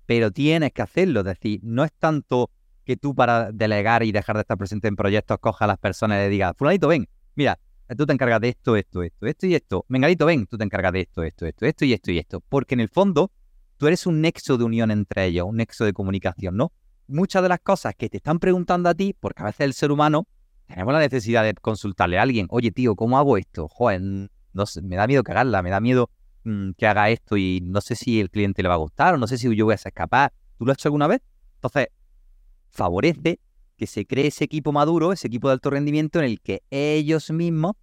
pero 0.06 0.30
tienes 0.30 0.72
que 0.72 0.82
hacerlo, 0.82 1.20
es 1.20 1.26
decir, 1.26 1.58
no 1.64 1.82
es 1.82 1.92
tanto 1.98 2.50
que 2.84 2.96
tú 2.96 3.12
para 3.12 3.50
delegar 3.50 4.04
y 4.04 4.12
dejar 4.12 4.36
de 4.36 4.42
estar 4.42 4.56
presente 4.56 4.86
en 4.86 4.94
proyectos 4.94 5.36
cojas 5.40 5.62
a 5.62 5.66
las 5.66 5.78
personas 5.78 6.18
y 6.18 6.20
le 6.20 6.28
digas, 6.28 6.52
fulanito, 6.56 6.86
ven, 6.86 7.08
mira, 7.34 7.58
tú 7.96 8.06
te 8.06 8.12
encargas 8.12 8.40
de 8.40 8.50
esto, 8.50 8.76
esto, 8.76 9.02
esto, 9.02 9.26
esto 9.26 9.46
y 9.48 9.56
esto, 9.56 9.84
mengadito, 9.88 10.24
ven, 10.24 10.46
tú 10.46 10.56
te 10.56 10.62
encargas 10.62 10.92
de 10.92 11.00
esto, 11.00 11.24
esto, 11.24 11.44
esto, 11.44 11.66
esto 11.66 11.84
y 11.84 11.92
esto 11.92 12.12
y 12.12 12.18
esto, 12.18 12.40
porque 12.48 12.74
en 12.74 12.80
el 12.80 12.88
fondo 12.88 13.32
tú 13.78 13.88
eres 13.88 14.06
un 14.06 14.20
nexo 14.20 14.56
de 14.58 14.62
unión 14.62 14.92
entre 14.92 15.24
ellos, 15.24 15.46
un 15.48 15.56
nexo 15.56 15.84
de 15.84 15.92
comunicación, 15.92 16.56
¿no? 16.56 16.72
Muchas 17.08 17.42
de 17.42 17.48
las 17.48 17.58
cosas 17.58 17.96
que 17.96 18.08
te 18.08 18.18
están 18.18 18.38
preguntando 18.38 18.88
a 18.88 18.94
ti, 18.94 19.12
porque 19.18 19.42
a 19.42 19.46
veces 19.46 19.62
el 19.62 19.74
ser 19.74 19.90
humano 19.90 20.28
tenemos 20.72 20.94
la 20.94 21.00
necesidad 21.00 21.44
de 21.44 21.52
consultarle 21.52 22.18
a 22.18 22.22
alguien, 22.22 22.46
oye 22.48 22.70
tío, 22.70 22.96
¿cómo 22.96 23.18
hago 23.18 23.36
esto? 23.36 23.68
Joder, 23.68 24.00
no 24.00 24.64
me 24.82 24.96
da 24.96 25.06
miedo 25.06 25.22
cagarla, 25.22 25.60
me 25.60 25.68
da 25.68 25.80
miedo 25.80 26.08
mm, 26.44 26.70
que 26.78 26.86
haga 26.86 27.10
esto 27.10 27.36
y 27.36 27.60
no 27.62 27.82
sé 27.82 27.94
si 27.94 28.20
el 28.20 28.30
cliente 28.30 28.62
le 28.62 28.70
va 28.70 28.74
a 28.76 28.78
gustar 28.78 29.12
o 29.12 29.18
no 29.18 29.26
sé 29.26 29.36
si 29.36 29.54
yo 29.54 29.66
voy 29.66 29.74
a 29.74 29.78
ser 29.78 29.92
capaz. 29.92 30.32
¿Tú 30.56 30.64
lo 30.64 30.72
has 30.72 30.78
hecho 30.78 30.88
alguna 30.88 31.08
vez? 31.08 31.20
Entonces, 31.56 31.88
favorece 32.70 33.38
que 33.76 33.86
se 33.86 34.06
cree 34.06 34.28
ese 34.28 34.44
equipo 34.44 34.72
maduro, 34.72 35.12
ese 35.12 35.26
equipo 35.26 35.48
de 35.48 35.54
alto 35.54 35.68
rendimiento 35.68 36.20
en 36.20 36.24
el 36.24 36.40
que 36.40 36.62
ellos 36.70 37.30
mismos, 37.30 37.74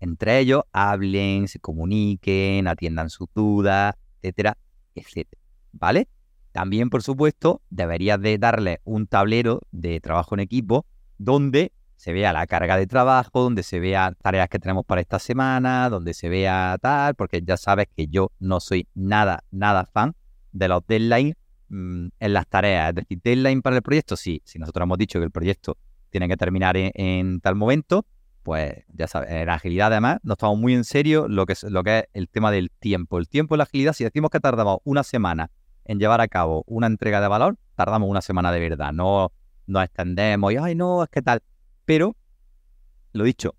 entre 0.00 0.40
ellos, 0.40 0.62
hablen, 0.72 1.46
se 1.46 1.60
comuniquen, 1.60 2.66
atiendan 2.66 3.08
sus 3.08 3.28
dudas, 3.32 3.94
etcétera, 4.20 4.58
etcétera. 4.96 5.40
¿Vale? 5.70 6.08
También, 6.50 6.90
por 6.90 7.04
supuesto, 7.04 7.62
deberías 7.70 8.20
de 8.20 8.36
darle 8.36 8.80
un 8.82 9.06
tablero 9.06 9.60
de 9.70 10.00
trabajo 10.00 10.34
en 10.34 10.40
equipo 10.40 10.86
donde 11.16 11.70
se 12.00 12.14
vea 12.14 12.32
la 12.32 12.46
carga 12.46 12.78
de 12.78 12.86
trabajo, 12.86 13.42
donde 13.42 13.62
se 13.62 13.78
vea 13.78 14.14
tareas 14.22 14.48
que 14.48 14.58
tenemos 14.58 14.86
para 14.86 15.02
esta 15.02 15.18
semana, 15.18 15.90
donde 15.90 16.14
se 16.14 16.30
vea 16.30 16.78
tal, 16.80 17.14
porque 17.14 17.42
ya 17.42 17.58
sabes 17.58 17.88
que 17.94 18.06
yo 18.06 18.32
no 18.38 18.58
soy 18.58 18.88
nada, 18.94 19.44
nada 19.50 19.84
fan 19.84 20.14
de 20.50 20.68
los 20.68 20.80
deadlines 20.86 21.34
mm, 21.68 22.06
en 22.18 22.32
las 22.32 22.46
tareas. 22.46 22.88
Es 22.88 22.94
decir, 22.94 23.20
deadline 23.22 23.60
para 23.60 23.76
el 23.76 23.82
proyecto, 23.82 24.16
sí, 24.16 24.40
si 24.46 24.58
nosotros 24.58 24.82
hemos 24.82 24.96
dicho 24.96 25.18
que 25.18 25.26
el 25.26 25.30
proyecto 25.30 25.76
tiene 26.08 26.26
que 26.26 26.38
terminar 26.38 26.74
en, 26.78 27.38
tal 27.40 27.54
momento, 27.54 28.06
pues 28.44 28.82
ya 28.94 29.06
sabes, 29.06 29.30
en 29.30 29.50
agilidad 29.50 29.88
además 29.88 30.20
nos 30.22 30.38
tomamos 30.38 30.58
muy 30.58 30.72
en 30.72 30.84
serio 30.84 31.28
lo 31.28 31.44
que, 31.44 31.52
es, 31.52 31.64
lo 31.64 31.84
que 31.84 31.98
es 31.98 32.04
el 32.14 32.30
tema 32.30 32.50
del 32.50 32.70
tiempo. 32.70 33.18
El 33.18 33.28
tiempo 33.28 33.56
en 33.56 33.58
la 33.58 33.64
agilidad, 33.64 33.92
si 33.92 34.04
decimos 34.04 34.30
que 34.30 34.40
tardamos 34.40 34.78
una 34.84 35.02
semana 35.02 35.50
en 35.84 35.98
llevar 35.98 36.22
a 36.22 36.28
cabo 36.28 36.64
una 36.66 36.86
entrega 36.86 37.20
de 37.20 37.28
valor, 37.28 37.58
tardamos 37.74 38.08
una 38.08 38.22
semana 38.22 38.50
de 38.52 38.60
verdad, 38.60 38.90
no 38.94 39.32
nos 39.66 39.84
extendemos 39.84 40.50
y, 40.50 40.56
ay, 40.56 40.74
no, 40.74 41.02
es 41.02 41.10
que 41.10 41.20
tal 41.20 41.42
pero, 41.90 42.14
lo 43.14 43.24
dicho, 43.24 43.56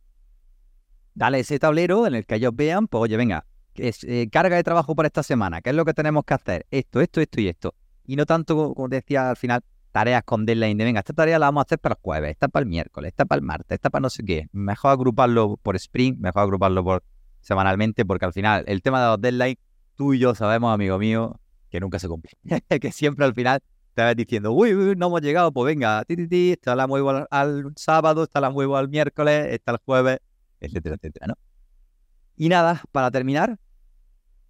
dale 1.13 1.39
ese 1.39 1.59
tablero 1.59 2.07
en 2.07 2.15
el 2.15 2.25
que 2.25 2.35
ellos 2.35 2.55
vean, 2.55 2.87
pues 2.87 3.01
oye, 3.01 3.17
venga, 3.17 3.45
eh, 3.75 4.29
carga 4.31 4.55
de 4.55 4.63
trabajo 4.63 4.95
para 4.95 5.07
esta 5.07 5.21
semana, 5.21 5.61
¿qué 5.61 5.71
es 5.71 5.75
lo 5.75 5.83
que 5.83 5.93
tenemos 5.93 6.23
que 6.23 6.35
hacer? 6.35 6.65
Esto, 6.71 7.01
esto, 7.01 7.19
esto 7.19 7.41
y 7.41 7.49
esto. 7.49 7.75
Y 8.05 8.15
no 8.15 8.25
tanto, 8.25 8.73
como 8.73 8.87
decía 8.87 9.31
al 9.31 9.35
final, 9.35 9.65
tareas 9.91 10.23
con 10.23 10.45
deadline 10.45 10.77
de, 10.77 10.85
venga, 10.85 10.99
esta 11.01 11.11
tarea 11.11 11.37
la 11.39 11.47
vamos 11.47 11.59
a 11.59 11.63
hacer 11.63 11.79
para 11.79 11.95
el 11.95 11.99
jueves, 12.01 12.31
esta 12.31 12.47
para 12.47 12.63
el 12.63 12.69
miércoles, 12.69 13.09
esta 13.09 13.25
para 13.25 13.37
el 13.37 13.45
martes, 13.45 13.75
esta 13.75 13.89
para 13.89 14.03
no 14.03 14.09
sé 14.09 14.23
qué. 14.23 14.47
Mejor 14.53 14.91
agruparlo 14.91 15.57
por 15.61 15.75
sprint, 15.75 16.17
mejor 16.21 16.43
agruparlo 16.43 17.03
semanalmente, 17.41 18.05
porque 18.05 18.23
al 18.23 18.31
final 18.31 18.63
el 18.65 18.81
tema 18.81 19.01
de 19.01 19.07
los 19.07 19.19
deadlines, 19.19 19.57
tú 19.97 20.13
y 20.13 20.19
yo 20.19 20.35
sabemos, 20.35 20.73
amigo 20.73 20.97
mío, 20.97 21.37
que 21.69 21.81
nunca 21.81 21.99
se 21.99 22.07
cumple. 22.07 22.31
que 22.79 22.93
siempre 22.93 23.25
al 23.25 23.33
final 23.33 23.59
te 23.93 24.15
diciendo, 24.15 24.51
uy, 24.51 24.73
uy, 24.73 24.95
no 24.95 25.07
hemos 25.07 25.21
llegado, 25.21 25.51
pues 25.51 25.73
venga, 25.73 26.03
ti, 26.05 26.15
ti, 26.15 26.27
ti, 26.27 26.51
esta 26.51 26.75
la 26.75 26.87
muevo 26.87 27.27
al, 27.29 27.73
sábado, 27.75 28.23
esta 28.23 28.39
la 28.39 28.49
muevo 28.49 28.77
al 28.77 28.89
miércoles, 28.89 29.47
esta 29.51 29.73
el 29.73 29.77
jueves, 29.85 30.19
etcétera, 30.59 30.95
etcétera, 30.95 31.27
¿no? 31.27 31.35
Y 32.41 32.49
nada, 32.49 32.81
para 32.91 33.11
terminar, 33.11 33.59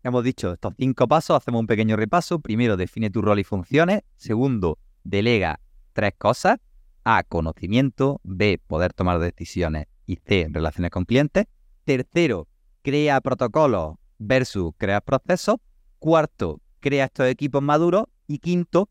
hemos 0.03 0.23
dicho 0.23 0.53
estos 0.53 0.73
cinco 0.77 1.07
pasos, 1.07 1.35
hacemos 1.35 1.59
un 1.59 1.67
pequeño 1.67 1.97
repaso. 1.97 2.39
Primero, 2.39 2.77
define 2.77 3.09
tu 3.09 3.21
rol 3.21 3.39
y 3.39 3.43
funciones. 3.43 4.03
Segundo, 4.15 4.77
delega 5.03 5.59
tres 5.91 6.13
cosas. 6.17 6.57
A, 7.03 7.23
conocimiento. 7.23 8.21
B, 8.23 8.61
poder 8.65 8.93
tomar 8.93 9.19
decisiones. 9.19 9.87
Y 10.05 10.17
C, 10.25 10.47
relaciones 10.49 10.91
con 10.91 11.03
clientes. 11.03 11.47
Tercero, 11.83 12.47
crea 12.81 13.19
protocolos 13.19 13.95
versus 14.19 14.71
crea 14.77 15.01
procesos. 15.01 15.57
Cuarto, 15.99 16.61
crea 16.79 17.05
estos 17.05 17.27
equipos 17.27 17.61
maduros. 17.61 18.05
Y 18.27 18.39
quinto, 18.39 18.87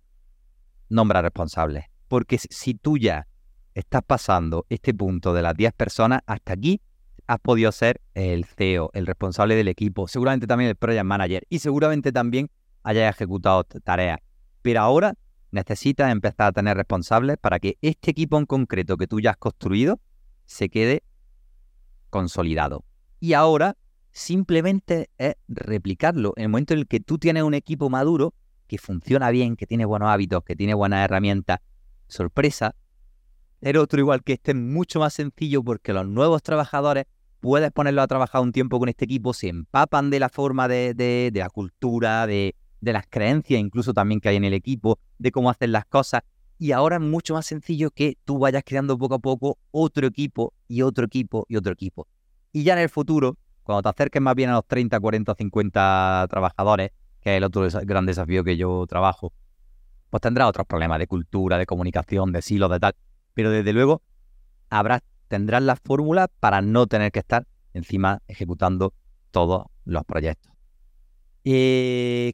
nombra 0.91 1.23
responsables. 1.23 1.87
Porque 2.09 2.39
si 2.39 2.75
tú 2.75 2.99
ya 2.99 3.27
estás 3.75 4.03
pasando 4.07 4.67
este 4.69 4.93
punto 4.93 5.33
de 5.33 5.43
las 5.43 5.55
10 5.55 5.73
personas, 5.73 6.21
hasta 6.27 6.53
aquí 6.53 6.83
has 7.27 7.39
podido 7.39 7.73
ser 7.73 8.01
el 8.15 8.45
CEO, 8.45 8.91
el 8.93 9.07
responsable 9.07 9.55
del 9.55 9.69
equipo, 9.69 10.09
seguramente 10.09 10.47
también 10.47 10.71
el 10.71 10.77
project 10.77 11.05
manager 11.05 11.47
y 11.49 11.61
seguramente 11.61 12.13
también 12.13 12.51
hayas 12.83 13.15
ejecutado 13.15 13.65
tareas. 13.65 14.19
Pero 14.63 14.81
ahora 14.81 15.15
necesitas 15.53 16.11
empezar 16.11 16.49
a 16.49 16.53
tener 16.53 16.77
responsables 16.77 17.37
para 17.39 17.59
que 17.59 17.79
este 17.81 18.11
equipo 18.11 18.39
en 18.39 18.47
concreto 18.47 18.97
que 18.97 19.07
tú 19.07 19.21
ya 19.21 19.31
has 19.31 19.37
construido 19.37 20.01
se 20.47 20.69
quede 20.69 21.03
consolidado. 22.11 22.85
Y 23.21 23.35
ahora 23.35 23.77
simplemente 24.13 25.11
es 25.19 25.37
replicarlo. 25.47 26.33
En 26.37 26.45
el 26.45 26.49
momento 26.49 26.75
en 26.75 26.81
el 26.81 26.89
que 26.89 27.01
tú 27.01 27.19
tienes 27.19 27.45
un 27.45 27.55
equipo 27.55 27.89
maduro, 27.91 28.35
que 28.71 28.79
funciona 28.79 29.31
bien, 29.31 29.57
que 29.57 29.67
tiene 29.67 29.85
buenos 29.85 30.09
hábitos, 30.11 30.45
que 30.45 30.55
tiene 30.55 30.75
buenas 30.75 31.05
herramientas, 31.05 31.59
sorpresa, 32.07 32.77
el 33.61 33.77
otro 33.79 33.99
igual 33.99 34.23
que 34.23 34.35
este 34.35 34.53
es 34.53 34.57
mucho 34.57 35.01
más 35.01 35.13
sencillo 35.13 35.65
porque 35.65 35.93
los 35.93 36.07
nuevos 36.07 36.41
trabajadores 36.45 37.07
puedes 37.41 37.73
ponerlos 37.73 38.05
a 38.05 38.07
trabajar 38.07 38.41
un 38.43 38.53
tiempo 38.53 38.79
con 38.79 38.89
este 38.89 39.07
equipo, 39.07 39.35
se 39.35 39.49
empapan 39.49 40.09
de 40.09 40.21
la 40.21 40.29
forma 40.29 40.69
de, 40.69 41.33
la 41.35 41.51
cultura, 41.51 42.29
de, 42.29 42.55
de, 42.81 42.93
las 42.93 43.07
creencias 43.09 43.61
incluso 43.61 43.93
también 43.93 44.21
que 44.21 44.29
hay 44.29 44.37
en 44.37 44.45
el 44.45 44.55
equipo, 44.55 45.01
de 45.19 45.33
cómo 45.33 45.51
hacen 45.51 45.73
las 45.73 45.85
cosas. 45.87 46.23
Y 46.57 46.71
ahora 46.71 46.97
es 46.97 47.03
mucho 47.03 47.35
más 47.35 47.47
sencillo 47.47 47.91
que 47.91 48.19
tú 48.25 48.39
vayas 48.39 48.63
creando 48.65 48.97
poco 48.97 49.17
a 49.17 49.19
poco 49.19 49.59
otro 49.73 50.07
equipo 50.07 50.55
y 50.69 50.83
otro 50.83 51.07
equipo 51.07 51.45
y 51.49 51.57
otro 51.57 51.73
equipo. 51.73 52.07
Y 52.53 52.63
ya 52.63 52.75
en 52.75 52.81
el 52.81 52.89
futuro, 52.89 53.37
cuando 53.65 53.83
te 53.83 53.89
acerques 53.89 54.23
más 54.23 54.37
bien 54.37 54.51
a 54.51 54.53
los 54.53 54.67
30, 54.69 55.01
40, 55.01 55.35
50 55.35 56.27
trabajadores, 56.31 56.93
que 57.21 57.33
es 57.33 57.39
el 57.39 57.45
otro 57.45 57.67
gran 57.85 58.07
desafío 58.07 58.45
que 58.45 58.57
yo 58.57 58.87
trabajo, 58.89 59.33
pues 60.11 60.21
tendrás 60.21 60.49
otros 60.49 60.67
problemas 60.67 60.99
de 60.99 61.07
cultura, 61.07 61.59
de 61.59 61.67
comunicación, 61.67 62.33
de 62.33 62.43
silos, 62.43 62.71
de 62.71 62.81
tal. 62.81 62.95
Pero 63.35 63.51
desde 63.51 63.73
luego 63.73 64.03
habrás, 64.69 65.03
tendrás 65.29 65.63
la 65.63 65.77
fórmula 65.77 66.29
para 66.41 66.63
no 66.63 66.87
tener 66.87 67.13
que 67.13 67.21
estar 67.21 67.47
encima 67.73 68.21
ejecutando 68.27 68.95
todos 69.31 69.67
los 69.85 70.05
proyectos. 70.05 70.53
Eh, 71.45 72.33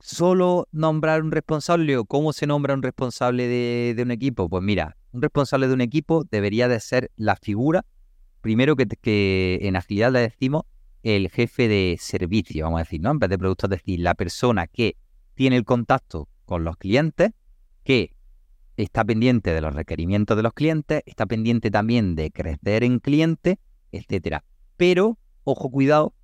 solo 0.00 0.68
nombrar 0.72 1.22
un 1.22 1.30
responsable 1.30 1.96
o 1.96 2.04
cómo 2.04 2.32
se 2.32 2.46
nombra 2.46 2.74
un 2.74 2.82
responsable 2.82 3.46
de, 3.46 4.02
un 4.02 4.10
equipo. 4.10 4.48
Pues 4.48 4.62
mira, 4.62 4.96
un 5.12 5.22
responsable 5.22 5.68
de 5.68 5.74
un 5.74 5.80
equipo 5.80 6.24
debería 6.24 6.68
de 6.68 6.80
ser 6.80 7.10
la 7.16 7.36
figura, 7.36 7.84
primero 8.40 8.74
que, 8.74 8.86
que 8.86 9.60
en 9.62 9.76
agilidad 9.76 10.10
le 10.12 10.20
decimos 10.20 10.64
el 11.02 11.30
jefe 11.30 11.68
de 11.68 11.96
servicio, 12.00 12.64
vamos 12.64 12.78
a 12.78 12.84
decir, 12.84 13.00
¿no? 13.00 13.10
En 13.10 13.18
vez 13.18 13.30
de 13.30 13.38
productos, 13.38 13.70
es 13.70 13.78
decir, 13.78 14.00
la 14.00 14.14
persona 14.14 14.66
que 14.66 14.96
tiene 15.34 15.56
el 15.56 15.64
contacto 15.64 16.28
con 16.44 16.64
los 16.64 16.76
clientes, 16.76 17.32
que 17.84 18.14
está 18.76 19.04
pendiente 19.04 19.52
de 19.52 19.60
los 19.60 19.74
requerimientos 19.74 20.36
de 20.36 20.42
los 20.42 20.52
clientes, 20.52 21.02
está 21.06 21.26
pendiente 21.26 21.70
también 21.70 22.14
de 22.14 22.30
crecer 22.30 22.84
en 22.84 23.00
cliente, 23.00 23.58
etcétera. 23.90 24.44
Pero, 24.76 25.18
ojo, 25.44 25.70
cuidado, 25.70 26.14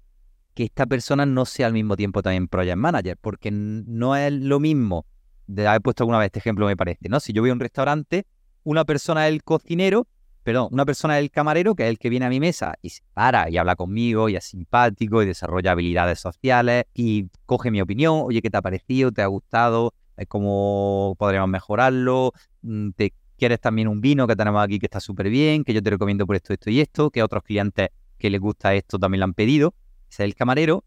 que 0.55 0.64
esta 0.64 0.87
persona 0.87 1.27
no 1.27 1.45
sea 1.45 1.67
al 1.67 1.73
mismo 1.73 1.97
tiempo 1.97 2.23
también 2.23 2.49
project 2.49 2.77
manager, 2.77 3.17
porque 3.21 3.51
no 3.51 4.17
es 4.17 4.33
lo 4.33 4.61
mismo, 4.61 5.07
de 5.47 5.67
haber 5.67 5.83
puesto 5.83 6.05
alguna 6.05 6.19
vez 6.19 6.27
este 6.27 6.41
ejemplo 6.41 6.67
me 6.67 6.77
parece, 6.77 7.09
¿no? 7.09 7.21
Si 7.21 7.33
yo 7.33 7.43
voy 7.43 7.51
a 7.51 7.53
un 7.53 7.61
restaurante, 7.61 8.27
una 8.64 8.85
persona 8.85 9.27
es 9.27 9.33
el 9.33 9.43
cocinero 9.43 10.07
perdón, 10.49 10.69
una 10.71 10.87
persona 10.87 11.17
del 11.17 11.31
camarero 11.31 11.75
que 11.75 11.83
es 11.83 11.91
el 11.91 11.99
que 11.99 12.09
viene 12.09 12.25
a 12.25 12.31
mi 12.31 12.41
mesa 12.41 12.73
y 12.81 12.89
se 12.89 13.03
para 13.13 13.51
y 13.51 13.59
habla 13.59 13.77
conmigo 13.77 14.31
y 14.31 14.37
es 14.37 14.45
simpático 14.45 15.23
y 15.23 15.27
desarrolla 15.27 15.73
habilidades 15.73 16.21
sociales 16.21 16.85
y 16.95 17.27
coge 17.45 17.71
mi 17.71 17.83
opinión, 17.83 18.23
oye, 18.25 18.41
¿qué 18.41 18.49
te 18.49 18.57
ha 18.57 18.63
parecido? 18.63 19.13
¿Te 19.13 19.21
ha 19.21 19.27
gustado? 19.27 19.93
¿Cómo 20.29 21.17
podríamos 21.19 21.51
mejorarlo? 21.51 22.33
Mm, 22.63 22.93
¿Te 22.93 23.13
quieres 23.37 23.61
también 23.61 23.89
un 23.89 24.01
vino 24.01 24.27
que 24.27 24.37
tenemos 24.37 24.65
aquí 24.65 24.79
que 24.79 24.87
está 24.87 25.01
súper 25.01 25.29
bien? 25.29 25.65
Que 25.65 25.75
yo 25.75 25.83
te 25.83 25.91
recomiendo 25.91 26.25
por 26.25 26.35
esto, 26.35 26.55
esto 26.55 26.71
y 26.71 26.81
esto, 26.81 27.11
que 27.11 27.23
otros 27.23 27.43
clientes 27.43 27.91
que 28.17 28.31
les 28.31 28.41
gusta 28.41 28.75
esto 28.75 28.99
también 28.99 29.21
lo 29.21 29.25
han 29.25 29.35
pedido. 29.35 29.75
Ese 30.11 30.23
es 30.23 30.31
el 30.31 30.35
camarero. 30.35 30.83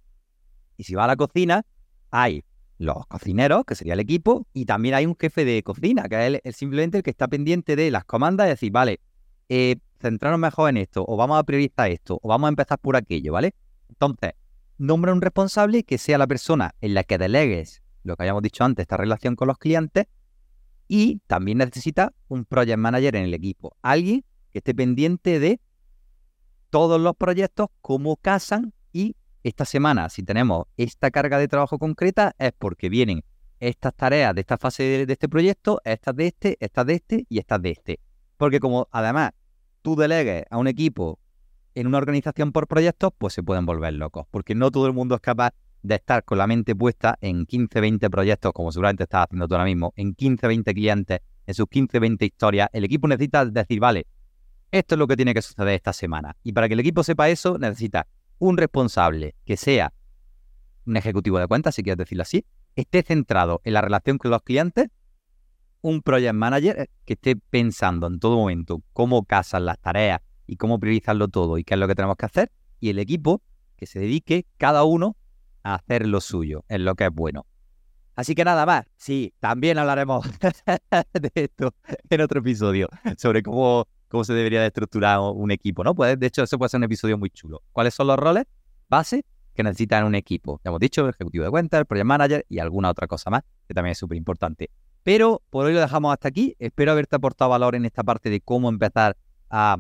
Y 0.75 0.85
si 0.85 0.95
va 0.95 1.03
a 1.03 1.07
la 1.07 1.17
cocina, 1.17 1.67
hay 2.09 2.43
los 2.79 3.05
cocineros, 3.05 3.63
que 3.65 3.75
sería 3.75 3.93
el 3.93 3.99
equipo, 3.99 4.47
y 4.53 4.65
también 4.65 4.95
hay 4.95 5.05
un 5.05 5.15
jefe 5.15 5.45
de 5.45 5.61
cocina, 5.61 6.09
que 6.09 6.41
es, 6.43 6.55
simplemente 6.55 6.97
el 6.97 7.03
que 7.03 7.11
está 7.11 7.27
pendiente 7.27 7.75
de 7.75 7.91
las 7.91 8.05
comandas 8.05 8.47
y 8.47 8.49
decir, 8.49 8.71
vale, 8.71 8.99
eh, 9.53 9.75
centrarnos 9.99 10.39
mejor 10.39 10.69
en 10.69 10.77
esto, 10.77 11.03
o 11.05 11.17
vamos 11.17 11.37
a 11.37 11.43
priorizar 11.43 11.91
esto, 11.91 12.17
o 12.23 12.29
vamos 12.29 12.47
a 12.47 12.49
empezar 12.51 12.79
por 12.79 12.95
aquello, 12.95 13.33
¿vale? 13.33 13.53
Entonces, 13.89 14.31
nombra 14.77 15.11
un 15.11 15.21
responsable 15.21 15.83
que 15.83 15.97
sea 15.97 16.17
la 16.17 16.25
persona 16.25 16.73
en 16.79 16.93
la 16.93 17.03
que 17.03 17.17
delegues 17.17 17.83
lo 18.03 18.15
que 18.15 18.23
habíamos 18.23 18.43
dicho 18.43 18.63
antes, 18.63 18.83
esta 18.83 18.95
relación 18.95 19.35
con 19.35 19.49
los 19.49 19.57
clientes, 19.57 20.05
y 20.87 21.19
también 21.27 21.57
necesita 21.57 22.13
un 22.29 22.45
project 22.45 22.77
manager 22.77 23.17
en 23.17 23.25
el 23.25 23.33
equipo, 23.33 23.75
alguien 23.81 24.23
que 24.51 24.59
esté 24.59 24.73
pendiente 24.73 25.41
de 25.41 25.59
todos 26.69 27.01
los 27.01 27.13
proyectos, 27.17 27.67
cómo 27.81 28.15
casan 28.15 28.73
y 28.93 29.17
esta 29.43 29.65
semana, 29.65 30.07
si 30.07 30.23
tenemos 30.23 30.67
esta 30.77 31.11
carga 31.11 31.37
de 31.39 31.49
trabajo 31.49 31.77
concreta, 31.77 32.33
es 32.39 32.53
porque 32.57 32.87
vienen 32.87 33.25
estas 33.59 33.93
tareas 33.95 34.33
de 34.33 34.39
esta 34.39 34.57
fase 34.57 34.83
de, 34.83 35.05
de 35.05 35.11
este 35.11 35.27
proyecto, 35.27 35.81
estas 35.83 36.15
de 36.15 36.27
este, 36.27 36.57
estas 36.61 36.85
de 36.85 36.93
este 36.93 37.25
y 37.27 37.39
estas 37.39 37.61
de 37.61 37.71
este. 37.71 37.99
Porque 38.37 38.61
como 38.61 38.87
además 38.91 39.31
tú 39.81 39.95
delegues 39.95 40.43
a 40.49 40.57
un 40.57 40.67
equipo 40.67 41.19
en 41.75 41.87
una 41.87 41.97
organización 41.97 42.51
por 42.51 42.67
proyectos, 42.67 43.11
pues 43.17 43.33
se 43.33 43.43
pueden 43.43 43.65
volver 43.65 43.93
locos, 43.93 44.25
porque 44.29 44.55
no 44.55 44.71
todo 44.71 44.87
el 44.87 44.93
mundo 44.93 45.15
es 45.15 45.21
capaz 45.21 45.53
de 45.83 45.95
estar 45.95 46.23
con 46.23 46.37
la 46.37 46.47
mente 46.47 46.75
puesta 46.75 47.17
en 47.21 47.45
15, 47.45 47.81
20 47.81 48.09
proyectos, 48.09 48.51
como 48.53 48.71
seguramente 48.71 49.03
estás 49.03 49.25
haciendo 49.25 49.47
tú 49.47 49.55
ahora 49.55 49.65
mismo, 49.65 49.93
en 49.95 50.13
15, 50.13 50.47
20 50.47 50.73
clientes, 50.73 51.19
en 51.47 51.53
sus 51.53 51.67
15, 51.67 51.99
20 51.99 52.25
historias, 52.25 52.69
el 52.73 52.83
equipo 52.83 53.07
necesita 53.07 53.45
decir, 53.45 53.79
vale, 53.79 54.05
esto 54.71 54.95
es 54.95 54.99
lo 54.99 55.07
que 55.07 55.15
tiene 55.15 55.33
que 55.33 55.41
suceder 55.41 55.73
esta 55.73 55.91
semana. 55.91 56.35
Y 56.43 56.53
para 56.53 56.67
que 56.67 56.75
el 56.75 56.79
equipo 56.79 57.03
sepa 57.03 57.29
eso, 57.29 57.57
necesita 57.57 58.07
un 58.39 58.57
responsable 58.57 59.35
que 59.45 59.57
sea 59.57 59.93
un 60.85 60.97
ejecutivo 60.97 61.39
de 61.39 61.47
cuentas, 61.47 61.75
si 61.75 61.83
quieres 61.83 61.97
decirlo 61.97 62.23
así, 62.23 62.45
esté 62.75 63.03
centrado 63.03 63.61
en 63.63 63.73
la 63.73 63.81
relación 63.81 64.17
con 64.17 64.31
los 64.31 64.41
clientes 64.43 64.87
un 65.81 66.01
project 66.01 66.33
manager 66.33 66.79
eh, 66.79 66.87
que 67.05 67.13
esté 67.13 67.35
pensando 67.35 68.07
en 68.07 68.19
todo 68.19 68.37
momento 68.37 68.81
cómo 68.93 69.25
casan 69.25 69.65
las 69.65 69.79
tareas 69.79 70.21
y 70.47 70.57
cómo 70.57 70.79
priorizarlo 70.79 71.27
todo 71.27 71.57
y 71.57 71.63
qué 71.63 71.75
es 71.75 71.79
lo 71.79 71.87
que 71.87 71.95
tenemos 71.95 72.17
que 72.17 72.25
hacer, 72.25 72.51
y 72.79 72.89
el 72.89 72.99
equipo 72.99 73.41
que 73.77 73.85
se 73.85 73.99
dedique 73.99 74.45
cada 74.57 74.83
uno 74.83 75.15
a 75.63 75.75
hacer 75.75 76.07
lo 76.07 76.21
suyo, 76.21 76.65
en 76.67 76.85
lo 76.85 76.95
que 76.95 77.05
es 77.05 77.11
bueno. 77.11 77.45
Así 78.15 78.35
que 78.35 78.43
nada 78.43 78.65
más, 78.65 78.85
sí, 78.97 79.33
también 79.39 79.77
hablaremos 79.77 80.25
de 81.13 81.31
esto 81.33 81.73
en 82.09 82.21
otro 82.21 82.39
episodio, 82.39 82.89
sobre 83.17 83.41
cómo, 83.41 83.87
cómo 84.09 84.23
se 84.23 84.33
debería 84.33 84.61
de 84.61 84.67
estructurar 84.67 85.19
un 85.19 85.51
equipo, 85.51 85.83
¿no? 85.83 85.95
Pues, 85.95 86.19
de 86.19 86.27
hecho, 86.27 86.43
eso 86.43 86.57
puede 86.57 86.69
ser 86.69 86.79
un 86.79 86.83
episodio 86.83 87.17
muy 87.17 87.29
chulo. 87.29 87.63
¿Cuáles 87.71 87.93
son 87.93 88.07
los 88.07 88.17
roles 88.17 88.43
base 88.89 89.23
que 89.55 89.63
necesitan 89.63 90.05
un 90.05 90.15
equipo? 90.15 90.59
Ya 90.63 90.69
hemos 90.69 90.79
dicho, 90.79 91.03
el 91.03 91.11
ejecutivo 91.11 91.45
de 91.45 91.51
cuentas, 91.51 91.79
el 91.79 91.85
project 91.85 92.05
manager 92.05 92.45
y 92.49 92.59
alguna 92.59 92.89
otra 92.89 93.07
cosa 93.07 93.29
más, 93.29 93.43
que 93.67 93.73
también 93.73 93.93
es 93.93 93.97
súper 93.97 94.17
importante. 94.17 94.69
Pero 95.03 95.41
por 95.49 95.65
hoy 95.65 95.73
lo 95.73 95.79
dejamos 95.79 96.13
hasta 96.13 96.27
aquí. 96.27 96.55
Espero 96.59 96.91
haberte 96.91 97.15
aportado 97.15 97.49
valor 97.49 97.75
en 97.75 97.85
esta 97.85 98.03
parte 98.03 98.29
de 98.29 98.41
cómo 98.41 98.69
empezar 98.69 99.17
a 99.49 99.77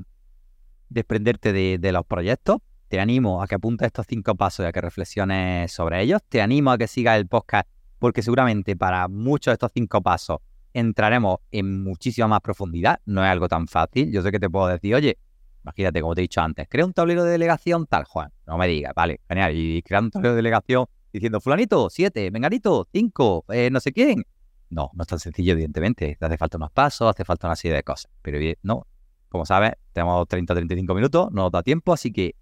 desprenderte 0.89 1.53
de, 1.53 1.91
los 1.91 2.05
proyectos. 2.05 2.57
Te 2.87 2.99
animo 2.99 3.41
a 3.41 3.47
que 3.47 3.55
apuntes 3.55 3.87
estos 3.87 4.05
cinco 4.07 4.35
pasos 4.35 4.65
y 4.65 4.67
a 4.67 4.71
que 4.71 4.81
reflexiones 4.81 5.71
sobre 5.71 6.01
ellos. 6.01 6.21
Te 6.27 6.41
animo 6.41 6.71
a 6.71 6.77
que 6.77 6.87
sigas 6.87 7.17
el 7.17 7.27
podcast 7.27 7.69
porque 7.99 8.21
seguramente 8.21 8.75
para 8.75 9.07
muchos 9.07 9.51
de 9.51 9.53
estos 9.53 9.71
cinco 9.73 10.01
pasos 10.01 10.39
entraremos 10.73 11.37
en 11.51 11.83
muchísima 11.83 12.27
más 12.27 12.41
profundidad. 12.41 12.99
No 13.05 13.23
es 13.23 13.29
algo 13.29 13.47
tan 13.47 13.67
fácil. 13.67 14.11
Yo 14.11 14.21
sé 14.21 14.31
que 14.31 14.39
te 14.39 14.49
puedo 14.49 14.67
decir, 14.67 14.95
oye, 14.95 15.17
imagínate, 15.63 16.01
como 16.01 16.15
te 16.15 16.21
he 16.21 16.23
dicho 16.23 16.41
antes, 16.41 16.67
crea 16.67 16.85
un 16.85 16.93
tablero 16.93 17.23
de 17.23 17.31
delegación 17.31 17.85
tal, 17.85 18.05
Juan. 18.05 18.31
No 18.47 18.57
me 18.57 18.67
digas, 18.67 18.93
vale, 18.95 19.21
genial. 19.27 19.55
Y 19.55 19.81
crea 19.83 19.99
un 19.99 20.09
tablero 20.09 20.33
de 20.33 20.37
delegación 20.37 20.87
diciendo, 21.13 21.39
fulanito, 21.39 21.89
siete, 21.89 22.31
menganito, 22.31 22.87
cinco, 22.91 23.45
eh, 23.49 23.69
no 23.71 23.79
sé 23.79 23.91
quién. 23.91 24.25
No, 24.71 24.89
no 24.93 25.03
es 25.03 25.07
tan 25.07 25.19
sencillo, 25.19 25.53
evidentemente. 25.53 26.17
Hace 26.19 26.37
falta 26.37 26.57
unos 26.57 26.71
pasos, 26.71 27.09
hace 27.09 27.25
falta 27.25 27.47
una 27.47 27.55
serie 27.55 27.75
de 27.75 27.83
cosas. 27.83 28.09
Pero 28.21 28.39
no, 28.63 28.87
como 29.29 29.45
sabes, 29.45 29.73
tenemos 29.93 30.27
30-35 30.27 30.95
minutos, 30.95 31.31
no 31.31 31.43
nos 31.43 31.51
da 31.51 31.61
tiempo, 31.61 31.93
así 31.93 32.11
que 32.11 32.35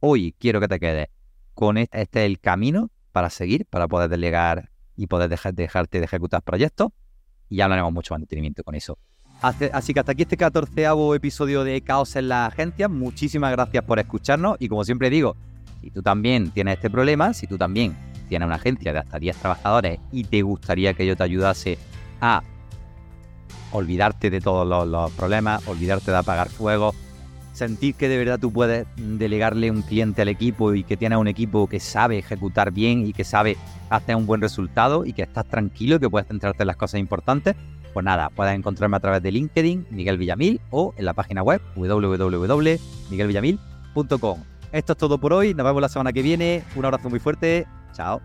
hoy 0.00 0.34
quiero 0.38 0.60
que 0.60 0.68
te 0.68 0.80
quedes 0.80 1.08
con 1.54 1.76
este, 1.76 2.00
es 2.00 2.08
el 2.14 2.38
camino 2.40 2.90
para 3.12 3.28
seguir, 3.28 3.66
para 3.66 3.88
poder 3.88 4.08
delegar 4.08 4.70
y 4.96 5.08
poder 5.08 5.28
dejar, 5.28 5.54
dejarte 5.54 5.98
de 5.98 6.04
ejecutar 6.04 6.42
proyectos. 6.42 6.92
Y 7.48 7.60
hablaremos 7.60 7.92
mucho 7.92 8.14
mantenimiento 8.14 8.62
con 8.62 8.74
eso. 8.74 8.98
Así 9.40 9.94
que 9.94 10.00
hasta 10.00 10.12
aquí 10.12 10.22
este 10.22 10.36
14 10.36 10.86
episodio 11.14 11.64
de 11.64 11.80
Caos 11.80 12.14
en 12.16 12.28
la 12.28 12.46
Agencia. 12.46 12.88
Muchísimas 12.88 13.52
gracias 13.52 13.84
por 13.84 13.98
escucharnos 13.98 14.56
y 14.60 14.68
como 14.68 14.84
siempre 14.84 15.10
digo, 15.10 15.36
si 15.80 15.90
tú 15.90 16.02
también 16.02 16.50
tienes 16.50 16.74
este 16.74 16.90
problema, 16.90 17.32
si 17.32 17.46
tú 17.46 17.56
también 17.56 17.96
tienes 18.28 18.46
una 18.46 18.56
agencia 18.56 18.92
de 18.92 19.00
hasta 19.00 19.18
10 19.18 19.36
trabajadores 19.36 19.98
y 20.12 20.24
te 20.24 20.42
gustaría 20.42 20.94
que 20.94 21.06
yo 21.06 21.16
te 21.16 21.24
ayudase 21.24 21.78
a 22.20 22.42
olvidarte 23.72 24.30
de 24.30 24.40
todos 24.40 24.86
los, 24.86 25.10
problemas, 25.12 25.66
olvidarte 25.68 26.10
de 26.10 26.16
apagar 26.16 26.48
fuego, 26.48 26.94
sentir 27.52 27.94
que 27.94 28.08
de 28.08 28.16
verdad 28.18 28.38
tú 28.38 28.52
puedes 28.52 28.86
delegarle 28.96 29.70
un 29.70 29.82
cliente 29.82 30.22
al 30.22 30.28
equipo 30.28 30.72
y 30.74 30.84
que 30.84 30.96
tienes 30.96 31.18
un 31.18 31.28
equipo 31.28 31.66
que 31.66 31.80
sabe 31.80 32.16
ejecutar 32.18 32.70
bien 32.70 33.06
y 33.06 33.12
que 33.12 33.24
sabe 33.24 33.58
hacer 33.90 34.16
un 34.16 34.24
buen 34.26 34.40
resultado 34.40 35.04
y 35.04 35.12
que 35.12 35.22
estás 35.22 35.44
tranquilo 35.46 35.96
y 35.96 35.98
que 35.98 36.08
puedes 36.08 36.28
centrarte 36.28 36.62
en 36.62 36.68
las 36.68 36.76
cosas 36.76 37.00
importantes, 37.00 37.56
pues 37.92 38.04
nada, 38.04 38.30
puedes 38.30 38.54
encontrarme 38.54 38.96
a 38.96 39.00
través 39.00 39.20
de 39.22 39.32
LinkedIn, 39.32 39.88
Miguel 39.90 40.18
Villamil, 40.18 40.60
o 40.70 40.94
en 40.96 41.04
la 41.04 41.14
página 41.14 41.42
web 41.42 41.60
www.miguelvillamil.com. 41.74 44.38
Esto 44.70 44.92
es 44.92 44.98
todo 44.98 45.18
por 45.18 45.32
hoy, 45.32 45.54
nos 45.54 45.64
vemos 45.64 45.80
la 45.80 45.88
semana 45.88 46.12
que 46.12 46.20
viene, 46.22 46.62
un 46.76 46.84
abrazo 46.84 47.10
muy 47.10 47.18
fuerte, 47.18 47.66
Ciao! 47.98 48.22